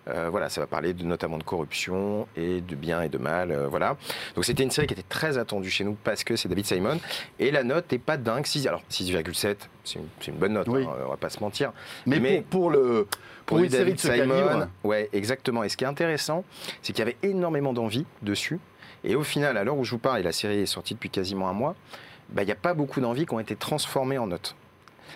Euh, 0.08 0.28
voilà, 0.30 0.48
ça 0.48 0.60
va 0.60 0.66
parler 0.66 0.94
de, 0.94 1.04
notamment 1.04 1.38
de 1.38 1.42
corruption 1.42 2.26
et 2.36 2.60
de 2.60 2.74
bien 2.74 3.02
et 3.02 3.08
de 3.08 3.18
mal. 3.18 3.50
Euh, 3.50 3.68
voilà. 3.68 3.96
Donc 4.34 4.44
c'était 4.44 4.62
une 4.62 4.70
série 4.70 4.86
qui 4.86 4.94
était 4.94 5.02
très 5.02 5.38
attendue 5.38 5.70
chez 5.70 5.84
nous 5.84 5.96
parce 6.02 6.24
que 6.24 6.36
c'est 6.36 6.48
David 6.48 6.66
Simon. 6.66 6.98
Et 7.38 7.50
la 7.50 7.62
note 7.62 7.90
n'est 7.92 7.98
pas 7.98 8.16
dingue. 8.16 8.46
6, 8.46 8.66
alors 8.66 8.82
6,7, 8.90 9.56
c'est 9.84 9.98
une, 10.28 10.36
bonne 10.36 10.54
note, 10.54 10.68
oui. 10.68 10.84
hein, 10.84 10.94
on 11.06 11.10
va 11.10 11.16
pas 11.16 11.30
se 11.30 11.40
mentir. 11.40 11.72
Mais, 12.06 12.42
pour, 12.48 12.70
le, 12.70 13.06
pour, 13.48 13.58
une 13.58 13.70
série 13.70 13.94
de 13.94 13.98
Simon, 13.98 14.68
ouais, 14.84 15.08
exactement. 15.14 15.64
Et 15.64 15.70
ce 15.70 15.76
qui 15.78 15.84
est 15.84 15.88
intéressant, 15.88 16.44
c'est 16.82 16.92
qu'il 16.92 16.98
y 16.98 17.08
avait 17.08 17.16
énormément 17.22 17.72
d'envie 17.72 18.04
dessus. 18.20 18.60
Et 19.04 19.14
au 19.14 19.22
final, 19.22 19.56
à 19.56 19.64
l'heure 19.64 19.78
où 19.78 19.84
je 19.84 19.92
vous 19.92 19.98
parle, 19.98 20.20
et 20.20 20.22
la 20.22 20.32
série 20.32 20.58
est 20.58 20.66
sortie 20.66 20.92
depuis 20.92 21.08
quasiment 21.08 21.48
un 21.48 21.54
mois, 21.54 21.74
bah, 22.28 22.42
il 22.42 22.46
n'y 22.46 22.52
a 22.52 22.56
pas 22.56 22.74
beaucoup 22.74 23.00
d'envies 23.00 23.24
qui 23.24 23.32
ont 23.32 23.40
été 23.40 23.56
transformées 23.56 24.18
en 24.18 24.26
notes. 24.26 24.54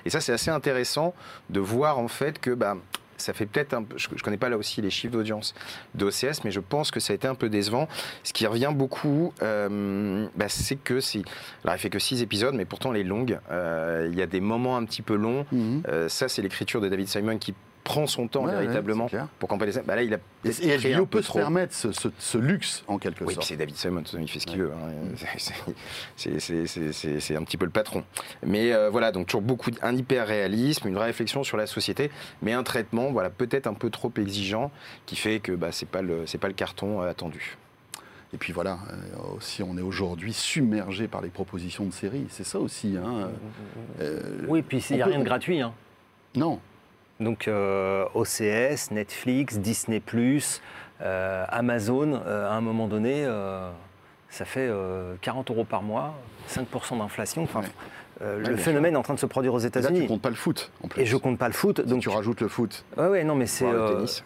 Et 0.07 0.11
ça, 0.11 0.23
c'est 0.23 0.33
assez 0.33 0.51
intéressant 0.51 1.15
de 1.51 1.61
voir 1.61 1.99
en 1.99 2.09
fait 2.09 2.39
que 2.39 2.53
bah, 2.53 2.79
ça 3.19 3.35
fait 3.35 3.45
peut-être 3.45 3.75
un 3.75 3.83
peu, 3.83 3.99
je, 3.99 4.09
ne 4.09 4.19
connais 4.21 4.39
pas 4.39 4.49
là 4.49 4.57
aussi 4.57 4.81
les 4.81 4.89
chiffres 4.89 5.13
d'audience 5.13 5.55
d'OCS, 5.95 6.43
mais 6.45 6.51
je 6.51 6.61
pense 6.61 6.91
que 6.91 7.01
ça 7.01 7.13
a 7.13 7.17
été 7.17 7.29
un 7.29 7.35
peu 7.35 7.51
décevant. 7.51 7.87
Ce 8.25 8.33
qui 8.33 8.47
revient 8.47 8.73
beaucoup, 8.75 9.35
euh, 9.43 10.27
bah, 10.37 10.49
c'est 10.49 10.77
que 10.77 11.01
c'est, 11.01 11.23
alors 11.65 11.77
il 11.77 11.79
fait 11.79 11.91
que 11.91 11.99
six 11.99 12.23
épisodes, 12.23 12.55
mais 12.55 12.65
pourtant 12.65 12.93
les 12.93 13.05
longues. 13.05 13.39
Euh, 13.51 14.09
il 14.11 14.19
y 14.19 14.23
a 14.23 14.27
des 14.27 14.41
moments 14.41 14.79
un 14.79 14.87
petit 14.87 15.03
peu 15.03 15.17
longs. 15.17 15.45
Mhm. 15.53 15.83
Euh, 15.89 16.09
ça, 16.09 16.29
c'est 16.29 16.41
l'écriture 16.41 16.81
de 16.81 16.89
David 16.89 17.09
Simon 17.09 17.37
qui 17.37 17.55
prend 17.85 18.07
son 18.07 18.29
temps 18.29 18.45
véritablement 18.47 19.09
pour 19.39 19.49
campagner 19.49 19.73
ça. 19.73 19.83
Bah 19.83 19.97
là, 19.97 20.03
il 20.03 20.15
a 20.15 20.19
et, 20.45 20.95
HBO 20.97 21.07
peut 21.07 21.23
se 21.23 21.33
permettre 21.33 21.75
ce, 21.75 22.39
luxe 22.39 22.85
en 22.87 22.99
quelque 22.99 23.25
oui, 23.25 23.35
sorte. 23.35 23.47
c'est 23.47 23.57
David 23.57 23.77
Simon, 23.77 24.03
il 24.19 24.29
fait 24.29 24.41
ce 24.41 24.47
qu'il 24.47 24.59
veut. 24.59 24.73
Hein. 24.73 25.73
C'est 26.17 27.37
un 27.37 27.45
petit 27.45 27.57
peu 27.57 27.65
le 27.65 27.71
patron. 27.71 28.05
Mais 28.45 28.73
euh, 28.73 28.91
voilà, 28.91 29.13
donc 29.13 29.27
toujours 29.27 29.43
beaucoup 29.43 29.71
un 29.83 29.95
hyper 29.95 30.27
réalisme, 30.27 30.89
une 30.89 30.95
vraie 30.95 31.07
réflexion 31.07 31.45
sur 31.45 31.57
la 31.57 31.67
société, 31.67 32.11
mais 32.41 32.53
un 32.53 32.63
traitement, 32.63 33.13
voilà, 33.13 33.31
peut-être 33.31 33.67
un 33.67 33.75
peu 33.75 33.91
trop 33.91 34.13
exigeant, 34.17 34.71
qui 35.07 35.17
fait 35.17 35.41
que 35.41 35.53
bah, 35.53 35.69
c'est 35.71 35.89
pas 35.89 36.03
le 36.03 36.27
c'est 36.27 36.39
pas 36.39 36.49
le 36.49 36.55
carton 36.55 37.03
euh, 37.03 37.11
attendu. 37.11 37.57
Et 38.35 38.39
puis 38.39 38.53
voilà, 38.53 38.79
euh, 38.91 39.37
aussi 39.37 39.63
on 39.63 39.77
est 39.77 39.83
aujourd'hui 39.83 40.33
submergé 40.33 41.07
par 41.07 41.21
les 41.21 41.29
propositions 41.29 41.85
de 41.85 41.93
séries, 41.93 42.27
c'est 42.31 42.47
ça 42.47 42.59
aussi. 42.59 42.97
Hein. 42.97 43.31
oui, 44.49 44.63
puis 44.63 44.85
il 44.91 44.97
n'y 44.97 45.03
a 45.03 45.07
rien 45.07 45.19
de 45.19 45.25
gratuit. 45.25 45.61
Hein. 45.61 45.75
Non, 46.35 46.61
donc 47.23 47.49
euh, 47.49 48.05
OCS, 48.15 48.91
Netflix, 48.91 49.59
Disney 49.59 50.03
euh, 51.01 51.45
Amazon, 51.49 52.21
euh, 52.27 52.49
à 52.49 52.55
un 52.55 52.61
moment 52.61 52.87
donné, 52.87 53.27
ça 54.29 54.45
fait 54.45 54.71
40 55.21 55.51
euros 55.51 55.65
par 55.65 55.83
mois, 55.83 56.15
5% 56.51 56.99
d'inflation. 56.99 57.43
Enfin, 57.43 57.63
le 58.21 58.57
phénomène 58.57 58.95
est 58.95 58.99
en 58.99 59.03
train 59.03 59.15
de 59.15 59.21
se 59.21 59.27
produire 59.27 59.55
aux 59.55 59.59
États-Unis. 59.59 60.03
Tu 60.03 60.07
comptes 60.07 60.23
pas 60.23 60.31
le 60.31 60.37
foot. 60.37 60.71
En 60.83 60.89
plus. 60.89 61.03
Et 61.03 61.07
je 61.07 61.17
compte 61.17 61.39
pas 61.39 61.49
le 61.49 61.55
foot. 61.55 61.81
donc 61.81 62.03
tu 62.03 62.09
rajoutes 62.09 62.41
le 62.41 62.49
foot. 62.49 62.85
Ouais, 62.97 63.09
ouais, 63.09 63.25
non, 63.25 63.35
mais 63.35 63.47
c'est. 63.47 63.71
le 63.71 63.95
tennis. 63.95 64.25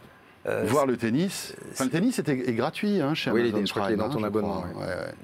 Voir 0.64 0.86
le 0.86 0.96
tennis. 0.96 1.56
le 1.80 1.88
tennis 1.88 2.20
est, 2.20 2.54
gratuit 2.54 3.00
hein, 3.00 3.14
chez 3.14 3.32
oui, 3.32 3.40
Amazon 3.48 3.66
je 3.66 3.70
crois 3.72 3.86
qu'il 3.86 3.94
est 3.94 3.96
dans 3.96 4.08
ton 4.08 4.22
hein, 4.22 4.28
abonnement. 4.28 4.64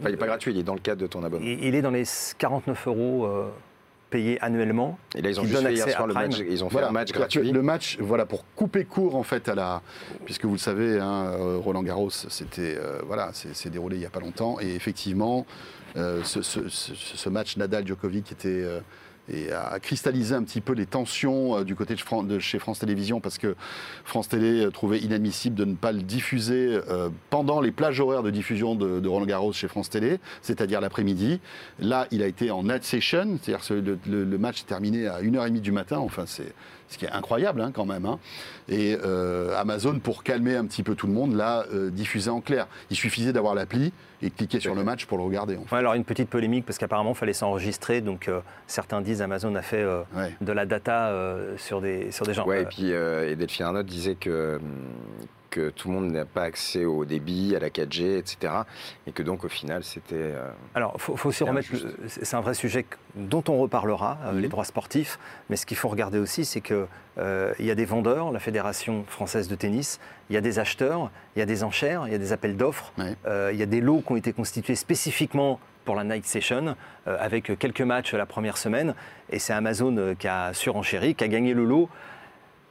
il 0.02 0.10
n'est 0.10 0.16
pas 0.16 0.26
gratuit, 0.26 0.52
il 0.52 0.58
est 0.58 0.64
dans 0.64 0.74
le 0.74 0.80
cadre 0.80 1.00
de 1.00 1.06
ton 1.06 1.22
abonnement. 1.22 1.46
Il, 1.46 1.76
est 1.76 1.82
dans 1.82 1.92
les 1.92 2.04
49 2.38 2.88
euros 2.88 3.28
payé 4.12 4.38
annuellement. 4.42 4.98
Et 5.16 5.22
là, 5.22 5.30
ils 5.30 5.40
ont 5.40 5.44
juste 5.44 5.62
fait 5.62 5.72
hier 5.72 5.88
soir 5.88 6.06
le 6.06 6.14
match. 6.14 6.38
Ils 6.38 6.62
ont 6.62 6.70
fait 6.70 6.82
un 6.82 6.92
match 6.92 7.10
gratuit. 7.12 7.50
Le 7.50 7.62
match, 7.62 7.96
voilà, 7.98 8.26
pour 8.26 8.44
couper 8.54 8.84
court 8.84 9.16
en 9.16 9.22
fait 9.22 9.48
à 9.48 9.54
la, 9.54 9.82
puisque 10.24 10.44
vous 10.44 10.52
le 10.52 10.58
savez, 10.58 11.00
hein, 11.00 11.32
euh, 11.32 11.58
Roland 11.58 11.82
Garros, 11.82 12.10
c'était, 12.10 12.76
euh, 12.76 13.00
voilà, 13.06 13.30
c'est 13.32 13.70
déroulé 13.70 13.96
il 13.96 14.00
n'y 14.00 14.06
a 14.06 14.10
pas 14.10 14.20
longtemps, 14.20 14.58
et 14.60 14.74
effectivement, 14.74 15.46
euh, 15.96 16.22
ce, 16.24 16.42
ce, 16.42 17.28
match 17.28 17.56
Nadal-Djokovic 17.56 18.30
était 18.32 18.64
et 19.28 19.52
a 19.52 19.78
cristallisé 19.78 20.34
un 20.34 20.42
petit 20.42 20.60
peu 20.60 20.72
les 20.72 20.86
tensions 20.86 21.58
euh, 21.58 21.64
du 21.64 21.74
côté 21.74 21.94
de, 21.94 22.38
chez 22.38 22.58
France 22.58 22.80
Télévisions 22.80 23.20
parce 23.20 23.38
que 23.38 23.54
France 24.04 24.28
Télé 24.28 24.64
euh, 24.64 24.70
trouvait 24.70 24.98
inadmissible 24.98 25.54
de 25.54 25.64
ne 25.64 25.74
pas 25.74 25.92
le 25.92 26.02
diffuser 26.02 26.80
euh, 26.88 27.08
pendant 27.30 27.60
les 27.60 27.70
plages 27.70 28.00
horaires 28.00 28.22
de 28.22 28.30
diffusion 28.30 28.74
de, 28.74 29.06
Roland 29.06 29.26
Garros 29.26 29.52
chez 29.52 29.68
France 29.68 29.90
Télé, 29.90 30.18
c'est-à-dire 30.40 30.80
l'après-midi. 30.80 31.40
Là, 31.78 32.06
il 32.10 32.22
a 32.22 32.26
été 32.26 32.50
en 32.50 32.62
night 32.62 32.82
session, 32.82 33.38
c'est-à-dire 33.42 33.66
que 33.66 34.08
le, 34.08 34.38
match 34.38 34.62
est 34.62 34.66
terminé 34.66 35.06
à 35.06 35.20
1h30 35.20 35.60
du 35.60 35.72
matin. 35.72 35.98
Enfin, 35.98 36.24
ce 36.92 36.98
qui 36.98 37.04
est 37.04 37.10
incroyable 37.10 37.60
hein, 37.60 37.72
quand 37.74 37.84
même. 37.84 38.06
Hein. 38.06 38.18
Et 38.68 38.96
euh, 39.04 39.58
Amazon, 39.58 39.98
pour 39.98 40.22
calmer 40.22 40.56
un 40.56 40.66
petit 40.66 40.82
peu 40.82 40.94
tout 40.94 41.06
le 41.06 41.12
monde, 41.12 41.34
l'a 41.34 41.64
euh, 41.72 41.90
diffusé 41.90 42.30
en 42.30 42.40
clair. 42.40 42.68
Il 42.90 42.96
suffisait 42.96 43.32
d'avoir 43.32 43.54
l'appli 43.54 43.92
et 44.22 44.28
de 44.28 44.34
cliquer 44.34 44.60
sur 44.60 44.74
le 44.74 44.84
match 44.84 45.06
pour 45.06 45.18
le 45.18 45.24
regarder. 45.24 45.58
alors 45.72 45.94
une 45.94 46.04
petite 46.04 46.28
polémique, 46.28 46.64
parce 46.64 46.78
qu'apparemment, 46.78 47.12
il 47.12 47.16
fallait 47.16 47.32
s'enregistrer. 47.32 48.00
Donc 48.00 48.28
euh, 48.28 48.40
certains 48.66 49.00
disent 49.00 49.20
Amazon 49.22 49.54
a 49.56 49.62
fait 49.62 49.84
de 50.40 50.52
la 50.52 50.66
data 50.66 51.12
sur, 51.56 51.80
des, 51.80 52.12
sur 52.12 52.26
des 52.26 52.34
gens. 52.34 52.44
Oui, 52.46 52.58
et 52.58 52.64
puis 52.64 52.90
et 52.90 53.36
Delphine 53.36 53.66
Arnaud 53.66 53.82
disait 53.82 54.14
que 54.14 54.60
que 55.52 55.68
tout 55.68 55.88
le 55.88 55.94
monde 55.94 56.10
n'a 56.10 56.24
pas 56.24 56.44
accès 56.44 56.84
au 56.86 57.04
débit, 57.04 57.54
à 57.54 57.60
la 57.60 57.68
4G, 57.68 58.16
etc. 58.16 58.52
Et 59.06 59.12
que 59.12 59.22
donc 59.22 59.44
au 59.44 59.48
final 59.48 59.84
c'était. 59.84 60.14
Euh, 60.14 60.50
Alors 60.74 60.94
il 60.96 61.00
faut, 61.00 61.28
aussi 61.28 61.44
remettre. 61.44 61.68
C'est 62.08 62.34
un 62.34 62.40
vrai 62.40 62.54
sujet 62.54 62.86
dont 63.14 63.44
on 63.48 63.58
reparlera, 63.58 64.18
euh, 64.24 64.40
les 64.40 64.48
droits 64.48 64.64
sportifs. 64.64 65.18
Mais 65.50 65.56
ce 65.56 65.66
qu'il 65.66 65.76
faut 65.76 65.88
regarder 65.88 66.18
aussi, 66.18 66.46
c'est 66.46 66.62
qu'il 66.62 66.86
euh, 67.18 67.52
y 67.60 67.70
a 67.70 67.74
des 67.74 67.84
vendeurs, 67.84 68.32
la 68.32 68.40
Fédération 68.40 69.04
française 69.06 69.46
de 69.46 69.54
tennis, 69.54 70.00
il 70.30 70.34
y 70.34 70.38
a 70.38 70.40
des 70.40 70.58
acheteurs, 70.58 71.10
il 71.36 71.40
y 71.40 71.42
a 71.42 71.46
des 71.46 71.62
enchères, 71.62 72.04
il 72.06 72.12
y 72.12 72.16
a 72.16 72.18
des 72.18 72.32
appels 72.32 72.56
d'offres, 72.56 72.92
il 72.98 73.56
y 73.56 73.62
a 73.62 73.66
des 73.66 73.82
lots 73.82 74.00
qui 74.00 74.12
ont 74.12 74.16
été 74.16 74.32
constitués 74.32 74.74
spécifiquement 74.74 75.60
pour 75.84 75.96
la 75.96 76.04
Night 76.04 76.24
Session, 76.24 76.76
avec 77.06 77.58
quelques 77.58 77.82
matchs 77.82 78.14
la 78.14 78.24
première 78.24 78.56
semaine. 78.56 78.94
Et 79.30 79.38
c'est 79.38 79.52
Amazon 79.52 80.14
qui 80.18 80.28
a 80.28 80.54
surenchéri, 80.54 81.14
qui 81.14 81.24
a 81.24 81.28
gagné 81.28 81.52
le 81.52 81.64
lot. 81.64 81.90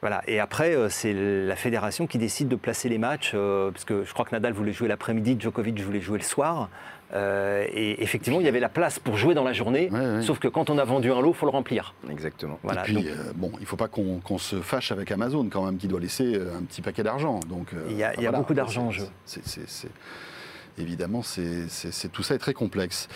Voilà. 0.02 0.20
Et 0.26 0.40
après, 0.40 0.76
euh, 0.76 0.88
c'est 0.88 1.14
la 1.14 1.54
fédération 1.54 2.08
qui 2.08 2.18
décide 2.18 2.48
de 2.48 2.56
placer 2.56 2.88
les 2.88 2.98
matchs, 2.98 3.32
euh, 3.34 3.70
parce 3.70 3.84
que 3.84 4.04
je 4.04 4.12
crois 4.12 4.24
que 4.24 4.32
Nadal 4.32 4.52
voulait 4.52 4.72
jouer 4.72 4.88
l'après-midi, 4.88 5.36
Djokovic 5.38 5.80
voulait 5.80 6.00
jouer 6.00 6.18
le 6.18 6.24
soir. 6.24 6.68
Euh, 7.14 7.66
et 7.72 8.02
effectivement, 8.02 8.40
il 8.40 8.46
y 8.46 8.48
avait 8.48 8.58
la 8.58 8.68
place 8.68 8.98
pour 8.98 9.16
jouer 9.16 9.34
dans 9.34 9.44
la 9.44 9.52
journée, 9.52 9.90
sauf 10.22 10.38
que 10.38 10.48
quand 10.48 10.70
on 10.70 10.78
a 10.78 10.84
vendu 10.84 11.12
un 11.12 11.20
lot, 11.20 11.30
il 11.30 11.36
faut 11.36 11.46
le 11.46 11.52
remplir. 11.52 11.94
Exactement. 12.10 12.58
Voilà, 12.62 12.80
et 12.80 12.84
puis, 12.84 13.06
bon, 13.36 13.52
il 13.58 13.60
ne 13.60 13.66
faut 13.66 13.76
pas 13.76 13.88
qu'on 13.88 14.38
se 14.38 14.56
fâche 14.56 14.92
avec 14.92 15.12
Amazon 15.12 15.46
quand 15.50 15.64
même, 15.64 15.76
qui 15.76 15.88
doit 15.88 16.00
laisser 16.00 16.34
un 16.34 16.62
petit 16.62 16.80
paquet 16.80 17.02
d'argent. 17.02 17.38
Donc, 17.48 17.68
il 17.88 17.96
y 17.96 18.02
a, 18.02 18.14
il 18.14 18.22
y 18.22 18.26
a 18.26 18.32
beaucoup 18.32 18.54
d'argent 18.54 18.86
en 18.86 18.90
jeu. 18.90 19.06
C'est 19.24 19.90
évidemment, 20.78 21.22
c'est, 21.22 21.68
tout 22.12 22.22
ça 22.22 22.34
est 22.34 22.38
très 22.38 22.54
complexe. 22.54 23.08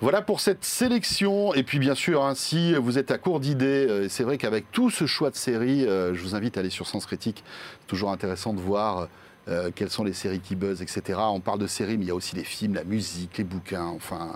Voilà 0.00 0.22
pour 0.22 0.40
cette 0.40 0.64
sélection. 0.64 1.54
Et 1.54 1.62
puis, 1.62 1.78
bien 1.78 1.94
sûr, 1.94 2.24
hein, 2.24 2.34
si 2.34 2.74
vous 2.74 2.98
êtes 2.98 3.10
à 3.10 3.18
court 3.18 3.40
d'idées, 3.40 3.86
euh, 3.88 4.08
c'est 4.08 4.24
vrai 4.24 4.38
qu'avec 4.38 4.70
tout 4.72 4.90
ce 4.90 5.06
choix 5.06 5.30
de 5.30 5.36
séries, 5.36 5.86
euh, 5.86 6.14
je 6.14 6.22
vous 6.22 6.34
invite 6.34 6.56
à 6.56 6.60
aller 6.60 6.70
sur 6.70 6.86
Sens 6.86 7.06
Critique. 7.06 7.44
Toujours 7.86 8.10
intéressant 8.10 8.52
de 8.52 8.60
voir 8.60 9.08
euh, 9.48 9.70
quelles 9.74 9.90
sont 9.90 10.04
les 10.04 10.12
séries 10.12 10.40
qui 10.40 10.56
buzzent, 10.56 10.82
etc. 10.82 11.18
On 11.22 11.40
parle 11.40 11.58
de 11.58 11.66
séries, 11.66 11.96
mais 11.96 12.04
il 12.04 12.08
y 12.08 12.12
a 12.12 12.14
aussi 12.14 12.36
les 12.36 12.44
films, 12.44 12.74
la 12.74 12.84
musique, 12.84 13.38
les 13.38 13.44
bouquins, 13.44 13.86
enfin 13.86 14.32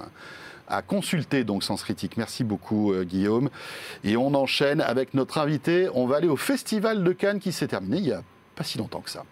à 0.69 0.81
consulter 0.81 1.45
donc 1.45 1.65
Sens 1.65 1.83
Critique. 1.83 2.17
Merci 2.17 2.45
beaucoup 2.45 2.95
Guillaume. 3.03 3.51
Et 4.05 4.17
on 4.17 4.33
enchaîne 4.33 4.81
avec 4.81 5.13
notre 5.13 5.37
invité. 5.37 5.89
On 5.93 6.07
va 6.07 6.17
aller 6.17 6.29
au 6.29 6.37
Festival 6.37 7.05
de 7.05 7.13
Cannes 7.13 7.41
qui 7.41 7.53
s'est 7.53 7.67
terminé 7.67 7.99
il 7.99 8.05
n'y 8.05 8.13
a 8.13 8.23
pas 8.55 8.65
si 8.65 8.79
longtemps 8.79 9.03
que 9.03 9.11
ça. 9.11 9.25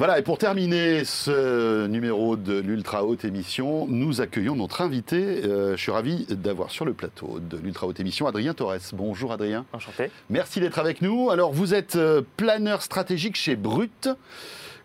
Voilà, 0.00 0.18
et 0.18 0.22
pour 0.22 0.38
terminer 0.38 1.04
ce 1.04 1.86
numéro 1.86 2.34
de 2.34 2.58
l'Ultra 2.58 3.04
Haute 3.04 3.26
Émission, 3.26 3.86
nous 3.86 4.22
accueillons 4.22 4.56
notre 4.56 4.80
invité. 4.80 5.44
Euh, 5.44 5.76
je 5.76 5.82
suis 5.82 5.92
ravi 5.92 6.24
d'avoir 6.30 6.70
sur 6.70 6.86
le 6.86 6.94
plateau 6.94 7.38
de 7.38 7.58
l'Ultra 7.58 7.86
Haute 7.86 8.00
Émission 8.00 8.26
Adrien 8.26 8.54
Torres. 8.54 8.78
Bonjour 8.94 9.30
Adrien. 9.30 9.66
Enchanté. 9.74 10.10
Merci 10.30 10.58
d'être 10.60 10.78
avec 10.78 11.02
nous. 11.02 11.28
Alors, 11.28 11.52
vous 11.52 11.74
êtes 11.74 11.96
euh, 11.96 12.22
planeur 12.38 12.80
stratégique 12.80 13.36
chez 13.36 13.56
Brut. 13.56 14.08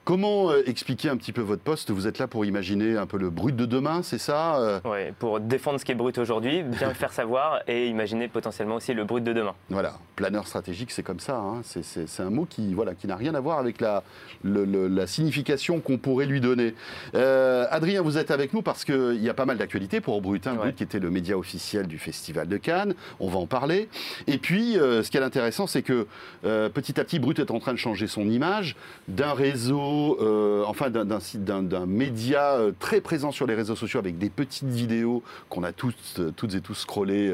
Comment 0.05 0.51
euh, 0.51 0.61
expliquer 0.67 1.09
un 1.09 1.17
petit 1.17 1.31
peu 1.31 1.41
votre 1.41 1.63
poste? 1.63 1.89
Vous 1.89 2.05
êtes 2.05 2.19
là 2.19 2.27
pour 2.27 2.45
imaginer 2.45 2.95
un 2.95 3.07
peu 3.07 3.17
le 3.17 3.31
brut 3.31 3.55
de 3.55 3.65
demain, 3.65 4.03
c'est 4.03 4.19
ça 4.19 4.57
euh? 4.57 4.79
Oui, 4.85 5.11
pour 5.17 5.39
défendre 5.39 5.79
ce 5.79 5.85
qui 5.85 5.93
est 5.93 5.95
brut 5.95 6.15
aujourd'hui, 6.19 6.61
bien 6.61 6.89
le 6.89 6.93
faire 6.93 7.11
savoir 7.11 7.61
et 7.67 7.87
imaginer 7.87 8.27
potentiellement 8.27 8.75
aussi 8.75 8.93
le 8.93 9.03
brut 9.03 9.23
de 9.23 9.33
demain. 9.33 9.55
Voilà, 9.71 9.95
planeur 10.15 10.45
stratégique, 10.45 10.91
c'est 10.91 11.01
comme 11.01 11.19
ça. 11.19 11.37
Hein. 11.37 11.61
C'est 11.63 12.21
un 12.21 12.29
mot 12.29 12.45
qui 12.47 12.75
voilà, 12.75 12.93
qui 12.93 13.07
n'a 13.07 13.15
rien 13.15 13.33
à 13.33 13.39
voir 13.39 13.57
avec 13.57 13.81
la, 13.81 14.03
la 14.43 15.07
signification 15.07 15.79
qu'on 15.79 15.97
pourrait 15.97 16.27
lui 16.27 16.39
donner. 16.39 16.75
Euh, 17.15 17.65
Adrien, 17.71 18.03
vous 18.03 18.19
êtes 18.19 18.29
avec 18.29 18.53
nous 18.53 18.61
parce 18.61 18.85
qu'il 18.85 19.23
y 19.23 19.29
a 19.29 19.33
pas 19.33 19.45
mal 19.45 19.57
d'actualités 19.57 20.01
pour 20.01 20.21
Brut, 20.21 20.45
hein, 20.45 20.53
Brut 20.53 20.75
qui 20.75 20.83
était 20.83 20.99
le 20.99 21.09
média 21.09 21.35
officiel 21.35 21.87
du 21.87 21.97
Festival 21.97 22.47
de 22.47 22.57
Cannes. 22.57 22.93
On 23.19 23.27
va 23.27 23.39
en 23.39 23.47
parler. 23.47 23.89
Et 24.27 24.37
puis, 24.37 24.73
ce 24.73 25.09
qui 25.09 25.17
est 25.17 25.23
intéressant, 25.23 25.65
c'est 25.65 25.81
que 25.81 26.05
petit 26.43 26.99
à 26.99 27.03
petit, 27.03 27.17
Brut 27.17 27.39
est 27.39 27.49
en 27.49 27.57
train 27.57 27.73
de 27.73 27.79
changer 27.79 28.05
son 28.05 28.29
image 28.29 28.75
d'un 29.07 29.33
réseau 29.33 29.94
euh, 30.19 30.63
enfin 30.67 30.89
d'un- 30.89 31.19
site- 31.19 31.43
d'un 31.43 31.85
média 31.85 32.53
euh, 32.53 32.71
très 32.79 33.01
présent 33.01 33.31
sur 33.31 33.47
les 33.47 33.55
réseaux 33.55 33.75
sociaux 33.75 33.99
avec 33.99 34.17
des 34.17 34.29
petites 34.29 34.67
vidéos 34.67 35.23
qu'on 35.49 35.63
a 35.63 35.71
toutes, 35.71 35.95
euh, 36.19 36.31
toutes 36.35 36.53
et 36.55 36.61
tous 36.61 36.73
scrollées. 36.75 37.33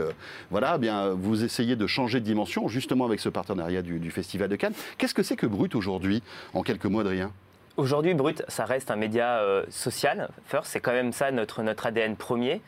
voilà, 0.50 0.74
eh 0.76 0.80
bien, 0.80 1.10
vous 1.10 1.44
essayez 1.44 1.76
de 1.76 1.88
changer 1.88 2.20
de 2.20 2.26
dimension 2.26 2.68
justement 2.68 3.06
avec 3.06 3.20
ce 3.20 3.30
partenariat 3.30 3.82
du, 3.82 4.12
Festival 4.12 4.50
de 4.50 4.56
Cannes. 4.56 4.74
Qu'est-ce 4.98 5.14
que 5.14 5.24
c'est 5.24 5.36
que 5.36 5.46
Brut 5.46 5.76
aujourd'hui, 5.76 6.22
en 6.54 6.64
quelques 6.64 6.86
mots, 6.86 7.00
Adrien? 7.00 7.32
Aujourd'hui, 7.78 8.14
Brut, 8.14 8.44
ça 8.48 8.66
reste 8.66 8.92
un 8.92 8.96
média 8.96 9.42
social. 9.70 10.30
First, 10.46 10.72
c'est 10.72 10.80
quand 10.80 10.92
même 10.92 11.14
ça 11.14 11.32
notre, 11.32 11.64
notre 11.64 11.86
ADN 11.86 12.16
premier. 12.16 12.62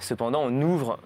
Cependant, 0.00 0.42
on 0.44 0.62
ouvre 0.62 0.98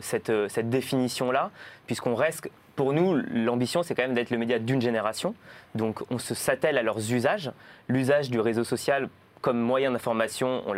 cette, 0.00 0.32
cette 0.48 0.70
définition-là, 0.70 1.50
puisqu'on 1.86 2.14
reste. 2.14 2.48
Pour 2.78 2.92
nous, 2.92 3.16
l'ambition, 3.34 3.82
c'est 3.82 3.96
quand 3.96 4.04
même 4.04 4.14
d'être 4.14 4.30
le 4.30 4.38
média 4.38 4.60
d'une 4.60 4.80
génération. 4.80 5.34
Donc, 5.74 5.98
on 6.12 6.18
se 6.18 6.32
s'attelle 6.32 6.78
à 6.78 6.82
leurs 6.84 7.12
usages. 7.12 7.50
L'usage 7.88 8.30
du 8.30 8.38
réseau 8.38 8.62
social 8.62 9.08
comme 9.40 9.58
moyen 9.58 9.90
d'information, 9.90 10.62
on 10.68 10.74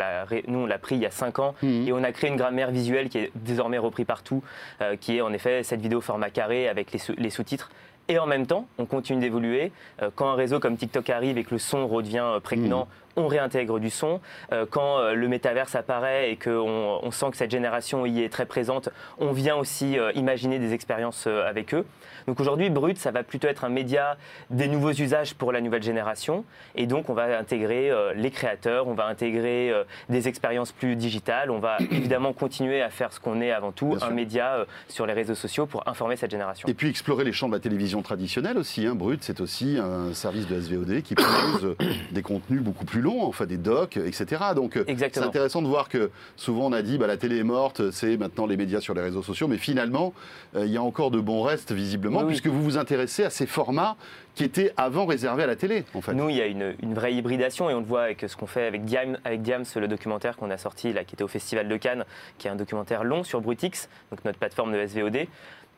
nous, 0.48 0.59
on 0.61 0.66
l'a 0.66 0.78
pris 0.78 0.94
il 0.94 1.03
y 1.03 1.05
a 1.05 1.11
5 1.11 1.38
ans 1.40 1.55
Mhm. 1.62 1.88
et 1.88 1.92
on 1.92 2.03
a 2.03 2.11
créé 2.12 2.30
une 2.30 2.36
grammaire 2.36 2.70
visuelle 2.70 3.11
qui 3.11 3.18
est 3.18 3.30
désormais 3.34 3.76
reprise 3.76 4.07
partout, 4.07 4.42
euh, 4.80 4.96
qui 4.98 5.18
est 5.18 5.20
en 5.20 5.30
effet 5.34 5.62
cette 5.62 5.82
vidéo 5.82 6.01
format 6.01 6.30
carré 6.30 6.68
avec 6.68 6.90
les, 6.90 6.98
sous- 6.98 7.12
les 7.18 7.28
sous-titres. 7.28 7.70
Et 8.09 8.18
en 8.18 8.24
même 8.26 8.46
temps, 8.46 8.66
on 8.78 8.86
continue 8.86 9.20
d'évoluer. 9.20 9.70
Euh, 10.01 10.09
quand 10.14 10.30
un 10.30 10.34
réseau 10.36 10.59
comme 10.59 10.78
TikTok 10.78 11.11
arrive 11.11 11.36
et 11.36 11.44
que 11.44 11.51
le 11.53 11.59
son 11.59 11.86
redevient 11.86 12.20
euh, 12.22 12.40
prégnant, 12.40 12.88
on 13.20 13.28
réintègre 13.28 13.78
du 13.78 13.90
son. 13.90 14.20
Euh, 14.52 14.66
quand 14.68 14.98
euh, 14.98 15.14
le 15.14 15.28
métaverse 15.28 15.74
apparaît 15.74 16.30
et 16.30 16.36
qu'on 16.36 17.00
on 17.02 17.10
sent 17.10 17.26
que 17.30 17.36
cette 17.36 17.50
génération 17.50 18.06
y 18.06 18.22
est 18.22 18.28
très 18.28 18.46
présente, 18.46 18.88
on 19.18 19.32
vient 19.32 19.56
aussi 19.56 19.98
euh, 19.98 20.12
imaginer 20.14 20.58
des 20.58 20.72
expériences 20.72 21.26
avec 21.26 21.74
eux. 21.74 21.84
Donc 22.26 22.40
aujourd'hui, 22.40 22.70
Brut, 22.70 22.98
ça 22.98 23.10
va 23.10 23.22
plutôt 23.22 23.48
être 23.48 23.64
un 23.64 23.68
média 23.68 24.16
des 24.50 24.68
nouveaux 24.68 24.92
usages 24.92 25.34
pour 25.34 25.52
la 25.52 25.60
nouvelle 25.60 25.82
génération. 25.82 26.44
Et 26.74 26.86
donc, 26.86 27.08
on 27.08 27.14
va 27.14 27.38
intégrer 27.38 27.90
les 28.14 28.30
créateurs, 28.30 28.88
on 28.88 28.94
va 28.94 29.06
intégrer 29.06 29.72
des 30.08 30.28
expériences 30.28 30.72
plus 30.72 30.96
digitales. 30.96 31.50
On 31.50 31.58
va 31.58 31.78
évidemment 31.90 32.32
continuer 32.32 32.82
à 32.82 32.90
faire 32.90 33.12
ce 33.12 33.20
qu'on 33.20 33.40
est 33.40 33.50
avant 33.50 33.72
tout, 33.72 33.88
Bien 33.88 33.96
un 33.96 34.00
sûr. 34.00 34.10
média 34.10 34.66
sur 34.88 35.06
les 35.06 35.12
réseaux 35.12 35.34
sociaux 35.34 35.66
pour 35.66 35.86
informer 35.88 36.16
cette 36.16 36.30
génération. 36.30 36.68
Et 36.68 36.74
puis 36.74 36.88
explorer 36.88 37.24
les 37.24 37.32
champs 37.32 37.48
de 37.48 37.54
la 37.54 37.60
télévision 37.60 38.02
traditionnelle 38.02 38.58
aussi. 38.58 38.86
Hein. 38.86 38.94
Brut, 38.94 39.22
c'est 39.22 39.40
aussi 39.40 39.78
un 39.78 40.12
service 40.12 40.46
de 40.46 40.60
SVOD 40.60 41.02
qui 41.02 41.14
propose 41.14 41.76
des 42.10 42.22
contenus 42.22 42.62
beaucoup 42.62 42.84
plus 42.84 43.00
longs, 43.00 43.09
enfin 43.22 43.46
des 43.46 43.56
docs, 43.56 43.96
etc. 43.96 44.26
Donc 44.54 44.76
euh, 44.76 44.84
c'est 44.86 45.18
intéressant 45.18 45.62
de 45.62 45.68
voir 45.68 45.88
que 45.88 46.11
souvent 46.36 46.66
on 46.66 46.72
a 46.72 46.82
dit 46.82 46.98
bah, 46.98 47.06
la 47.06 47.16
télé 47.16 47.38
est 47.38 47.44
morte, 47.44 47.90
c'est 47.90 48.16
maintenant 48.16 48.46
les 48.46 48.56
médias 48.56 48.80
sur 48.80 48.94
les 48.94 49.02
réseaux 49.02 49.22
sociaux, 49.22 49.48
mais 49.48 49.58
finalement 49.58 50.12
euh, 50.56 50.64
il 50.66 50.72
y 50.72 50.76
a 50.76 50.82
encore 50.82 51.11
de 51.11 51.20
bons 51.20 51.42
restes 51.42 51.72
visiblement, 51.72 52.18
Oui, 52.18 52.24
oui. 52.24 52.28
puisque 52.30 52.46
vous 52.48 52.62
vous 52.62 52.78
intéressez 52.78 53.24
à 53.24 53.30
ces 53.30 53.46
formats 53.46 53.96
qui 54.34 54.44
étaient 54.44 54.72
avant 54.76 55.06
réservés 55.06 55.42
à 55.42 55.46
la 55.46 55.56
télé, 55.56 55.84
en 55.92 56.00
fait. 56.00 56.14
Nous, 56.14 56.28
il 56.28 56.36
y 56.36 56.40
a 56.40 56.46
une, 56.46 56.74
une 56.82 56.94
vraie 56.94 57.12
hybridation 57.12 57.68
et 57.68 57.74
on 57.74 57.80
le 57.80 57.84
voit 57.84 58.02
avec 58.02 58.24
ce 58.26 58.36
qu'on 58.36 58.46
fait 58.46 58.64
avec 58.64 58.84
Diam, 58.84 59.18
avec 59.24 59.42
Diams, 59.42 59.64
le 59.76 59.88
documentaire 59.88 60.36
qu'on 60.36 60.50
a 60.50 60.56
sorti, 60.56 60.92
là, 60.92 61.04
qui 61.04 61.16
était 61.16 61.24
au 61.24 61.28
Festival 61.28 61.68
de 61.68 61.76
Cannes, 61.76 62.04
qui 62.38 62.46
est 62.46 62.50
un 62.50 62.56
documentaire 62.56 63.02
long 63.02 63.24
sur 63.24 63.40
Brutix, 63.40 63.88
donc 64.11 64.24
notre 64.24 64.38
plateforme 64.38 64.72
de 64.72 64.86
SVOD. 64.86 65.26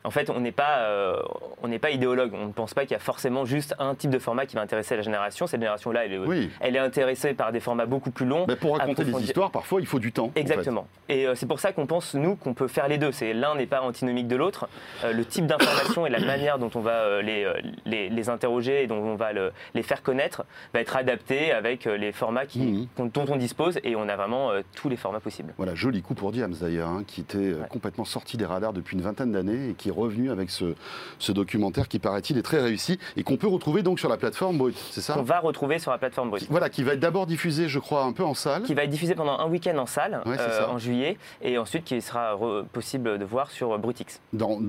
En 0.03 0.11
fait, 0.11 0.29
on 0.29 0.39
n'est 0.39 0.51
pas, 0.51 0.79
euh, 0.79 1.15
on 1.61 1.67
n'est 1.69 1.79
pas 1.79 1.91
idéologue. 1.91 2.31
On 2.33 2.47
ne 2.47 2.51
pense 2.51 2.73
pas 2.73 2.81
qu'il 2.81 2.91
y 2.91 2.95
a 2.95 2.99
forcément 2.99 3.45
juste 3.45 3.73
un 3.79 3.95
type 3.95 4.09
de 4.11 4.19
format 4.19 4.45
qui 4.45 4.55
va 4.55 4.61
intéresser 4.61 4.95
la 4.95 5.01
génération. 5.01 5.47
Cette 5.47 5.59
génération-là, 5.61 6.05
elle, 6.05 6.13
est- 6.13 6.17
Oui. 6.19 6.49
elle 6.59 6.75
est 6.75 6.79
intéressée 6.79 7.33
par 7.33 7.51
des 7.51 7.59
formats 7.59 7.85
beaucoup 7.85 8.11
plus 8.11 8.25
longs. 8.25 8.45
Mais 8.47 8.55
pour 8.55 8.77
raconter 8.77 9.05
des 9.05 9.23
histoires, 9.23 9.51
parfois 9.51 9.79
il 9.81 9.87
faut 9.87 9.99
du 9.99 10.11
temps. 10.11 10.25
en 10.25 10.29
fait. 10.31 10.39
Exactement. 10.41 10.87
Et 11.09 11.25
euh, 11.27 11.35
c'est 11.35 11.45
pour 11.45 11.59
ça 11.59 11.71
qu'on 11.71 11.85
pense, 11.85 12.15
nous, 12.15 12.35
qu'on 12.35 12.53
peut 12.53 12.67
faire 12.67 12.87
les 12.87 12.97
deux. 12.97 13.11
C'est 13.11 13.33
l'un 13.33 13.55
n'est 13.55 13.65
pas 13.65 13.81
antinomique 13.81 14.27
de 14.27 14.35
l'autre. 14.35 14.67
Euh, 15.03 15.13
le 15.13 15.23
type 15.25 15.45
d'information 15.47 16.05
et 16.05 16.09
la 16.09 16.19
manière 16.19 16.59
dont 16.59 16.71
on 16.75 16.79
va 16.81 17.21
les, 17.21 17.51
les, 17.85 18.09
les 18.09 18.29
interroger 18.29 18.83
et 18.83 18.87
dont 18.87 18.97
on 18.97 19.15
va 19.15 19.31
le- 19.33 19.51
les 19.73 19.83
faire 19.83 20.01
connaître 20.03 20.43
va 20.73 20.81
être 20.81 20.95
adapté 20.97 21.51
avec 21.51 21.85
les 21.85 22.11
formats 22.11 22.45
qui, 22.45 22.87
Mhm. 22.97 23.09
dont 23.13 23.25
on 23.29 23.35
dispose 23.37 23.79
et 23.83 23.95
on 23.95 24.09
a 24.09 24.15
vraiment 24.15 24.51
tous 24.75 24.89
les 24.89 24.97
formats 24.97 25.19
possibles. 25.19 25.53
Voilà, 25.57 25.75
joli 25.75 26.01
coup 26.01 26.13
pour 26.13 26.31
Diams 26.31 26.55
d'ailleurs, 26.59 26.89
hein, 26.89 27.03
qui 27.07 27.21
était 27.21 27.37
Ouais. 27.37 27.67
complètement 27.69 28.05
sorti 28.05 28.37
des 28.37 28.45
radars 28.45 28.73
depuis 28.73 28.95
une 28.97 29.03
vingtaine 29.03 29.31
d'années 29.31 29.69
et 29.69 29.73
qui 29.73 29.91
revenu 29.95 30.31
avec 30.31 30.49
ce, 30.49 30.75
ce 31.19 31.31
documentaire 31.31 31.87
qui 31.87 31.99
paraît-il 31.99 32.37
est 32.37 32.41
très 32.43 32.61
réussi 32.61 32.99
et 33.17 33.23
qu'on 33.23 33.37
peut 33.37 33.47
retrouver 33.47 33.83
donc 33.83 33.99
sur 33.99 34.09
la 34.09 34.17
plateforme 34.17 34.57
Brut, 34.57 34.75
c'est 34.91 35.01
ça 35.01 35.15
On 35.17 35.23
va 35.23 35.39
retrouver 35.39 35.79
sur 35.79 35.91
la 35.91 35.97
plateforme 35.97 36.29
Brut. 36.29 36.45
Voilà, 36.49 36.69
qui 36.69 36.83
va 36.83 36.93
être 36.93 36.99
d'abord 36.99 37.25
diffusé, 37.25 37.67
je 37.69 37.79
crois, 37.79 38.03
un 38.03 38.11
peu 38.13 38.23
en 38.23 38.33
salle. 38.33 38.63
Qui 38.63 38.73
va 38.73 38.83
être 38.83 38.89
diffusé 38.89 39.15
pendant 39.15 39.37
un 39.39 39.47
week-end 39.47 39.77
en 39.77 39.85
salle, 39.85 40.21
Ouais, 40.25 40.35
euh, 40.39 40.67
en 40.67 40.77
juillet, 40.77 41.17
et 41.41 41.57
ensuite 41.57 41.83
qui 41.85 42.01
sera 42.01 42.35
re- 42.35 42.63
possible 42.65 43.17
de 43.19 43.25
voir 43.25 43.51
sur 43.51 43.77
Brutix. 43.79 44.19
Dans- 44.33 44.59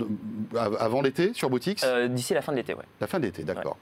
avant 0.81 1.01
l'été, 1.03 1.33
sur 1.35 1.51
Boutix 1.51 1.83
Euh, 1.85 2.09
D'ici 2.09 2.35
la 2.35 2.43
fin 2.43 2.53
de 2.53 2.57
l'été, 2.59 2.75
ouais. 2.75 2.85
La 3.01 3.07
fin 3.07 3.19
de 3.19 3.25
l'été, 3.25 3.43
d'accord. 3.45 3.77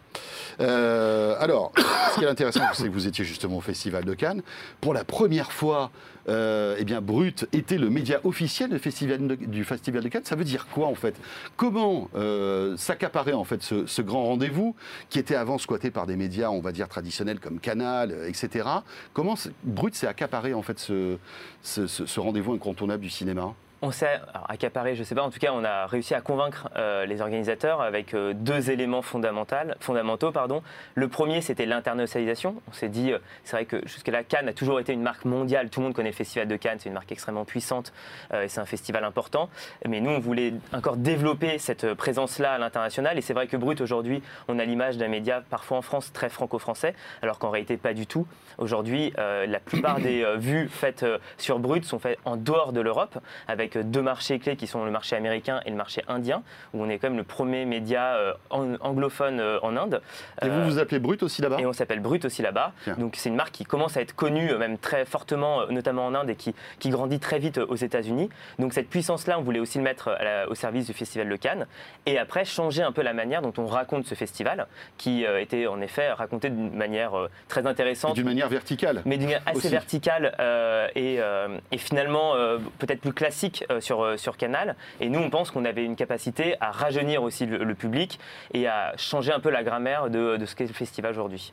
Euh, 0.61 1.35
alors, 1.41 1.73
ce 2.15 2.19
qui 2.19 2.25
est 2.25 2.29
intéressant, 2.29 2.63
c'est 2.73 2.85
que 2.89 2.93
vous 2.93 3.07
étiez 3.07 3.25
justement 3.25 3.57
au 3.57 3.61
Festival 3.61 4.05
de 4.05 4.15
Cannes. 4.15 4.43
Pour 4.81 4.95
la 4.95 5.05
première 5.05 5.53
fois, 5.53 5.91
euh, 6.29 6.77
eh 6.79 6.85
bien, 6.85 7.01
Brut 7.01 7.47
était 7.53 7.79
le 7.79 7.91
média 7.91 8.21
officiel 8.25 8.71
du 8.71 8.79
Festival 8.79 9.27
de, 9.27 10.09
Cannes. 10.09 10.25
Ça 10.25 10.37
veut 10.37 10.45
dire 10.45 10.67
quoi, 10.69 10.87
en 10.87 10.95
fait? 10.95 11.15
Comment 11.57 12.09
euh, 12.15 12.77
s'accaparer, 12.77 13.33
en 13.33 13.45
fait, 13.45 13.63
ce, 13.63 14.03
grand 14.03 14.25
rendez-vous 14.25 14.75
qui 15.09 15.19
était 15.19 15.35
avant 15.35 15.59
squatté 15.59 15.91
par 15.91 16.07
des 16.07 16.17
médias, 16.17 16.51
on 16.51 16.61
va 16.61 16.73
dire, 16.73 16.89
traditionnels 16.89 17.41
comme 17.41 17.61
Canal, 17.61 18.13
euh, 18.13 18.29
etc. 18.29 18.69
Comment 19.13 19.35
Brut 19.65 19.95
s'est 19.95 20.07
accaparé, 20.07 20.55
en 20.55 20.63
fait, 20.63 20.79
ce 20.79 22.21
rendez-vous 22.21 22.55
incontournable 22.55 23.03
du 23.03 23.11
cinéma? 23.11 23.55
On 23.85 23.91
s'est 23.91 24.21
accaparé, 24.49 24.95
je 24.95 25.03
sais 25.03 25.17
pas, 25.17 25.25
en 25.25 25.31
tout 25.31 25.41
cas, 25.41 25.51
on 25.53 25.65
a 25.65 25.87
réussi 25.87 26.15
à 26.15 26.21
convaincre 26.21 26.69
euh, 26.77 27.05
les 27.05 27.21
organisateurs 27.21 27.81
avec 27.81 28.15
euh, 28.15 28.33
deux 28.33 28.71
éléments 28.71 29.03
fondamentaux. 29.03 30.63
Le 30.95 31.09
premier, 31.09 31.41
c'était 31.41 31.67
l'internationalisation. 31.67 32.63
On 32.69 32.73
s'est 32.73 32.89
dit, 32.89 33.11
euh, 33.11 33.19
c'est 33.43 33.57
vrai 33.57 33.65
que 33.65 33.85
jusque-là, 33.89 34.23
Cannes 34.23 34.47
a 34.47 34.53
toujours 34.53 34.79
été 34.79 34.93
une 34.93 35.03
marque 35.03 35.25
mondiale. 35.25 35.69
Tout 35.69 35.81
le 35.81 35.87
monde 35.87 35.95
connaît 35.95 36.11
le 36.11 36.15
Festival 36.15 36.47
de 36.47 36.55
Cannes, 36.55 36.79
c'est 36.79 36.91
une 36.91 36.95
marque 36.95 37.11
extrêmement 37.11 37.45
puissante 37.45 37.93
et 38.33 38.47
c'est 38.47 38.61
un 38.61 38.67
festival 38.67 39.03
important. 39.03 39.51
Mais 39.89 40.01
nous, 40.01 40.11
on 40.11 40.21
voulait 40.21 40.55
encore 40.73 40.97
développer 40.97 41.59
cette 41.59 41.95
présence-là 41.95 42.53
à 42.53 42.59
l'international. 42.59 43.19
Et 43.19 43.21
c'est 43.21 43.35
vrai 43.35 43.49
que 43.49 43.57
Brut, 43.57 43.81
aujourd'hui, 43.81 44.23
on 44.47 44.61
a 44.61 44.65
l'image 44.65 44.97
d'un 44.97 45.09
média 45.09 45.43
parfois 45.51 45.79
en 45.79 45.83
France 45.83 46.13
très 46.13 46.29
franco-français, 46.29 46.95
alors 47.21 47.41
qu'en 47.41 47.51
réalité, 47.51 47.77
pas 47.77 47.95
du 47.95 48.07
tout. 48.07 48.29
Aujourd'hui, 48.59 49.13
la 49.17 49.59
plupart 49.59 49.99
des 49.99 50.25
vues 50.37 50.69
faites 50.69 51.05
sur 51.37 51.59
Brut 51.59 51.85
sont 51.85 51.99
faites 51.99 52.19
en 52.25 52.37
dehors 52.37 52.73
de 52.73 52.81
l'Europe, 52.81 53.19
avec 53.49 53.72
euh, 53.77 53.83
deux 53.83 54.03
marchés 54.03 54.39
clés 54.39 54.57
qui 54.57 54.67
sont 54.67 54.85
le 54.85 54.91
marché 54.91 55.17
américain 55.17 55.61
et 55.67 55.71
le 55.71 55.77
marché 55.77 56.03
indien, 56.09 56.43
où 56.75 56.83
on 56.83 56.89
est 56.89 56.99
quand 56.99 57.09
même 57.09 57.17
le 57.19 57.25
premier 57.25 57.65
média 57.65 58.15
euh, 58.15 58.33
an- 58.51 58.77
anglophone 58.81 59.41
euh, 59.41 59.59
en 59.63 59.77
Inde. 59.77 60.01
Et 60.43 60.49
vous 60.49 60.65
vous 60.65 60.79
appelez 60.79 60.99
Brut 60.99 61.23
aussi 61.23 61.43
là-bas? 61.43 61.57
et 61.61 61.67
on 61.67 61.73
s'appelle 61.73 62.01
Brut 62.01 62.25
aussi 62.25 62.43
là-bas. 62.43 62.73
Donc 62.99 63.15
c'est 63.17 63.29
une 63.29 63.37
marque 63.37 63.53
qui 63.53 63.65
commence 63.65 63.97
à 63.97 64.01
être 64.01 64.15
connue, 64.15 64.55
même 64.57 64.79
très 64.79 65.05
fortement, 65.05 65.67
notamment 65.69 66.07
en 66.07 66.15
Inde, 66.15 66.31
et 66.31 66.37
qui, 66.37 66.55
qui 66.79 66.91
grandit 66.91 67.19
très 67.21 67.39
vite 67.39 67.59
aux 67.59 67.77
États-Unis. 67.77 68.29
Donc 68.59 68.73
cette 68.73 68.89
puissance-là, 68.89 69.39
on 69.39 69.43
voulait 69.43 69.61
aussi 69.61 69.79
le 69.79 69.85
mettre 69.85 70.11
la- 70.21 70.49
au 70.49 70.55
service 70.55 70.87
du 70.87 70.93
Festival 70.93 71.29
de 71.29 71.37
Cannes. 71.37 71.67
Et 72.07 72.19
après, 72.19 72.45
changer 72.45 72.83
un 72.83 72.93
peu 72.93 73.03
la 73.03 73.13
manière 73.13 73.43
dont 73.43 73.53
on 73.59 73.67
raconte 73.67 74.07
ce 74.07 74.15
festival, 74.15 74.67
qui 74.99 75.25
était 75.25 75.67
en 75.67 75.81
effet 75.81 76.11
raconté 76.13 76.51
d'une 76.51 76.75
manière 76.75 77.13
très 77.49 77.67
intéressante 77.67 78.15
D'une 78.15 78.25
manière 78.25 78.49
verticale. 78.49 79.03
mais 79.05 79.17
d'une 79.17 79.27
manière 79.27 79.43
assez 79.47 79.59
Aussi. 79.59 79.69
verticale 79.69 80.35
euh, 80.41 80.89
et, 80.95 81.17
euh, 81.21 81.59
et 81.71 81.79
finalement 81.79 82.35
euh, 82.35 82.59
peut-être 82.79 83.01
plus 83.01 83.13
classique 83.13 83.62
euh, 83.71 83.81
sur, 83.81 84.03
euh, 84.03 84.17
sur 84.17 84.37
Canal. 84.37 84.77
Et 85.01 85.09
nous, 85.09 85.21
on 85.21 85.31
pense 85.31 85.51
qu'on 85.51 85.65
avait 85.65 85.85
une 85.85 85.97
capacité 85.97 86.57
à 86.61 86.71
rajeunir 86.71 87.23
aussi 87.23 87.47
le, 87.47 87.65
le 87.65 87.75
public 87.75 88.19
et 88.55 88.67
à 88.67 88.95
changer 88.97 89.33
un 89.33 89.41
peu 89.41 89.51
la 89.51 89.63
grammaire 89.63 90.11
de, 90.11 90.37
de 90.37 90.47
ce 90.47 90.55
qu'est 90.55 90.67
le 90.67 90.73
festival 90.73 91.13
aujourd'hui. 91.13 91.53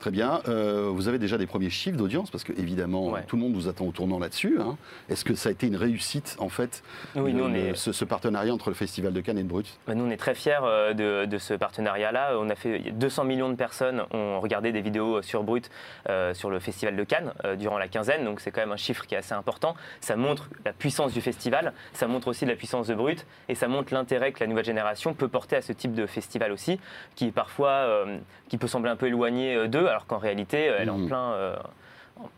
Très 0.00 0.10
bien. 0.12 0.40
Euh, 0.48 0.90
vous 0.92 1.08
avez 1.08 1.18
déjà 1.18 1.38
des 1.38 1.46
premiers 1.46 1.70
chiffres 1.70 1.96
d'audience 1.96 2.30
parce 2.30 2.44
que 2.44 2.52
évidemment 2.58 3.08
Ouais. 3.08 3.24
tout 3.26 3.34
le 3.36 3.42
monde 3.42 3.54
vous 3.54 3.68
attend 3.68 3.84
au 3.86 3.90
tournant 3.90 4.18
là-dessus. 4.18 4.58
hein. 4.60 4.76
Est-ce 5.08 5.24
que 5.24 5.34
ça 5.34 5.48
a 5.48 5.52
été 5.52 5.66
une 5.66 5.74
réussite 5.76 6.36
en 6.38 6.48
fait 6.48 6.82
Oui, 7.16 7.32
le- 7.32 7.38
nous, 7.38 7.44
on 7.44 7.48
le- 7.48 7.56
est, 7.56 7.74
ce, 7.74 7.90
ce 7.92 8.04
partenariat 8.04 8.52
entre 8.54 8.68
le 8.70 8.74
Festival 8.74 9.12
de 9.12 9.20
Cannes 9.20 9.38
et 9.38 9.42
de 9.42 9.48
Brut? 9.48 9.78
Bah, 9.86 9.94
Nous, 9.94 10.04
on 10.04 10.10
est 10.10 10.16
très 10.16 10.34
fiers 10.36 10.58
euh, 10.62 10.94
de, 10.94 11.24
de 11.26 11.38
ce 11.38 11.54
partenariat-là. 11.54 12.38
On 12.38 12.48
a 12.48 12.54
fait 12.54 12.78
200 12.92 13.24
millions 13.24 13.48
de 13.48 13.56
personnes 13.56 14.02
ont 14.12 14.40
regardé 14.40 14.70
des 14.72 14.80
vidéos 14.82 15.20
sur 15.22 15.42
Brut 15.42 15.68
euh, 16.08 16.32
sur 16.34 16.48
le 16.50 16.60
Festival 16.60 16.94
de 16.94 17.04
Cannes 17.04 17.32
euh, 17.44 17.56
durant 17.56 17.78
la 17.78 17.88
quinzaine. 17.88 18.24
Donc, 18.24 18.40
c'est 18.40 18.50
quand 18.52 18.60
même 18.60 18.72
un 18.72 18.76
chiffre 18.76 19.04
qui 19.06 19.14
est 19.14 19.18
assez 19.18 19.34
important. 19.34 19.74
Ça 20.00 20.14
montre 20.16 20.48
la 20.64 20.72
puissance 20.72 21.12
du 21.12 21.20
festival, 21.20 21.72
ça 21.92 22.06
montre 22.06 22.28
aussi 22.28 22.46
la 22.46 22.54
puissance 22.54 22.86
de 22.86 22.94
Brut 22.94 23.26
et 23.48 23.54
ça 23.56 23.66
montre 23.68 23.92
l'intérêt 23.92 24.30
que 24.32 24.40
la 24.40 24.46
nouvelle 24.46 24.64
génération 24.64 25.12
peut 25.14 25.28
porter 25.28 25.56
à 25.56 25.62
ce 25.62 25.72
type 25.72 25.92
de 25.94 26.06
festival 26.06 26.52
aussi, 26.52 26.78
qui 27.16 27.30
parfois 27.32 28.04
qui 28.48 28.56
peut 28.58 28.66
sembler 28.68 28.90
un 28.90 28.96
peu 28.96 29.06
éloigné 29.06 29.54
euh, 29.54 29.66
alors 29.88 30.06
qu'en 30.06 30.18
réalité, 30.18 30.68
euh, 30.68 30.76
elle 30.78 30.88
est 30.88 30.90
en 30.92 30.98
Mhm. 30.98 31.06
plein, 31.08 31.32
euh, 31.32 31.56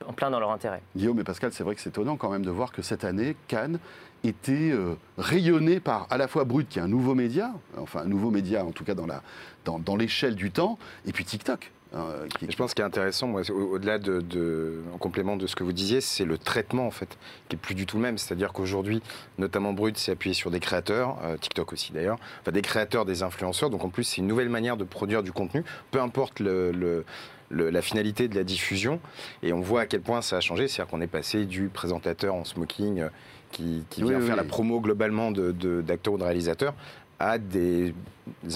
en- 0.06 0.12
plein 0.12 0.30
dans 0.30 0.40
leur 0.40 0.50
intérêt. 0.50 0.82
Guillaume 0.96 1.20
et 1.20 1.24
Pascal, 1.24 1.52
c'est 1.52 1.64
vrai 1.64 1.74
que 1.74 1.80
c'est 1.80 1.90
étonnant 1.90 2.16
quand 2.16 2.30
même 2.30 2.44
de 2.44 2.50
voir 2.50 2.72
que 2.72 2.82
cette 2.82 3.04
année, 3.04 3.36
Cannes 3.48 3.78
était 4.24 4.70
euh, 4.72 4.94
rayonné 5.16 5.80
par 5.80 6.06
à 6.10 6.18
la 6.18 6.28
fois 6.28 6.44
Brut, 6.44 6.68
qui 6.68 6.78
est 6.78 6.82
un 6.82 6.88
nouveau 6.88 7.14
média, 7.14 7.52
enfin 7.78 8.00
un 8.00 8.04
nouveau 8.08 8.30
média 8.30 8.64
en 8.64 8.70
tout 8.72 8.84
cas 8.84 8.94
dans 8.94 9.06
la- 9.06 9.22
dans, 9.64 9.78
dans 9.78 9.96
l'échelle 9.96 10.34
du 10.34 10.50
temps, 10.50 10.78
et 11.06 11.12
puis 11.12 11.24
TikTok. 11.24 11.72
euh, 11.92 12.28
qui- 12.38 12.48
Je 12.48 12.56
pense 12.56 12.72
qu'il 12.72 12.82
est 12.82 12.86
intéressant, 12.86 13.32
au- 13.34 13.52
au-delà 13.74 13.98
de, 13.98 14.20
de- 14.20 14.80
en 14.94 14.98
complément 14.98 15.36
de 15.36 15.48
ce 15.48 15.56
que 15.56 15.64
vous 15.64 15.72
disiez, 15.72 16.00
c'est 16.00 16.24
le 16.24 16.38
traitement 16.38 16.86
en 16.86 16.92
fait, 16.92 17.18
qui 17.48 17.56
est 17.56 17.58
plus 17.58 17.74
du 17.74 17.84
tout 17.84 17.96
le 17.96 18.02
même. 18.04 18.16
C'est-à-dire 18.16 18.52
qu'aujourd'hui, 18.52 19.02
notamment 19.38 19.72
Brut 19.72 19.98
s'est 19.98 20.12
appuyé 20.12 20.32
sur 20.32 20.52
des 20.52 20.60
créateurs, 20.60 21.18
euh, 21.24 21.36
TikTok 21.36 21.72
aussi 21.72 21.92
d'ailleurs, 21.92 22.18
enfin 22.42 22.52
des 22.52 22.62
créateurs, 22.62 23.06
des 23.06 23.24
influenceurs. 23.24 23.70
Donc 23.70 23.82
en 23.84 23.88
plus, 23.88 24.04
c'est 24.04 24.18
une 24.18 24.28
nouvelle 24.28 24.50
manière 24.50 24.76
de 24.76 24.84
produire 24.84 25.24
du 25.24 25.32
contenu, 25.32 25.64
peu 25.90 26.00
importe 26.00 26.38
le- 26.38 26.70
le- 26.70 27.04
le- 27.50 27.68
la 27.70 27.82
finalité 27.82 28.28
de 28.28 28.34
la 28.34 28.44
diffusion. 28.44 29.00
Et 29.42 29.52
on 29.52 29.60
voit 29.60 29.82
à 29.82 29.86
quel 29.86 30.00
point 30.00 30.22
ça 30.22 30.36
a 30.38 30.40
changé. 30.40 30.66
C'est-à-dire 30.68 30.90
qu'on 30.90 31.00
est 31.00 31.06
passé 31.06 31.44
du 31.44 31.68
présentateur 31.68 32.34
en 32.34 32.44
smoking 32.44 33.00
euh, 33.00 33.08
qui, 33.52 33.84
qui 33.90 34.02
Oui, 34.02 34.10
vient 34.10 34.18
oui, 34.20 34.26
faire 34.26 34.36
oui. 34.36 34.40
la 34.42 34.48
promo 34.48 34.80
globalement 34.80 35.30
de- 35.32 35.50
de- 35.52 35.82
d'acteurs 35.82 36.14
ou 36.14 36.18
de 36.18 36.24
réalisateurs 36.24 36.74
à 37.18 37.36
des, 37.38 37.92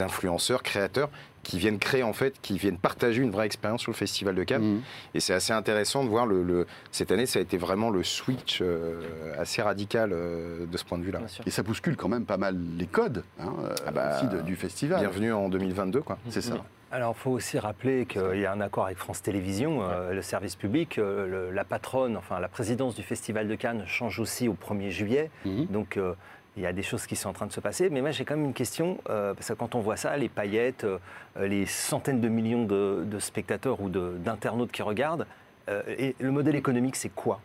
influenceurs, 0.00 0.62
créateurs 0.62 1.10
qui 1.42 1.58
viennent 1.58 1.78
créer 1.78 2.02
en 2.02 2.14
fait, 2.14 2.34
qui 2.40 2.56
viennent 2.56 2.78
partager 2.78 3.20
une 3.20 3.30
vraie 3.30 3.44
expérience 3.44 3.82
sur 3.82 3.90
le 3.92 3.96
Festival 3.96 4.34
de 4.34 4.44
Cannes. 4.44 4.62
Mhm. 4.76 4.80
Et 5.14 5.20
c'est 5.20 5.34
assez 5.34 5.52
intéressant 5.52 6.02
de 6.04 6.08
voir 6.08 6.24
le, 6.24 6.42
le- 6.42 6.66
cette 6.90 7.12
année, 7.12 7.26
ça 7.26 7.38
a 7.38 7.42
été 7.42 7.58
vraiment 7.58 7.90
le 7.90 8.02
switch 8.02 8.60
euh, 8.62 9.02
assez 9.38 9.60
radical 9.60 10.10
euh, 10.14 10.64
de 10.64 10.76
ce 10.78 10.84
point 10.84 10.96
de 10.96 11.02
vue-là. 11.02 11.20
Et 11.44 11.50
ça 11.50 11.62
bouscule 11.62 11.96
quand 11.96 12.08
même 12.08 12.24
pas 12.24 12.38
mal 12.38 12.56
les 12.78 12.86
codes 12.86 13.24
hein, 13.40 13.52
Ah 13.86 13.90
bah, 13.90 14.16
aussi 14.16 14.28
de- 14.34 14.40
du 14.40 14.56
festival. 14.56 15.00
Bienvenue 15.00 15.32
en 15.34 15.50
2022, 15.50 16.00
quoi. 16.00 16.16
C'est 16.30 16.40
ça. 16.40 16.54
Alors, 16.94 17.16
il 17.18 17.20
faut 17.20 17.32
aussi 17.32 17.58
rappeler 17.58 18.06
qu'il 18.06 18.38
y 18.38 18.46
a 18.46 18.52
un 18.52 18.60
accord 18.60 18.84
avec 18.86 18.98
France 18.98 19.20
Télévisions, 19.20 19.82
euh, 19.82 20.12
le 20.12 20.22
service 20.22 20.54
public. 20.54 20.98
euh, 20.98 21.26
le- 21.26 21.50
la 21.50 21.64
patronne, 21.64 22.16
enfin 22.16 22.38
la 22.38 22.46
présidence 22.46 22.94
du 22.94 23.02
Festival 23.02 23.48
de 23.48 23.54
Cannes 23.56 23.82
change 23.88 24.20
aussi 24.20 24.46
au 24.46 24.54
1er 24.54 24.92
juillet. 24.92 25.28
Mhm. 25.44 25.66
Donc, 25.70 25.96
euh, 25.96 26.14
il 26.56 26.62
y 26.62 26.66
a 26.66 26.72
des 26.72 26.84
choses 26.84 27.08
qui 27.08 27.16
sont 27.16 27.28
en 27.30 27.32
train 27.32 27.46
de 27.46 27.52
se 27.52 27.58
passer. 27.58 27.90
Mais 27.90 28.00
moi, 28.00 28.12
j'ai 28.12 28.24
quand 28.24 28.36
même 28.36 28.44
une 28.44 28.52
question, 28.54 28.98
euh, 29.10 29.34
parce 29.34 29.48
que 29.48 29.54
quand 29.54 29.74
on 29.74 29.80
voit 29.80 29.96
ça, 29.96 30.16
les 30.16 30.28
paillettes, 30.28 30.84
euh, 30.84 30.98
les 31.40 31.66
centaines 31.66 32.20
de 32.20 32.28
millions 32.28 32.64
de, 32.64 33.02
de 33.04 33.18
spectateurs 33.18 33.80
ou 33.80 33.88
d'internautes 33.88 34.70
qui 34.70 34.82
regardent, 34.82 35.26
euh, 35.68 35.82
et 35.98 36.14
le 36.20 36.30
modèle 36.30 36.54
économique, 36.54 36.94
c'est 36.94 37.08
quoi? 37.12 37.40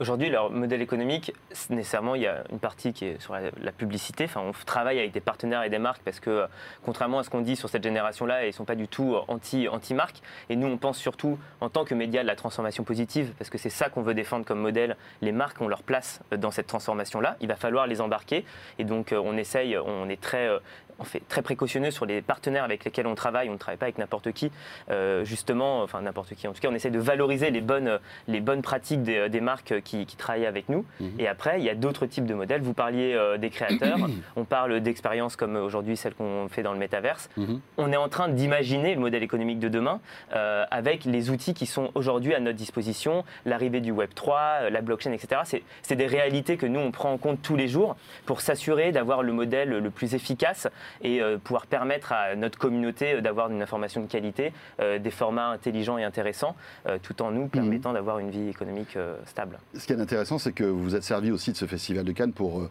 Aujourd'hui, 0.00 0.30
leur 0.30 0.50
modèle 0.50 0.80
économique, 0.80 1.34
nécessairement, 1.68 2.14
il 2.14 2.22
y 2.22 2.26
a 2.26 2.42
une 2.50 2.58
partie 2.58 2.94
qui 2.94 3.04
est 3.04 3.20
sur 3.20 3.34
la, 3.34 3.70
publicité. 3.70 4.24
Enfin, 4.24 4.40
on 4.40 4.52
travaille 4.64 4.98
avec 4.98 5.12
des 5.12 5.20
partenaires 5.20 5.62
et 5.62 5.68
des 5.68 5.78
marques 5.78 6.00
parce 6.02 6.20
que, 6.20 6.30
euh, 6.30 6.46
contrairement 6.82 7.18
à 7.18 7.22
ce 7.22 7.28
qu'on 7.28 7.42
dit 7.42 7.54
sur 7.54 7.68
cette 7.68 7.82
génération-là, 7.82 8.44
ils 8.44 8.46
ne 8.46 8.52
sont 8.52 8.64
pas 8.64 8.76
du 8.76 8.88
tout 8.88 9.14
euh, 9.14 9.20
anti, 9.28 9.68
anti-marque. 9.68 10.22
Et 10.48 10.56
nous, 10.56 10.68
on 10.68 10.78
pense 10.78 10.96
surtout 10.96 11.38
en 11.60 11.68
tant 11.68 11.84
que 11.84 11.94
média 11.94 12.22
de 12.22 12.26
la 12.26 12.34
transformation 12.34 12.82
positive, 12.82 13.34
parce 13.36 13.50
que 13.50 13.58
c'est 13.58 13.68
ça 13.68 13.90
qu'on 13.90 14.00
veut 14.00 14.14
défendre 14.14 14.46
comme 14.46 14.60
modèle. 14.60 14.96
Les 15.20 15.32
marques 15.32 15.60
ont 15.60 15.68
leur 15.68 15.82
place 15.82 16.22
euh, 16.32 16.38
dans 16.38 16.50
cette 16.50 16.66
transformation-là. 16.66 17.36
Il 17.42 17.48
va 17.48 17.56
falloir 17.56 17.86
les 17.86 18.00
embarquer. 18.00 18.46
Et 18.78 18.84
donc, 18.84 19.12
on 19.14 19.36
essaye, 19.36 19.76
on 19.76 20.08
est 20.08 20.20
très 20.20 20.48
on 21.00 21.04
fait 21.04 21.22
très 21.28 21.42
précautionneux 21.42 21.90
sur 21.90 22.06
les 22.06 22.22
partenaires 22.22 22.64
avec 22.64 22.84
lesquels 22.84 23.06
on 23.06 23.14
travaille. 23.14 23.48
On 23.48 23.54
ne 23.54 23.58
travaille 23.58 23.78
pas 23.78 23.86
avec 23.86 23.98
n'importe 23.98 24.32
qui, 24.32 24.50
euh, 24.90 25.24
justement, 25.24 25.82
enfin 25.82 26.02
n'importe 26.02 26.34
qui. 26.34 26.46
En 26.46 26.52
tout 26.52 26.60
cas, 26.60 26.68
on 26.70 26.74
essaie 26.74 26.90
de 26.90 26.98
valoriser 26.98 27.50
les 27.50 27.60
bonnes, 27.60 27.98
les 28.28 28.40
bonnes 28.40 28.62
pratiques 28.62 29.02
des, 29.02 29.28
des 29.28 29.40
marques 29.40 29.80
qui, 29.82 30.06
qui 30.06 30.16
travaillent 30.16 30.46
avec 30.46 30.68
nous. 30.68 30.84
Mhm. 31.00 31.12
Et 31.18 31.28
après, 31.28 31.58
il 31.58 31.64
y 31.64 31.70
a 31.70 31.74
d'autres 31.74 32.06
types 32.06 32.26
de 32.26 32.34
modèles. 32.34 32.60
Vous 32.62 32.74
parliez 32.74 33.14
euh, 33.14 33.38
des 33.38 33.50
créateurs. 33.50 33.98
on 34.36 34.44
parle 34.44 34.80
d'expériences 34.80 35.36
comme 35.36 35.56
aujourd'hui 35.56 35.96
celle 35.96 36.14
qu'on 36.14 36.48
fait 36.48 36.62
dans 36.62 36.72
le 36.72 36.78
métaverse. 36.78 37.28
Mhm. 37.36 37.60
On 37.78 37.92
est 37.92 37.96
en 37.96 38.08
train 38.08 38.28
d'imaginer 38.28 38.94
le 38.94 39.00
modèle 39.00 39.22
économique 39.22 39.58
de 39.58 39.68
demain 39.68 40.00
euh, 40.34 40.64
avec 40.70 41.04
les 41.04 41.30
outils 41.30 41.54
qui 41.54 41.66
sont 41.66 41.90
aujourd'hui 41.94 42.34
à 42.34 42.40
notre 42.40 42.58
disposition, 42.58 43.24
l'arrivée 43.46 43.80
du 43.80 43.90
Web 43.90 44.10
3, 44.14 44.38
euh, 44.38 44.70
la 44.70 44.82
blockchain, 44.82 45.12
etc. 45.12 45.62
C'est 45.82 45.96
des 45.96 46.06
réalités 46.06 46.56
que 46.56 46.66
nous, 46.66 46.80
on 46.80 46.90
prend 46.90 47.12
en 47.12 47.18
compte 47.18 47.40
tous 47.42 47.56
les 47.56 47.68
jours 47.68 47.96
pour 48.26 48.40
s'assurer 48.40 48.92
d'avoir 48.92 49.22
le 49.22 49.32
modèle 49.32 49.70
le 49.70 49.90
plus 49.90 50.14
efficace 50.14 50.68
et 51.02 51.20
euh, 51.20 51.38
pouvoir 51.38 51.66
permettre 51.66 52.12
à 52.12 52.36
notre 52.36 52.58
communauté 52.58 53.14
euh, 53.14 53.20
d'avoir 53.20 53.50
une 53.50 53.62
information 53.62 54.02
de 54.02 54.06
qualité, 54.06 54.52
euh, 54.80 54.98
des 54.98 55.10
formats 55.10 55.48
intelligents 55.48 55.98
et 55.98 56.04
intéressants, 56.04 56.56
tout 57.02 57.22
en 57.22 57.30
nous 57.30 57.48
permettant 57.48 57.92
d'avoir 57.92 58.18
une 58.18 58.30
vie 58.30 58.48
économique 58.48 58.96
stable. 59.26 59.58
Ce 59.74 59.86
qui 59.86 59.92
est 59.92 60.00
intéressant, 60.00 60.38
c'est 60.38 60.52
que 60.52 60.64
vous 60.64 60.82
vous 60.82 60.94
êtes 60.96 61.02
servi 61.02 61.30
aussi 61.30 61.52
de 61.52 61.56
ce 61.56 61.66
festival 61.66 62.04
de 62.04 62.12
Cannes 62.12 62.32
pour, 62.32 62.68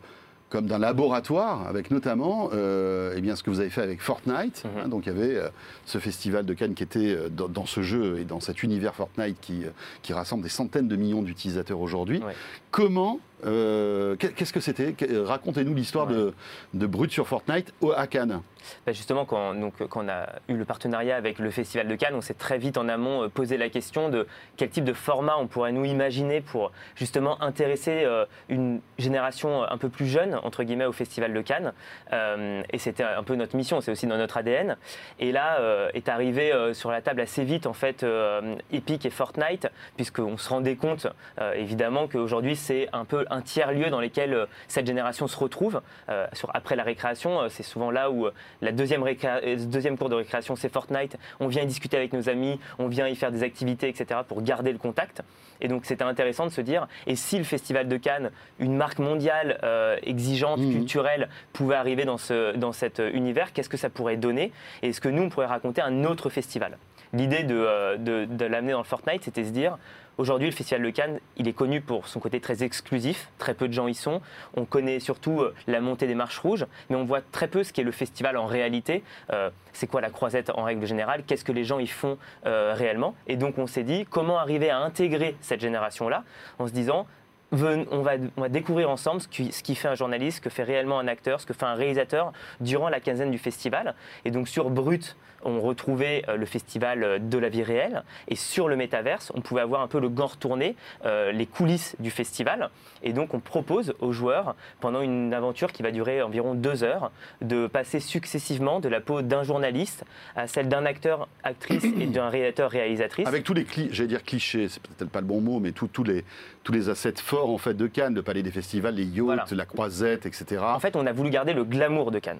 comme 0.49 0.65
d'un 0.65 0.80
laboratoire, 0.80 1.67
avec 1.67 1.91
notamment 1.91 2.49
euh, 2.53 3.13
eh 3.15 3.22
bien, 3.22 3.36
ce 3.36 3.43
que 3.43 3.49
vous 3.49 3.59
avez 3.59 3.70
fait 3.70 3.82
avec 3.82 4.01
Fortnite. 4.01 4.65
Mhm. 4.65 4.72
hein. 4.84 4.88
donc 4.88 5.05
il 5.05 5.13
y 5.13 5.15
avait 5.15 5.36
euh, 5.36 5.49
ce 5.86 5.99
festival 5.99 6.45
de 6.45 6.53
Cannes 6.53 6.74
qui 6.74 6.84
était 6.84 7.15
euh, 7.15 7.30
dans, 7.30 7.47
dans 7.47 7.65
ce 7.65 7.82
jeu 7.82 8.20
et 8.20 8.26
dans 8.26 8.39
cet 8.39 8.63
univers 8.63 8.95
Fortnite 8.95 9.38
qui, 9.39 9.63
qui 10.01 10.13
rassemble 10.13 10.43
des 10.43 10.49
centaines 10.49 10.88
de 10.88 10.95
millions 10.95 11.22
d'utilisateurs 11.22 11.80
aujourd'hui. 11.80 12.20
Ouais. 12.20 12.34
Comment, 12.72 13.20
euh, 13.45 14.15
qu'est- 14.15 14.33
qu'est-ce 14.33 14.53
que 14.53 14.59
c'était? 14.59 14.93
Que- 14.93 15.19
Racontez-nous 15.23 15.73
l'histoire 15.73 16.07
de, 16.07 16.33
Brut 16.73 17.11
sur 17.11 17.27
Fortnite 17.27 17.73
à 17.95 18.07
Cannes. 18.07 18.41
Bah, 18.85 18.91
justement, 18.91 19.25
quand, 19.25 19.55
donc, 19.55 19.75
quand 19.87 20.03
on 20.03 20.09
a 20.09 20.27
eu 20.49 20.55
le 20.55 20.65
partenariat 20.65 21.15
avec 21.15 21.39
le 21.39 21.49
Festival 21.49 21.87
de 21.87 21.95
Cannes, 21.95 22.13
on 22.15 22.21
s'est 22.21 22.33
très 22.33 22.57
vite 22.57 22.77
en 22.77 22.89
amont 22.89 23.23
euh, 23.23 23.27
posé 23.29 23.57
la 23.57 23.69
question 23.69 24.09
de 24.09 24.27
quel 24.57 24.69
type 24.69 24.83
de 24.83 24.91
format 24.93 25.37
on 25.37 25.47
pourrait 25.47 25.71
nous 25.71 25.85
imaginer 25.85 26.41
pour 26.41 26.71
justement 26.95 27.41
intéresser 27.41 28.03
euh, 28.03 28.25
une 28.49 28.81
génération 28.97 29.63
un 29.63 29.77
peu 29.77 29.87
plus 29.89 30.07
jeune, 30.07 30.35
entre 30.43 30.63
guillemets, 30.63 30.85
au 30.85 30.91
Festival 30.91 31.33
de 31.33 31.41
Cannes. 31.41 31.73
Euh, 32.11 32.61
et 32.71 32.77
c'était 32.79 33.03
un 33.03 33.23
peu 33.23 33.35
notre 33.35 33.55
mission, 33.55 33.79
c'est 33.81 33.91
aussi 33.91 34.07
dans 34.07 34.17
notre 34.17 34.37
ADN. 34.37 34.75
Et 35.19 35.31
là 35.31 35.59
euh, 35.61 35.89
est 35.93 36.09
arrivé 36.09 36.51
euh, 36.53 36.73
sur 36.73 36.91
la 36.91 37.01
table 37.01 37.21
assez 37.21 37.43
vite, 37.45 37.65
en 37.65 37.73
fait, 37.73 38.03
euh, 38.03 38.55
Epic 38.73 39.05
et 39.05 39.09
Fortnite, 39.09 39.67
puisqu'on 39.95 40.37
se 40.37 40.49
rendait 40.49 40.75
compte, 40.75 41.07
euh, 41.39 41.53
évidemment, 41.53 42.07
qu'aujourd'hui, 42.07 42.55
c'est 42.57 42.89
un 42.91 43.05
peu 43.05 43.25
un 43.30 43.41
tiers-lieu 43.41 43.89
dans 43.89 44.01
lequel 44.01 44.34
euh, 44.34 44.45
cette 44.67 44.88
génération 44.88 45.27
se 45.27 45.38
retrouve. 45.38 45.82
Euh, 46.09 46.27
sur, 46.34 46.49
après 46.53 46.75
la 46.75 46.84
récréation, 46.84 47.41
euh, 47.41 47.47
c'est 47.49 47.63
souvent 47.63 47.91
là 47.91 48.09
où 48.11 48.27
la 48.61 48.71
deuxième, 48.71 49.03
récré- 49.03 49.55
deuxième 49.65 49.97
cours 49.97 50.09
de 50.09 50.15
récréation, 50.15 50.55
c'est 50.55 50.69
Fortnite. 50.71 51.17
On 51.39 51.47
vient 51.47 51.63
y 51.63 51.65
discuter 51.67 51.97
avec 51.97 52.13
nos 52.13 52.30
amis, 52.30 52.59
on 52.77 52.88
vient 52.88 53.07
y 53.07 53.15
faire 53.15 53.32
des 53.32 53.43
activités, 53.43 53.88
etc., 53.89 54.21
pour 54.27 54.41
garder 54.41 54.71
le 54.71 54.77
contact. 54.77 55.21
Et 55.61 55.67
donc, 55.67 55.86
c'était 55.86 56.03
intéressant 56.05 56.45
de 56.45 56.51
se 56.51 56.61
dire, 56.61 56.88
et 57.05 57.15
si 57.15 57.38
le 57.38 57.43
Festival 57.43 57.88
de 57.88 57.97
Cannes, 57.97 58.32
une 58.59 58.75
marque 58.77 58.99
mondiale 58.99 59.59
euh, 59.63 59.97
exigeante, 60.03 60.59
Mhm. 60.59 60.71
culturelle, 60.71 61.30
pouvait 61.53 61.75
arriver 61.75 62.05
dans, 62.05 62.17
ce, 62.17 62.55
dans 62.55 62.71
cet 62.71 63.01
univers, 63.13 63.51
qu'est-ce 63.53 63.69
que 63.69 63.77
ça 63.77 63.89
pourrait 63.89 64.15
donner 64.17 64.51
Et 64.82 64.89
est-ce 64.89 65.01
que 65.01 65.09
nous, 65.09 65.23
on 65.23 65.30
pourrait 65.30 65.45
raconter 65.47 65.82
un 65.82 66.05
autre 66.05 66.30
festival? 66.30 66.77
L'idée 67.11 67.43
de, 67.43 67.55
euh, 67.55 67.97
de, 67.97 68.25
de 68.25 68.45
l'amener 68.45 68.71
dans 68.71 68.77
le 68.80 68.84
Fortnite, 68.86 69.23
c'était 69.23 69.43
se 69.43 69.49
dire, 69.51 69.77
Aujourd'hui, 70.18 70.49
le 70.49 70.55
Festival 70.55 70.84
de 70.84 70.89
Cannes, 70.89 71.20
il 71.38 71.47
est 71.47 71.53
connu 71.53 71.80
pour 71.80 72.07
son 72.07 72.20
côté 72.20 72.41
très 72.41 72.64
exclusif. 72.64 73.30
Très 73.38 73.53
peu 73.53 73.68
de 73.68 73.74
gens 73.74 73.88
y 73.88 73.93
sont. 73.93 74.22
On 74.55 74.66
connaît 74.66 74.99
surtout 74.99 75.39
euh, 75.39 75.55
la 75.68 75.80
montée 75.80 76.07
des 76.07 76.16
marches 76.16 76.39
rouges, 76.39 76.66
mais 76.89 76.97
on 76.97 77.05
voit 77.05 77.22
très 77.22 77.47
peu 77.47 77.64
ce 77.64 77.72
qu'est 77.72 77.84
le 77.84 77.91
festival 77.91 78.36
en 78.36 78.45
réalité. 78.45 79.03
Euh, 79.32 79.49
c'est 79.72 79.88
quoi 79.88 80.01
la 80.01 80.10
croisette 80.10 80.49
en 80.49 80.64
règle 80.64 80.86
générale? 80.86 81.24
Qu'est-ce 81.26 81.45
que 81.45 81.53
les 81.53 81.64
gens 81.64 81.80
y 81.80 81.88
font 81.88 82.18
euh, 82.45 82.74
réellement? 82.76 83.16
Et 83.28 83.38
donc, 83.38 83.57
on 83.57 83.68
s'est 83.68 83.84
dit 83.84 84.05
comment 84.10 84.39
arriver 84.39 84.70
à 84.70 84.80
intégrer 84.80 85.38
cette 85.39 85.62
génération-là 85.62 86.24
en 86.57 86.68
se 86.68 86.74
disant 86.74 87.07
Ven- 87.51 87.88
on 87.89 88.03
va, 88.03 88.12
on 88.38 88.41
va 88.41 88.49
découvrir 88.49 88.91
ensemble 88.91 89.22
ce 89.22 89.28
qui, 89.28 89.51
ce 89.51 89.64
qui 89.64 89.74
fait 89.74 89.88
un 89.88 89.95
journaliste, 89.95 90.38
ce 90.38 90.41
que 90.41 90.49
fait 90.51 90.64
réellement 90.64 90.99
un 90.99 91.07
acteur, 91.07 91.41
ce 91.41 91.47
que 91.47 91.53
fait 91.53 91.66
un 91.66 91.74
réalisateur 91.74 92.32
durant 92.60 92.89
la 92.89 92.99
quinzaine 92.99 93.32
du 93.32 93.39
festival. 93.39 93.95
Et 94.24 94.30
donc 94.30 94.47
sur 94.47 94.70
Brut, 94.70 95.18
on 95.43 95.61
retrouvait 95.61 96.23
euh, 96.27 96.35
le 96.35 96.45
festival 96.45 97.03
euh, 97.03 97.19
de 97.19 97.37
la 97.37 97.49
vie 97.49 97.63
réelle. 97.63 98.03
Et 98.27 98.35
sur 98.35 98.67
le 98.67 98.75
métaverse, 98.75 99.31
on 99.35 99.41
pouvait 99.41 99.61
avoir 99.61 99.81
un 99.81 99.87
peu 99.87 99.99
le 99.99 100.09
gant 100.09 100.27
retourné, 100.27 100.75
euh, 101.05 101.31
les 101.31 101.45
coulisses 101.45 101.95
du 101.99 102.11
festival. 102.11 102.69
Et 103.03 103.13
donc 103.13 103.33
on 103.33 103.39
propose 103.39 103.93
aux 104.01 104.11
joueurs, 104.11 104.55
pendant 104.81 105.01
une 105.01 105.33
aventure 105.33 105.71
qui 105.71 105.81
va 105.83 105.91
durer 105.91 106.21
environ 106.21 106.53
deux 106.55 106.83
heures, 106.83 107.11
de 107.41 107.67
passer 107.67 107.99
successivement 108.01 108.79
de 108.81 108.89
la 108.89 108.99
peau 108.99 109.21
d'un 109.21 109.43
journaliste 109.43 110.03
à 110.35 110.47
celle 110.47 110.67
d'un 110.67 110.85
acteur, 110.85 111.29
actrice 111.43 111.85
et 111.85 112.05
d'un 112.07 112.27
réalisateur, 112.29 112.69
réalisatrice. 112.69 113.27
Avec 113.27 113.45
tous 113.45 113.53
les 113.53 113.65
j'allais 113.91 114.07
dire 114.09 114.23
clichés, 114.23 114.67
c'est 114.67 114.81
peut-être 114.81 115.09
pas 115.09 115.21
le 115.21 115.27
bon 115.27 115.39
mot, 115.39 115.59
mais 115.59 115.71
tous- 115.71 116.03
les, 116.03 116.25
tous 116.63 116.73
les 116.73 116.89
assets 116.89 117.13
forts 117.23 117.49
en 117.49 117.57
fait 117.57 117.73
de 117.73 117.87
Cannes, 117.87 118.15
le 118.15 118.21
palais 118.23 118.43
des 118.43 118.51
festivals, 118.51 118.95
les 118.95 119.05
yachts, 119.05 119.25
Voilà. 119.25 119.45
la 119.51 119.65
croisette, 119.65 120.25
etc. 120.25 120.61
En 120.61 120.79
fait, 120.79 120.95
on 120.97 121.05
a 121.05 121.13
voulu 121.13 121.29
garder 121.29 121.53
le 121.53 121.63
glamour 121.63 122.11
de 122.11 122.19
Cannes. 122.19 122.39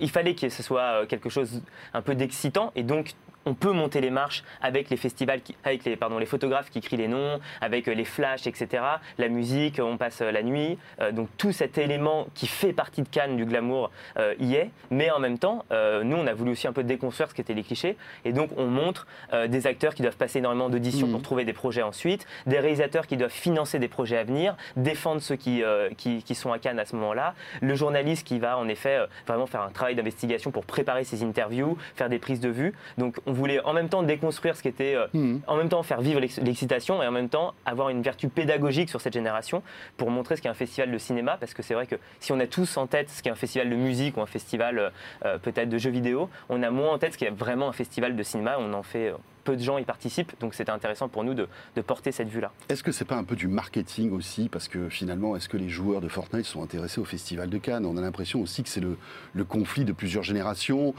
Il 0.00 0.10
fallait 0.10 0.34
que 0.36 0.48
ce 0.48 0.62
soit 0.62 1.06
quelque 1.06 1.28
chose 1.28 1.60
un 1.92 2.02
peu 2.02 2.14
d'excitant 2.14 2.35
et 2.74 2.82
donc 2.82 3.14
on 3.46 3.54
peut 3.54 3.72
monter 3.72 4.00
les 4.00 4.10
marches 4.10 4.44
avec 4.60 4.90
les 4.90 4.96
festivals, 4.96 5.40
qui- 5.40 5.54
avec 5.64 5.84
les, 5.84 5.96
pardon, 5.96 6.18
les 6.18 6.26
photographes 6.26 6.68
qui 6.70 6.80
crient 6.80 6.96
les 6.98 7.08
noms, 7.08 7.40
avec 7.60 7.88
euh, 7.88 7.94
les 7.94 8.04
flashs, 8.04 8.46
etc. 8.46 8.82
La 9.18 9.28
musique, 9.28 9.80
on 9.82 9.96
passe 9.96 10.20
euh, 10.20 10.30
la 10.32 10.42
nuit. 10.42 10.78
Euh, 11.00 11.12
donc 11.12 11.28
tout 11.38 11.52
cet 11.52 11.78
élément 11.78 12.26
qui 12.34 12.46
fait 12.46 12.72
partie 12.72 13.02
de 13.02 13.08
Cannes, 13.08 13.36
du 13.36 13.46
glamour, 13.46 13.90
euh, 14.18 14.34
y 14.40 14.54
est. 14.54 14.70
Mais 14.90 15.10
en 15.10 15.18
même 15.20 15.38
temps, 15.38 15.64
euh, 15.72 16.02
nous, 16.02 16.16
on 16.16 16.26
a 16.26 16.34
voulu 16.34 16.50
aussi 16.50 16.66
un 16.68 16.72
peu 16.72 16.82
déconstruire 16.84 17.30
ce 17.30 17.34
qu'étaient 17.34 17.54
les 17.54 17.62
clichés. 17.62 17.96
Et 18.24 18.32
donc 18.32 18.50
on 18.56 18.66
montre 18.66 19.06
euh, 19.32 19.46
des 19.46 19.66
acteurs 19.66 19.94
qui 19.94 20.02
doivent 20.02 20.16
passer 20.16 20.38
énormément 20.38 20.68
d'auditions 20.68 21.08
pour 21.08 21.22
trouver 21.22 21.44
des 21.44 21.52
projets 21.52 21.82
ensuite, 21.82 22.26
des 22.46 22.58
réalisateurs 22.58 23.06
qui 23.06 23.16
doivent 23.16 23.30
financer 23.30 23.78
des 23.78 23.88
projets 23.88 24.16
à 24.18 24.24
venir, 24.24 24.56
défendre 24.76 25.20
ceux 25.22 25.36
qui, 25.36 25.62
euh, 25.62 25.88
qui, 25.96 26.22
qui 26.22 26.34
sont 26.34 26.52
à 26.52 26.58
Cannes 26.58 26.78
à 26.80 26.84
ce 26.84 26.96
moment-là, 26.96 27.34
le 27.62 27.74
journaliste 27.76 28.26
qui 28.26 28.38
va 28.38 28.58
en 28.58 28.66
effet 28.68 28.96
euh, 28.96 29.06
vraiment 29.26 29.46
faire 29.46 29.62
un 29.62 29.70
travail 29.70 29.94
d'investigation 29.94 30.50
pour 30.50 30.64
préparer 30.64 31.04
ses 31.04 31.22
interviews, 31.22 31.78
faire 31.94 32.08
des 32.08 32.18
prises 32.18 32.40
de 32.40 32.48
vue. 32.48 32.74
Donc 32.98 33.16
on 33.26 33.32
voulait 33.36 33.60
en 33.64 33.72
même 33.72 33.88
temps 33.88 34.02
déconstruire 34.02 34.56
ce 34.56 34.62
qui 34.62 34.68
était, 34.68 34.94
euh, 34.94 35.06
Mhm. 35.14 35.40
en 35.46 35.56
même 35.56 35.68
temps 35.68 35.82
faire 35.82 36.00
vivre 36.00 36.18
l'ex- 36.20 36.38
l'excitation 36.40 37.02
et 37.02 37.06
en 37.06 37.12
même 37.12 37.28
temps 37.28 37.54
avoir 37.64 37.90
une 37.90 38.02
vertu 38.02 38.28
pédagogique 38.28 38.88
sur 38.90 39.00
cette 39.00 39.12
génération 39.12 39.62
pour 39.96 40.10
montrer 40.10 40.36
ce 40.36 40.42
qu'est 40.42 40.48
un 40.48 40.54
festival 40.54 40.90
de 40.90 40.98
cinéma 40.98 41.36
parce 41.38 41.54
que 41.54 41.62
c'est 41.62 41.74
vrai 41.74 41.86
que 41.86 41.96
si 42.20 42.32
on 42.32 42.40
a 42.40 42.46
tous 42.46 42.76
en 42.76 42.86
tête 42.86 43.10
ce 43.10 43.22
qu'est 43.22 43.30
un 43.30 43.34
festival 43.36 43.70
de 43.70 43.76
musique 43.76 44.16
ou 44.16 44.20
un 44.22 44.26
festival 44.26 44.78
euh, 44.78 44.90
euh, 45.24 45.38
peut-être 45.38 45.68
de 45.68 45.78
jeux 45.78 45.90
vidéo, 45.90 46.28
on 46.48 46.62
a 46.62 46.70
moins 46.70 46.92
en 46.94 46.98
tête 46.98 47.12
ce 47.12 47.18
qu'est 47.18 47.30
vraiment 47.30 47.68
un 47.68 47.72
festival 47.72 48.16
de 48.16 48.22
cinéma, 48.22 48.56
on 48.58 48.72
en 48.72 48.82
fait 48.82 49.12
peu 49.44 49.54
de 49.56 49.62
gens 49.62 49.78
y 49.78 49.84
participent. 49.84 50.32
Donc 50.40 50.54
c'était 50.54 50.72
intéressant 50.72 51.08
pour 51.08 51.22
nous 51.22 51.32
de, 51.34 51.46
porter 51.86 52.10
cette 52.10 52.28
vue-là. 52.28 52.50
Est-ce 52.68 52.82
que 52.82 52.90
c'est 52.90 53.04
pas 53.04 53.14
un 53.14 53.22
peu 53.22 53.36
du 53.36 53.46
marketing 53.46 54.10
aussi? 54.10 54.48
Parce 54.48 54.66
que 54.66 54.88
finalement, 54.88 55.36
est-ce 55.36 55.48
que 55.48 55.56
les 55.56 55.68
joueurs 55.68 56.00
de 56.00 56.08
Fortnite 56.08 56.46
sont 56.46 56.64
intéressés 56.64 57.00
au 57.00 57.04
Festival 57.04 57.48
de 57.48 57.58
Cannes? 57.58 57.86
On 57.86 57.96
a 57.96 58.00
l'impression 58.00 58.40
aussi 58.40 58.64
que 58.64 58.68
c'est 58.68 58.80
le, 58.80 58.96
le 59.34 59.44
conflit 59.44 59.84
de 59.84 59.92
plusieurs 59.92 60.24
générations. 60.24 60.94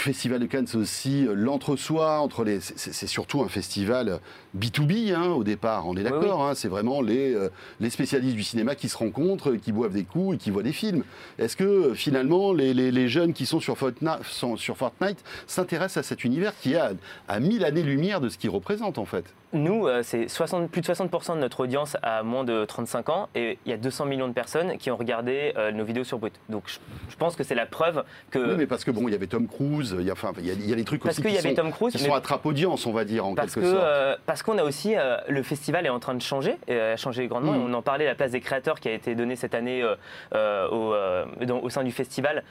Festival 0.00 0.40
de 0.40 0.46
Cannes, 0.46 0.66
aussi 0.74 1.26
euh, 1.26 1.34
l'entre-soi 1.34 2.20
entre 2.20 2.44
les. 2.44 2.60
C'est 2.60 3.06
surtout 3.06 3.42
un 3.42 3.48
festival 3.48 4.20
B2B 4.58 5.14
hein, 5.14 5.28
au 5.28 5.44
départ, 5.44 5.86
on 5.86 5.96
est 5.96 6.02
d'accord. 6.02 6.46
Hein, 6.46 6.54
c'est 6.54 6.68
vraiment 6.68 7.00
les, 7.00 7.34
euh, 7.34 7.48
les 7.80 7.90
spécialistes 7.90 8.36
du 8.36 8.42
cinéma 8.42 8.74
qui 8.74 8.88
se 8.88 8.96
rencontrent, 8.96 9.52
qui 9.52 9.72
boivent 9.72 9.92
des 9.92 10.04
coups 10.04 10.36
et 10.36 10.38
qui 10.38 10.50
voient 10.50 10.62
des 10.62 10.72
films. 10.72 11.04
Est-ce 11.38 11.56
que 11.56 11.64
euh, 11.64 11.94
finalement 11.94 12.52
les, 12.52 12.74
les, 12.74 13.08
jeunes 13.08 13.32
qui 13.32 13.46
sont 13.46 13.60
sur 13.60 13.76
Fortnite 13.76 15.24
s'intéressent 15.46 16.04
à 16.04 16.08
cet 16.08 16.24
univers 16.24 16.52
qui 16.60 16.76
a 16.76 16.92
à 17.28 17.40
mille 17.40 17.64
années-lumière 17.64 18.20
de 18.20 18.28
ce 18.28 18.38
qu'il 18.38 18.50
représente 18.50 18.98
en 18.98 19.04
fait? 19.04 19.24
Nous, 19.52 19.86
euh, 19.86 20.02
c'est 20.02 20.26
plus 20.70 20.82
de 20.82 20.86
60% 20.86 21.34
de 21.34 21.40
notre 21.40 21.60
audience 21.60 21.96
à 22.02 22.22
moins 22.22 22.44
de 22.44 22.66
35 22.66 23.08
ans 23.08 23.28
et 23.34 23.58
il 23.64 23.70
y 23.70 23.72
a 23.72 23.78
200 23.78 24.04
millions 24.04 24.28
de 24.28 24.34
personnes 24.34 24.76
qui 24.76 24.90
ont 24.90 24.96
regardé 24.96 25.54
euh, 25.56 25.72
nos 25.72 25.84
vidéos 25.84 26.04
sur 26.04 26.18
Brut. 26.18 26.34
Donc 26.50 26.64
je, 27.08 27.16
pense 27.16 27.34
que 27.34 27.44
c'est 27.44 27.54
la 27.54 27.64
preuve 27.64 28.04
que. 28.30 28.38
Oui, 28.38 28.54
mais 28.58 28.66
parce 28.66 28.84
que 28.84 28.90
bon, 28.90 29.08
il 29.08 29.12
y 29.12 29.14
avait 29.14 29.26
Tom 29.26 29.48
Cruise, 29.48 29.96
il 29.98 30.04
y 30.04 30.10
a, 30.10 30.12
enfin, 30.12 30.32
il 30.38 30.68
y 30.68 30.72
a, 30.72 30.76
des 30.76 30.84
trucs 30.84 31.04
aussi 31.06 31.22
qui, 31.22 31.28
y 31.28 31.38
avait 31.38 31.50
sont, 31.50 31.54
Tom 31.54 31.72
Cruise, 31.72 31.94
qui 31.94 32.02
sont 32.02 32.12
attrape 32.12 32.44
audience, 32.44 32.84
on 32.84 32.92
va 32.92 33.04
dire 33.04 33.24
en 33.24 33.34
parce 33.34 33.54
quelque 33.54 33.64
que, 33.64 33.72
sorte. 33.72 34.20
Parce 34.26 34.42
qu'on 34.48 34.58
a 34.58 34.64
aussi 34.64 34.94
le 35.28 35.42
festival 35.42 35.86
est 35.86 35.90
en 35.90 35.98
train 35.98 36.14
de 36.14 36.22
changer, 36.22 36.56
et 36.66 36.78
a 36.78 36.96
changé 36.96 37.26
grandement. 37.26 37.52
Mm. 37.52 37.70
on 37.70 37.74
en 37.74 37.82
parlait, 37.82 38.06
la 38.06 38.14
place 38.14 38.30
des 38.30 38.40
créateurs 38.40 38.80
qui 38.80 38.88
a 38.88 38.92
été 38.92 39.14
donnée 39.14 39.36
cette 39.36 39.54
année 39.54 39.84
au, 40.34 40.94
au 41.62 41.70
sein 41.70 41.84
du 41.84 41.92
festival 41.92 42.42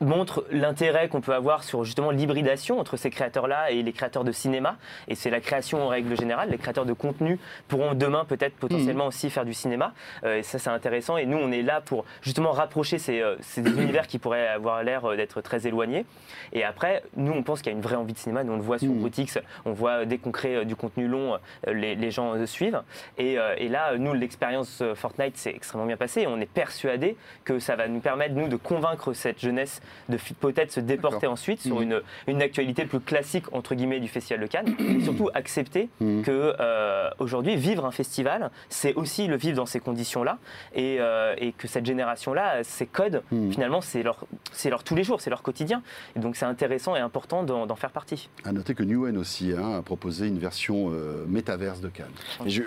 montre 0.00 0.44
l'intérêt 0.50 1.08
qu'on 1.08 1.20
peut 1.20 1.34
avoir 1.34 1.64
sur 1.64 1.84
justement 1.84 2.10
l'hybridation 2.10 2.78
entre 2.78 2.96
ces 2.96 3.10
créateurs-là 3.10 3.70
et 3.70 3.82
les 3.82 3.92
créateurs 3.92 4.24
de 4.24 4.32
cinéma. 4.32 4.76
Et 5.08 5.14
c'est 5.14 5.30
la 5.30 5.40
création 5.40 5.84
en 5.84 5.88
règle 5.88 6.16
générale. 6.16 6.50
Les 6.50 6.58
créateurs 6.58 6.86
de 6.86 6.92
contenu 6.92 7.38
pourront 7.68 7.94
demain 7.94 8.24
peut-être 8.24 8.54
potentiellement 8.56 9.04
mmh. 9.04 9.08
aussi 9.08 9.30
faire 9.30 9.44
du 9.44 9.54
cinéma. 9.54 9.92
Euh, 10.24 10.38
et 10.38 10.42
ça, 10.42 10.58
c'est 10.58 10.70
intéressant. 10.70 11.16
Et 11.16 11.26
nous, 11.26 11.38
on 11.38 11.52
est 11.52 11.62
là 11.62 11.80
pour 11.80 12.04
justement 12.22 12.50
rapprocher 12.50 12.98
ces, 12.98 13.20
euh, 13.20 13.36
univers 13.56 14.06
qui 14.06 14.18
pourraient 14.18 14.48
avoir 14.48 14.82
l'air 14.82 15.04
euh, 15.04 15.16
d'être 15.16 15.40
très 15.40 15.66
éloignés. 15.66 16.04
Et 16.52 16.64
après, 16.64 17.02
nous, 17.16 17.32
on 17.32 17.42
pense 17.42 17.62
qu'il 17.62 17.72
y 17.72 17.74
a 17.74 17.76
une 17.76 17.82
vraie 17.82 17.96
envie 17.96 18.12
de 18.12 18.18
cinéma. 18.18 18.44
Nous, 18.44 18.52
on 18.52 18.56
le 18.56 18.62
voit 18.62 18.78
sur 18.78 18.92
mmh. 18.92 19.00
Brutix. 19.00 19.38
On 19.64 19.72
voit 19.72 20.04
dès 20.04 20.18
qu'on 20.18 20.32
crée 20.32 20.64
du 20.64 20.76
contenu 20.76 21.06
long, 21.06 21.38
les, 21.66 22.10
gens 22.10 22.34
suivent. 22.46 22.82
Et, 23.18 23.36
et 23.56 23.68
là, 23.68 23.96
nous, 23.96 24.12
l'expérience 24.12 24.82
Fortnite 24.94 25.36
s'est 25.36 25.54
extrêmement 25.54 25.86
bien 25.86 25.96
passée. 25.96 26.26
On 26.26 26.40
est 26.40 26.46
persuadé 26.46 27.16
que 27.44 27.58
ça 27.58 27.76
va 27.76 27.88
nous 27.88 28.00
permettre, 28.00 28.34
nous, 28.34 28.48
de 28.48 28.56
convaincre 28.56 29.12
cette 29.12 29.40
jeunesse 29.40 29.80
de 30.08 30.18
peut-être 30.40 30.72
se 30.72 30.80
déporter 30.80 31.26
ensuite 31.26 31.60
sur 31.60 31.80
mmh. 31.80 31.82
une, 31.82 32.02
une 32.26 32.42
actualité 32.42 32.84
plus 32.84 33.00
classique 33.00 33.44
entre 33.52 33.74
guillemets 33.74 34.00
du 34.00 34.08
festival 34.08 34.40
de 34.40 34.46
Cannes. 34.46 34.74
surtout 35.04 35.30
accepter 35.34 35.88
mmh. 36.00 36.22
que 36.22 36.54
euh, 36.60 37.10
aujourd'hui 37.18 37.56
vivre 37.56 37.84
un 37.84 37.90
festival, 37.90 38.50
c'est 38.68 38.94
aussi 38.94 39.26
le 39.26 39.36
vivre 39.36 39.56
dans 39.56 39.66
ces 39.66 39.80
conditions-là 39.80 40.38
et, 40.74 40.98
euh, 41.00 41.34
et, 41.38 41.52
que 41.52 41.68
cette 41.68 41.86
génération-là, 41.86 42.64
ces 42.64 42.86
codes, 42.86 43.22
mmh. 43.30 43.52
finalement, 43.52 43.80
c'est 43.80 44.02
leur, 44.02 44.24
c'est 44.52 44.70
leur 44.70 44.84
tous 44.84 44.94
les 44.94 45.04
jours, 45.04 45.20
c'est 45.20 45.30
leur 45.30 45.42
quotidien. 45.42 45.82
Et 46.16 46.20
donc 46.20 46.36
c'est 46.36 46.44
intéressant 46.44 46.96
et 46.96 47.00
important 47.00 47.42
d'en, 47.42 47.72
faire 47.76 47.90
partie. 47.90 48.28
À 48.44 48.52
noter 48.52 48.74
que 48.74 48.82
Newen 48.82 49.16
aussi 49.16 49.52
hein, 49.52 49.78
a 49.78 49.82
proposé 49.82 50.28
une 50.28 50.38
version 50.38 50.90
euh, 50.90 51.24
métaverse 51.26 51.80
de 51.80 51.88
Cannes. 51.88 52.06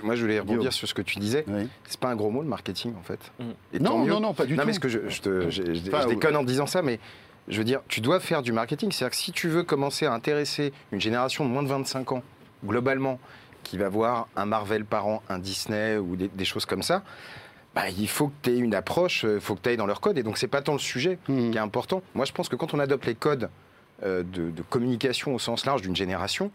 moi, 0.03 0.15
je 0.15 0.21
voulais 0.21 0.39
rebondir 0.39 0.73
sur 0.73 0.87
ce 0.87 0.93
que 0.93 1.01
tu 1.01 1.19
disais. 1.19 1.45
C'est 1.85 1.99
pas 1.99 2.09
un 2.09 2.15
gros 2.15 2.31
mot 2.31 2.41
le 2.41 2.47
marketing 2.47 2.93
en 2.97 3.03
fait. 3.03 3.19
non, 3.79 4.05
non, 4.05 4.19
non, 4.19 4.33
pas 4.33 4.45
du 4.45 4.55
tout. 4.55 4.59
Non, 4.59 4.65
mais 4.65 4.73
ce 4.73 4.79
que 4.79 4.89
je, 4.89 5.09
je, 5.09 5.21
te, 5.21 5.49
je, 5.49 5.73
je 5.73 6.07
déconne 6.07 6.35
en 6.35 6.43
disant 6.43 6.65
ça, 6.65 6.81
mais 6.81 6.99
je 7.47 7.57
veux 7.57 7.63
dire, 7.63 7.81
tu 7.87 8.01
dois 8.01 8.19
faire 8.19 8.41
du 8.41 8.51
marketing. 8.51 8.91
C'est-à-dire 8.91 9.11
que 9.11 9.23
si 9.23 9.31
tu 9.31 9.49
veux 9.49 9.63
commencer 9.63 10.05
à 10.05 10.13
intéresser 10.13 10.73
une 10.91 11.01
génération 11.01 11.45
de 11.45 11.49
moins 11.49 11.63
de 11.63 11.67
25 11.67 12.11
ans, 12.13 12.23
globalement, 12.65 13.19
qui 13.63 13.77
va 13.77 13.89
voir 13.89 14.27
un 14.35 14.45
Marvel 14.45 14.85
par 14.85 15.07
an, 15.07 15.23
un 15.29 15.39
Disney 15.39 15.97
ou 15.97 16.15
des, 16.15 16.45
choses 16.45 16.65
comme 16.65 16.83
ça, 16.83 17.03
bah, 17.73 17.89
il 17.89 18.07
faut 18.07 18.27
que 18.27 18.33
tu 18.43 18.51
aies 18.51 18.57
une 18.57 18.75
approche, 18.75 19.23
il 19.23 19.29
euh, 19.29 19.39
faut 19.39 19.55
que 19.55 19.61
tu 19.61 19.69
ailles 19.69 19.77
dans 19.77 19.85
leur 19.85 20.01
code. 20.01 20.17
Et 20.17 20.23
donc, 20.23 20.37
c'est 20.37 20.47
pas 20.47 20.61
tant 20.61 20.73
le 20.73 20.79
sujet 20.79 21.19
mmh. 21.27 21.51
qui 21.51 21.57
est 21.57 21.61
important. 21.61 22.01
Moi, 22.13 22.25
je 22.25 22.31
pense 22.31 22.47
que 22.47 22.55
quand 22.55 22.73
on 22.73 22.79
adopte 22.79 23.05
les 23.05 23.15
codes 23.15 23.49
euh, 24.03 24.23
de, 24.23 24.61
communication 24.69 25.33
au 25.33 25.39
sens 25.39 25.65
large 25.65 25.81
d'une 25.81 25.95
génération, 25.95 26.51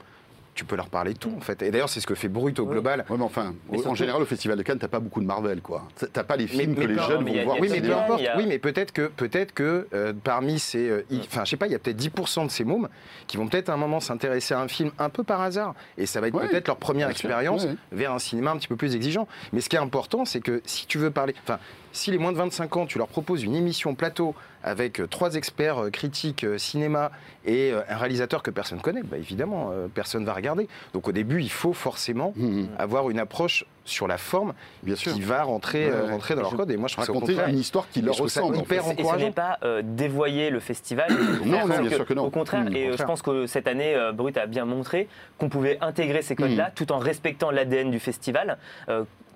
tu 0.60 0.66
peux 0.66 0.76
leur 0.76 0.90
parler 0.90 1.14
de 1.14 1.18
tout 1.18 1.32
en 1.34 1.40
fait. 1.40 1.62
Et 1.62 1.70
d'ailleurs, 1.70 1.88
c'est 1.88 2.00
ce 2.00 2.06
que 2.06 2.14
fait 2.14 2.28
Brut 2.28 2.58
au 2.58 2.66
global. 2.66 3.06
Oui, 3.08 3.16
mais 3.18 3.24
enfin, 3.24 3.54
en 3.86 3.94
général, 3.94 4.20
au 4.20 4.26
Festival 4.26 4.58
de 4.58 4.62
Cannes, 4.62 4.78
t'as 4.78 4.88
pas 4.88 5.00
beaucoup 5.00 5.22
de 5.22 5.24
Marvel, 5.24 5.62
quoi. 5.62 5.88
T'as 6.12 6.22
pas 6.22 6.36
les 6.36 6.46
films 6.46 6.74
que 6.74 6.82
les 6.82 6.98
jeunes 6.98 7.24
vont 7.24 7.44
voir. 7.44 7.56
Oui, 7.58 7.68
mais 7.70 7.80
peu 7.80 7.96
importe. 7.96 8.22
Oui, 8.36 8.44
mais 8.46 8.58
peut-être 8.58 8.92
que, 8.92 9.06
peut-être 9.06 9.54
que 9.54 9.88
euh, 9.94 10.12
parmi 10.22 10.58
ces, 10.58 10.86
euh, 10.90 11.06
enfin, 11.26 11.46
je 11.46 11.50
sais 11.50 11.56
pas, 11.56 11.66
il 11.66 11.72
y 11.72 11.74
a 11.74 11.78
peut-être 11.78 11.98
10% 11.98 12.44
de 12.44 12.50
ces 12.50 12.64
mômes 12.64 12.90
qui 13.26 13.38
vont 13.38 13.48
peut-être 13.48 13.70
à 13.70 13.72
un 13.72 13.78
moment 13.78 14.00
s'intéresser 14.00 14.52
à 14.52 14.60
un 14.60 14.68
film 14.68 14.90
un 14.98 15.08
peu 15.08 15.24
par 15.24 15.40
hasard, 15.40 15.74
et 15.96 16.04
ça 16.04 16.20
va 16.20 16.28
être 16.28 16.38
peut-être 16.38 16.66
leur 16.66 16.76
première 16.76 17.08
expérience 17.08 17.66
vers 17.90 18.12
un 18.12 18.18
cinéma 18.18 18.50
un 18.50 18.58
petit 18.58 18.68
peu 18.68 18.76
plus 18.76 18.94
exigeant. 18.94 19.26
Mais 19.54 19.62
ce 19.62 19.70
qui 19.70 19.76
est 19.76 19.80
important, 19.80 20.26
c'est 20.26 20.40
que 20.40 20.60
si 20.66 20.86
tu 20.86 20.98
veux 20.98 21.10
parler, 21.10 21.34
enfin, 21.42 21.58
si 21.92 22.10
les 22.10 22.18
moins 22.18 22.32
de 22.32 22.36
25 22.36 22.76
ans, 22.76 22.86
tu 22.86 22.98
leur 22.98 23.08
proposes 23.08 23.42
une 23.42 23.54
émission 23.54 23.94
plateau 23.94 24.34
avec 24.62 25.00
euh, 25.00 25.06
trois 25.06 25.34
experts 25.34 25.84
euh, 25.84 25.90
critiques 25.90 26.44
euh, 26.44 26.58
cinéma 26.58 27.10
et 27.46 27.72
un 27.88 27.96
réalisateur 27.96 28.42
que 28.42 28.50
personne 28.50 28.78
ne 28.78 28.82
connaît, 28.82 29.02
bah 29.02 29.16
évidemment, 29.16 29.72
personne 29.94 30.20
ne 30.20 30.26
va 30.26 30.34
regarder. 30.34 30.68
Donc 30.92 31.08
au 31.08 31.12
début, 31.12 31.40
il 31.40 31.50
faut 31.50 31.72
forcément 31.72 32.34
mmh, 32.36 32.44
mmh. 32.44 32.68
avoir 32.78 33.08
une 33.08 33.18
approche 33.18 33.64
sur 33.86 34.06
la 34.06 34.18
forme 34.18 34.52
Bien 34.82 34.94
sûr. 34.94 35.14
qui 35.14 35.22
va 35.22 35.42
rentrer, 35.42 35.90
rentrer 36.10 36.34
dans 36.34 36.42
leur 36.42 36.54
code. 36.54 36.70
Et 36.70 36.76
moi, 36.76 36.86
je 36.86 36.96
raconter 36.96 37.38
une 37.48 37.58
histoire 37.58 37.88
qui 37.88 38.02
leur 38.02 38.14
ressemble. 38.14 38.58
Hyper 38.58 38.84
et, 38.90 39.02
ce 39.02 39.16
n'est 39.16 39.30
pas 39.30 39.58
dévoyer 39.82 40.50
le 40.50 40.60
festival. 40.60 41.10
non, 41.46 41.66
non, 41.66 41.80
bien 41.80 41.90
sûr 41.90 42.04
que 42.04 42.12
non. 42.12 42.26
Au 42.26 42.30
contraire, 42.30 42.64
mmh, 42.64 42.76
et 42.76 42.92
je 42.94 43.02
pense 43.04 43.22
que 43.22 43.46
cette 43.46 43.66
année, 43.66 43.96
Brut 44.12 44.36
a 44.36 44.44
bien 44.44 44.66
montré 44.66 45.08
qu'on 45.38 45.48
pouvait 45.48 45.78
intégrer 45.80 46.20
ces 46.20 46.36
codes-là 46.36 46.70
tout 46.74 46.92
en 46.92 46.98
respectant 46.98 47.50
l'ADN 47.50 47.90
du 47.90 48.00
festival. 48.00 48.58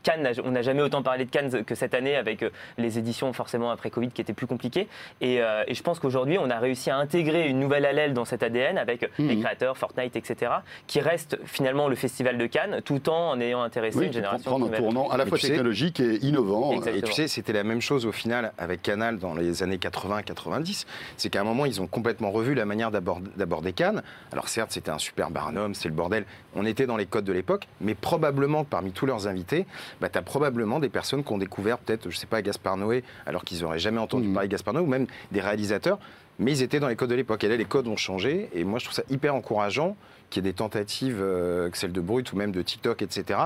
Cannes, 0.05 0.31
on 0.45 0.53
n'a 0.53 0.63
jamais 0.63 0.83
autant 0.83 1.03
parlé 1.03 1.25
de 1.25 1.31
Cannes 1.31 1.65
que 1.65 1.75
cette 1.75 1.95
année 1.95 2.15
avec 2.15 2.43
euh, 2.43 2.51
les 2.79 2.99
éditions 2.99 3.33
forcément 3.33 3.71
après 3.71 3.91
Covid 3.91 4.11
qui 4.11 4.21
étaient 4.21 4.35
plus 4.35 4.47
compliquées. 4.47 4.87
Euh, 5.23 5.65
et, 5.67 5.75
je 5.75 5.83
pense 5.83 5.99
qu'aujourd'hui, 5.99 6.39
on 6.39 6.51
a 6.51 6.59
réussi 6.59 6.91
à 6.91 6.97
intégrer 6.97 7.49
une 7.49 7.59
nouvelle 7.59 7.87
allèle 7.87 8.15
dans 8.15 8.25
cet 8.25 8.43
ADN 8.43 8.79
avec 8.79 9.03
euh, 9.03 9.09
les 9.19 9.39
créateurs, 9.41 9.77
Fortnite, 9.77 10.15
etc., 10.15 10.53
qui 10.87 11.01
reste 11.01 11.39
finalement 11.47 11.89
le 11.89 11.97
festival 11.97 12.39
de 12.39 12.47
Cannes, 12.47 12.81
tout 12.85 13.09
en 13.09 13.41
ayant 13.41 13.63
intéressé 13.63 14.07
une 14.07 14.13
génération. 14.13 14.51
Prendre 14.51 14.73
un 14.73 14.77
tournant 14.77 15.09
à 15.09 15.17
la 15.17 15.27
fois 15.27 15.39
technologique 15.39 16.01
et 16.01 16.17
innovant. 16.25 16.81
Et 16.87 17.03
tu 17.03 17.13
sais, 17.13 17.27
c'était 17.27 17.53
la 17.53 17.65
même 17.65 17.81
chose 17.81 18.07
au 18.07 18.13
final 18.13 18.53
avec 18.59 18.83
Canal 18.83 19.19
dans 19.19 19.35
les 19.35 19.63
années 19.63 19.79
80-90. 19.79 20.85
C'est 21.17 21.31
qu'à 21.31 21.41
un 21.41 21.45
moment, 21.45 21.65
ils 21.65 21.81
ont 21.81 21.87
complètement 21.87 22.31
revu 22.31 22.55
la 22.55 22.67
manière 22.67 22.91
d'aborder 22.91 23.73
Cannes. 23.73 24.03
Alors 24.33 24.49
certes, 24.49 24.73
c'était 24.73 24.91
un 24.91 24.99
super 24.99 25.31
barnum, 25.31 25.75
c'est 25.75 25.89
le 25.89 25.95
bordel. 25.95 26.27
On 26.55 26.67
était 26.67 26.87
dans 26.87 26.97
les 26.97 27.07
codes 27.07 27.25
de 27.25 27.33
l'époque, 27.33 27.67
mais 27.81 27.95
probablement 27.95 28.65
parmi 28.65 28.93
tous 28.93 29.07
leurs 29.07 29.27
invités, 29.27 29.67
bah, 30.01 30.09
tu 30.09 30.19
as 30.19 30.23
probablement 30.23 30.81
des 30.81 30.89
personnes 30.89 31.25
qui 31.25 31.33
ont 31.33 31.39
découvert 31.39 31.79
peut-être, 31.79 32.11
je 32.11 32.17
sais 32.17 32.27
pas, 32.27 32.43
Gaspard 32.43 32.77
Noé, 32.77 33.05
alors 33.27 33.45
qu'ils 33.45 33.63
n'auraient 33.63 33.79
jamais 33.79 33.99
entendu 33.99 34.29
mmh. 34.29 34.35
parler 34.35 34.49
de 34.49 34.53
Gaspard 34.53 34.75
Noé, 34.75 34.83
ou 34.83 34.89
même 34.89 35.07
des 35.33 35.41
réalisateurs, 35.41 35.99
mais 36.39 36.53
ils 36.53 36.63
étaient 36.63 36.81
dans 36.81 36.89
les 36.89 36.97
codes 36.97 37.11
de 37.11 37.15
l'époque. 37.15 37.45
Et 37.45 37.49
là, 37.49 37.57
les 37.57 37.65
codes 37.65 37.87
ont 37.87 37.97
changé, 37.97 38.49
et 38.55 38.65
moi, 38.65 38.79
je 38.79 38.85
trouve 38.85 38.97
ça 38.97 39.05
hyper 39.11 39.35
encourageant 39.35 39.97
qu'il 40.31 40.45
y 40.45 40.49
ait 40.49 40.53
des 40.53 40.57
tentatives, 40.57 41.19
euh, 41.21 41.71
que 41.71 41.79
celle 41.79 41.93
de 41.93 42.01
Brut 42.01 42.33
ou 42.33 42.37
même 42.37 42.53
de 42.53 42.63
TikTok, 42.63 43.03
etc., 43.03 43.41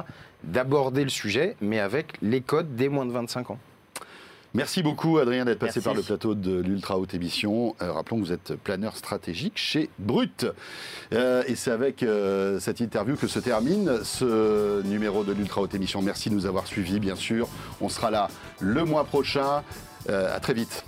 d'aborder 0.44 1.04
le 1.04 1.10
sujet, 1.10 1.56
mais 1.60 1.80
avec 1.80 2.16
les 2.22 2.40
codes 2.40 2.76
des 2.76 2.88
moins 2.88 3.06
de 3.06 3.12
25 3.12 3.50
ans. 3.50 3.58
Merci 4.54 4.82
beaucoup 4.82 5.18
Adrien 5.18 5.44
d'être 5.44 5.58
passé 5.58 5.80
par 5.82 5.92
le 5.92 6.02
plateau 6.02 6.34
de 6.34 6.58
l'Ultra 6.58 6.98
Haute 6.98 7.12
Émission. 7.12 7.76
Euh, 7.82 7.92
rappelons 7.92 8.16
que 8.18 8.24
vous 8.24 8.32
êtes 8.32 8.54
planeur 8.54 8.96
stratégique 8.96 9.52
chez 9.56 9.90
Brut. 9.98 10.46
Euh, 11.12 11.42
et 11.46 11.54
c'est 11.54 11.70
avec 11.70 12.02
euh, 12.02 12.58
cette 12.58 12.80
interview 12.80 13.16
que 13.16 13.26
se 13.26 13.38
termine 13.40 14.02
ce 14.04 14.82
numéro 14.84 15.22
de 15.22 15.32
l'Ultra 15.32 15.60
Haute 15.60 15.74
Émission. 15.74 16.00
Merci 16.00 16.30
de 16.30 16.34
nous 16.34 16.46
avoir 16.46 16.66
suivis 16.66 16.98
bien 16.98 17.14
sûr. 17.14 17.46
On 17.82 17.90
sera 17.90 18.10
là 18.10 18.28
le 18.60 18.84
mois 18.84 19.04
prochain. 19.04 19.62
à 20.08 20.40
très 20.40 20.54
vite. 20.54 20.84